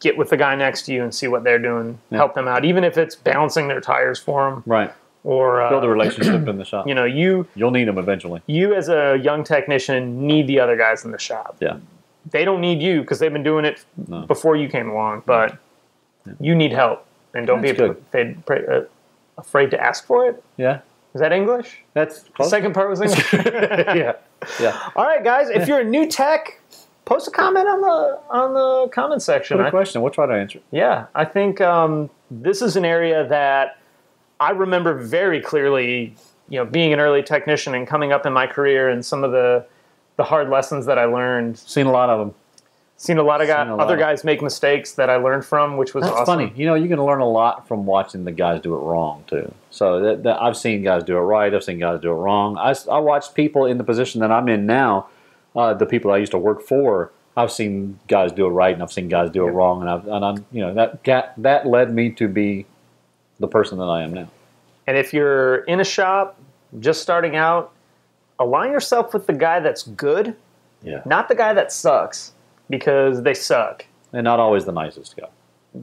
get 0.00 0.16
with 0.16 0.30
the 0.30 0.36
guy 0.36 0.54
next 0.56 0.82
to 0.86 0.92
you 0.92 1.02
and 1.04 1.14
see 1.14 1.28
what 1.28 1.44
they're 1.44 1.58
doing. 1.58 1.98
Help 2.10 2.34
them 2.34 2.48
out, 2.48 2.64
even 2.64 2.84
if 2.84 2.98
it's 2.98 3.14
balancing 3.14 3.68
their 3.68 3.80
tires 3.80 4.18
for 4.18 4.50
them 4.50 4.62
Right. 4.66 4.92
or 5.24 5.60
uh, 5.62 5.70
Build 5.70 5.84
a 5.84 5.88
relationship 5.88 6.48
in 6.48 6.58
the 6.58 6.64
shop. 6.64 6.86
you 6.88 6.94
know 6.94 7.04
you 7.04 7.46
You'll 7.54 7.70
need 7.70 7.86
them 7.88 7.98
eventually. 7.98 8.42
you 8.46 8.74
as 8.74 8.88
a 8.88 9.16
young 9.22 9.44
technician 9.44 10.26
need 10.26 10.46
the 10.48 10.58
other 10.60 10.76
guys 10.76 11.04
in 11.04 11.10
the 11.12 11.18
shop. 11.18 11.56
Yeah. 11.60 11.78
They 12.30 12.44
don't 12.44 12.60
need 12.60 12.82
you 12.82 13.00
because 13.02 13.20
they've 13.20 13.32
been 13.32 13.42
doing 13.44 13.64
it 13.64 13.84
No. 14.08 14.22
before 14.22 14.56
you 14.56 14.68
came 14.68 14.90
along, 14.90 15.22
but 15.26 15.56
you 16.40 16.54
need 16.54 16.72
help 16.72 17.06
and 17.34 17.46
don't 17.46 17.62
That's 17.62 17.78
be 17.78 17.84
afraid, 17.84 18.36
afraid, 19.38 19.68
uh, 19.68 19.70
to 19.76 19.80
ask 19.82 20.04
for 20.06 20.28
it. 20.28 20.42
Yeah. 20.56 20.80
Is 21.14 21.20
that 21.22 21.32
English? 21.32 21.78
That's 21.94 22.24
The 22.36 22.44
second 22.44 22.74
part 22.74 22.90
was 22.90 23.00
English. 23.00 23.32
yeah. 23.32 24.12
Yeah. 24.60 24.90
All 24.96 25.06
right, 25.06 25.24
guys. 25.24 25.48
If 25.48 25.66
you're 25.68 25.80
a 25.80 25.84
new 25.84 26.06
tech, 26.06 26.60
post 27.08 27.26
a 27.26 27.30
comment 27.30 27.66
on 27.66 27.80
the 27.80 28.20
on 28.30 28.54
the 28.54 28.88
comment 28.92 29.22
section. 29.22 29.56
Put 29.56 29.66
a 29.66 29.70
question. 29.70 30.02
We'll 30.02 30.12
try 30.12 30.26
to 30.26 30.34
answer. 30.34 30.60
yeah, 30.70 31.06
I 31.14 31.24
think 31.24 31.60
um, 31.60 32.10
this 32.30 32.60
is 32.62 32.76
an 32.76 32.84
area 32.84 33.26
that 33.28 33.78
I 34.38 34.50
remember 34.50 34.94
very 34.94 35.40
clearly. 35.40 36.14
You 36.50 36.58
know, 36.60 36.64
being 36.64 36.92
an 36.94 37.00
early 37.00 37.22
technician 37.22 37.74
and 37.74 37.86
coming 37.86 38.10
up 38.12 38.24
in 38.24 38.32
my 38.32 38.46
career, 38.46 38.88
and 38.88 39.04
some 39.04 39.24
of 39.24 39.32
the 39.32 39.64
the 40.16 40.24
hard 40.24 40.48
lessons 40.50 40.86
that 40.86 40.98
I 40.98 41.04
learned. 41.04 41.58
Seen 41.58 41.86
a 41.86 41.92
lot 41.92 42.10
of 42.10 42.18
them. 42.18 42.34
Seen 42.96 43.18
a 43.18 43.22
lot 43.22 43.40
of 43.40 43.46
guys, 43.46 43.68
lot 43.68 43.78
other 43.78 43.94
of- 43.94 44.00
guys 44.00 44.24
make 44.24 44.42
mistakes 44.42 44.92
that 44.94 45.08
I 45.08 45.16
learned 45.16 45.44
from, 45.44 45.76
which 45.76 45.94
was 45.94 46.02
That's 46.02 46.14
awesome. 46.16 46.26
funny. 46.48 46.52
You 46.56 46.66
know, 46.66 46.74
you 46.74 46.88
can 46.88 47.00
learn 47.00 47.20
a 47.20 47.28
lot 47.28 47.68
from 47.68 47.86
watching 47.86 48.24
the 48.24 48.32
guys 48.32 48.60
do 48.60 48.74
it 48.74 48.78
wrong 48.80 49.22
too. 49.28 49.54
So 49.70 50.00
that, 50.00 50.24
that 50.24 50.42
I've 50.42 50.56
seen 50.56 50.82
guys 50.82 51.04
do 51.04 51.16
it 51.16 51.20
right. 51.20 51.54
I've 51.54 51.62
seen 51.62 51.78
guys 51.78 52.00
do 52.00 52.10
it 52.10 52.14
wrong. 52.14 52.58
I, 52.58 52.74
I 52.90 52.98
watched 52.98 53.34
people 53.36 53.66
in 53.66 53.78
the 53.78 53.84
position 53.84 54.20
that 54.22 54.32
I'm 54.32 54.48
in 54.48 54.66
now. 54.66 55.06
Uh, 55.58 55.74
the 55.74 55.86
people 55.86 56.12
I 56.12 56.18
used 56.18 56.30
to 56.32 56.38
work 56.38 56.62
for. 56.62 57.10
I've 57.36 57.50
seen 57.50 57.98
guys 58.06 58.30
do 58.32 58.46
it 58.46 58.50
right, 58.50 58.72
and 58.72 58.80
I've 58.82 58.92
seen 58.92 59.08
guys 59.08 59.28
do 59.30 59.44
it 59.46 59.50
wrong, 59.50 59.80
and 59.80 59.90
I've 59.90 60.06
and 60.06 60.24
I'm 60.24 60.46
you 60.52 60.60
know 60.60 60.72
that 60.74 61.02
got, 61.02 61.40
that 61.42 61.66
led 61.66 61.92
me 61.92 62.10
to 62.12 62.28
be 62.28 62.64
the 63.40 63.48
person 63.48 63.78
that 63.78 63.84
I 63.84 64.02
am 64.04 64.14
now. 64.14 64.28
And 64.86 64.96
if 64.96 65.12
you're 65.12 65.56
in 65.64 65.80
a 65.80 65.84
shop 65.84 66.38
just 66.78 67.02
starting 67.02 67.34
out, 67.36 67.72
align 68.38 68.70
yourself 68.70 69.12
with 69.14 69.26
the 69.26 69.32
guy 69.32 69.58
that's 69.60 69.82
good, 69.82 70.36
Yeah, 70.82 71.02
not 71.04 71.28
the 71.28 71.34
guy 71.34 71.52
that 71.54 71.72
sucks, 71.72 72.32
because 72.70 73.22
they 73.22 73.34
suck. 73.34 73.84
and 74.12 74.24
not 74.24 74.38
always 74.40 74.64
the 74.64 74.72
nicest 74.72 75.16
guy. 75.16 75.28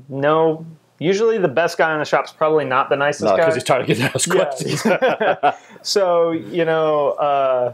No, 0.10 0.66
usually 1.00 1.38
the 1.38 1.48
best 1.62 1.78
guy 1.78 1.92
in 1.94 2.00
the 2.00 2.06
shop's 2.06 2.32
probably 2.32 2.66
not 2.66 2.90
the 2.90 2.96
nicest 2.96 3.26
No, 3.26 3.32
guy. 3.32 3.44
because 3.44 3.56
he's 3.56 3.64
trying 3.64 3.86
to 3.86 3.94
get 3.94 4.16
asked 4.16 4.28
Yeah. 4.28 4.46
questions. 4.46 4.84
so 5.84 6.32
you 6.32 6.66
know, 6.66 7.10
uh, 7.12 7.74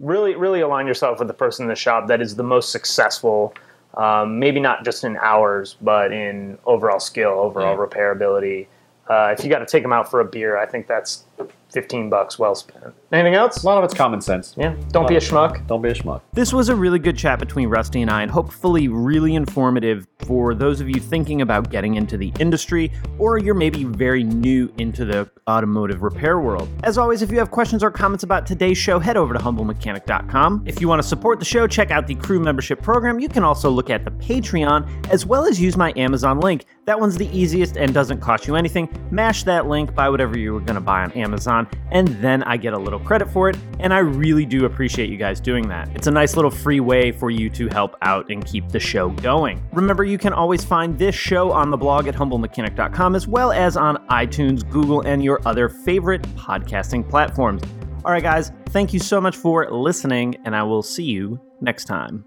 really, 0.00 0.34
really 0.34 0.60
align 0.60 0.86
yourself 0.86 1.18
with 1.18 1.28
the 1.28 1.34
person 1.34 1.64
in 1.64 1.68
the 1.68 1.76
shop 1.76 2.08
that 2.08 2.20
is 2.20 2.34
the 2.34 2.42
most 2.42 2.72
successful. 2.72 3.54
Um, 3.94 4.38
maybe 4.38 4.60
not 4.60 4.84
just 4.84 5.04
in 5.04 5.16
hours, 5.18 5.76
but 5.82 6.12
in 6.12 6.58
overall 6.64 7.00
skill, 7.00 7.30
overall 7.32 7.74
Yeah. 7.76 7.86
repairability. 7.86 8.66
Uh, 9.08 9.34
if 9.36 9.44
you 9.44 9.50
got 9.50 9.58
to 9.58 9.66
take 9.66 9.82
them 9.82 9.92
out 9.92 10.10
for 10.10 10.20
a 10.20 10.24
beer, 10.24 10.56
I 10.56 10.66
think 10.66 10.86
that's 10.86 11.24
fifteen 11.70 12.10
bucks 12.10 12.38
well 12.38 12.54
spent. 12.54 12.94
Anything 13.12 13.34
else? 13.34 13.62
a 13.62 13.66
lot 13.66 13.78
of 13.78 13.84
it's 13.84 13.94
common 13.94 14.20
sense. 14.20 14.54
Yeah. 14.56 14.76
Don't 14.90 15.08
be 15.08 15.16
a 15.16 15.20
schmuck. 15.20 15.66
Don't 15.66 15.82
be 15.82 15.88
a 15.88 15.94
schmuck. 15.94 16.20
This 16.32 16.52
was 16.52 16.68
a 16.68 16.76
really 16.76 16.98
good 16.98 17.16
chat 17.16 17.38
between 17.40 17.68
Rusty 17.68 18.02
and 18.02 18.10
I, 18.10 18.22
and 18.22 18.30
hopefully 18.30 18.86
really 18.88 19.34
informative 19.34 20.06
for 20.18 20.54
those 20.54 20.80
of 20.80 20.88
you 20.88 21.00
thinking 21.00 21.42
about 21.42 21.70
getting 21.70 21.96
into 21.96 22.16
the 22.16 22.32
industry, 22.38 22.92
or 23.18 23.38
you're 23.38 23.54
maybe 23.54 23.84
very 23.84 24.22
new 24.22 24.72
into 24.78 25.04
the 25.04 25.28
automotive 25.48 26.02
repair 26.02 26.38
world. 26.38 26.68
As 26.84 26.98
always, 26.98 27.22
if 27.22 27.30
you 27.30 27.38
have 27.38 27.50
questions 27.50 27.82
or 27.82 27.90
comments 27.90 28.22
about 28.22 28.46
today's 28.46 28.78
show, 28.78 29.00
head 29.00 29.16
over 29.16 29.34
to 29.34 29.40
humblemechanic.com. 29.40 30.64
If 30.66 30.80
you 30.80 30.88
want 30.88 31.02
to 31.02 31.08
support 31.08 31.40
the 31.40 31.44
show, 31.44 31.66
check 31.66 31.90
out 31.90 32.06
the 32.06 32.14
crew 32.14 32.38
membership 32.38 32.80
program. 32.80 33.18
You 33.18 33.28
can 33.28 33.42
also 33.42 33.70
look 33.70 33.90
at 33.90 34.04
the 34.04 34.12
Patreon, 34.12 35.08
as 35.10 35.26
well 35.26 35.46
as 35.46 35.60
use 35.60 35.76
my 35.76 35.92
Amazon 35.96 36.38
link. 36.40 36.66
That 36.84 36.98
one's 36.98 37.16
the 37.16 37.28
easiest 37.36 37.76
and 37.76 37.92
doesn't 37.92 38.20
cost 38.20 38.46
you 38.46 38.56
anything. 38.56 38.88
Mash 39.10 39.44
that 39.44 39.66
link, 39.66 39.94
buy 39.94 40.08
whatever 40.08 40.38
you 40.38 40.52
were 40.52 40.60
going 40.60 40.74
to 40.74 40.80
buy 40.80 41.02
on 41.02 41.12
Amazon, 41.12 41.59
and 41.90 42.08
then 42.22 42.42
I 42.44 42.56
get 42.56 42.72
a 42.72 42.78
little 42.78 43.00
credit 43.00 43.30
for 43.30 43.48
it. 43.48 43.56
And 43.78 43.92
I 43.92 43.98
really 43.98 44.44
do 44.44 44.64
appreciate 44.64 45.10
you 45.10 45.16
guys 45.16 45.40
doing 45.40 45.68
that. 45.68 45.88
It's 45.94 46.06
a 46.06 46.10
nice 46.10 46.36
little 46.36 46.50
free 46.50 46.80
way 46.80 47.12
for 47.12 47.30
you 47.30 47.50
to 47.50 47.68
help 47.68 47.96
out 48.02 48.30
and 48.30 48.44
keep 48.44 48.68
the 48.68 48.80
show 48.80 49.10
going. 49.10 49.62
Remember, 49.72 50.04
you 50.04 50.18
can 50.18 50.32
always 50.32 50.64
find 50.64 50.98
this 50.98 51.14
show 51.14 51.50
on 51.52 51.70
the 51.70 51.76
blog 51.76 52.06
at 52.06 52.14
humblemechanic.com, 52.14 53.14
as 53.14 53.26
well 53.26 53.52
as 53.52 53.76
on 53.76 53.96
iTunes, 54.08 54.68
Google, 54.68 55.00
and 55.02 55.24
your 55.24 55.40
other 55.46 55.68
favorite 55.68 56.22
podcasting 56.36 57.08
platforms. 57.08 57.62
All 58.04 58.12
right, 58.12 58.22
guys, 58.22 58.50
thank 58.70 58.92
you 58.92 58.98
so 58.98 59.20
much 59.20 59.36
for 59.36 59.70
listening, 59.70 60.36
and 60.44 60.56
I 60.56 60.62
will 60.62 60.82
see 60.82 61.04
you 61.04 61.40
next 61.60 61.84
time. 61.84 62.24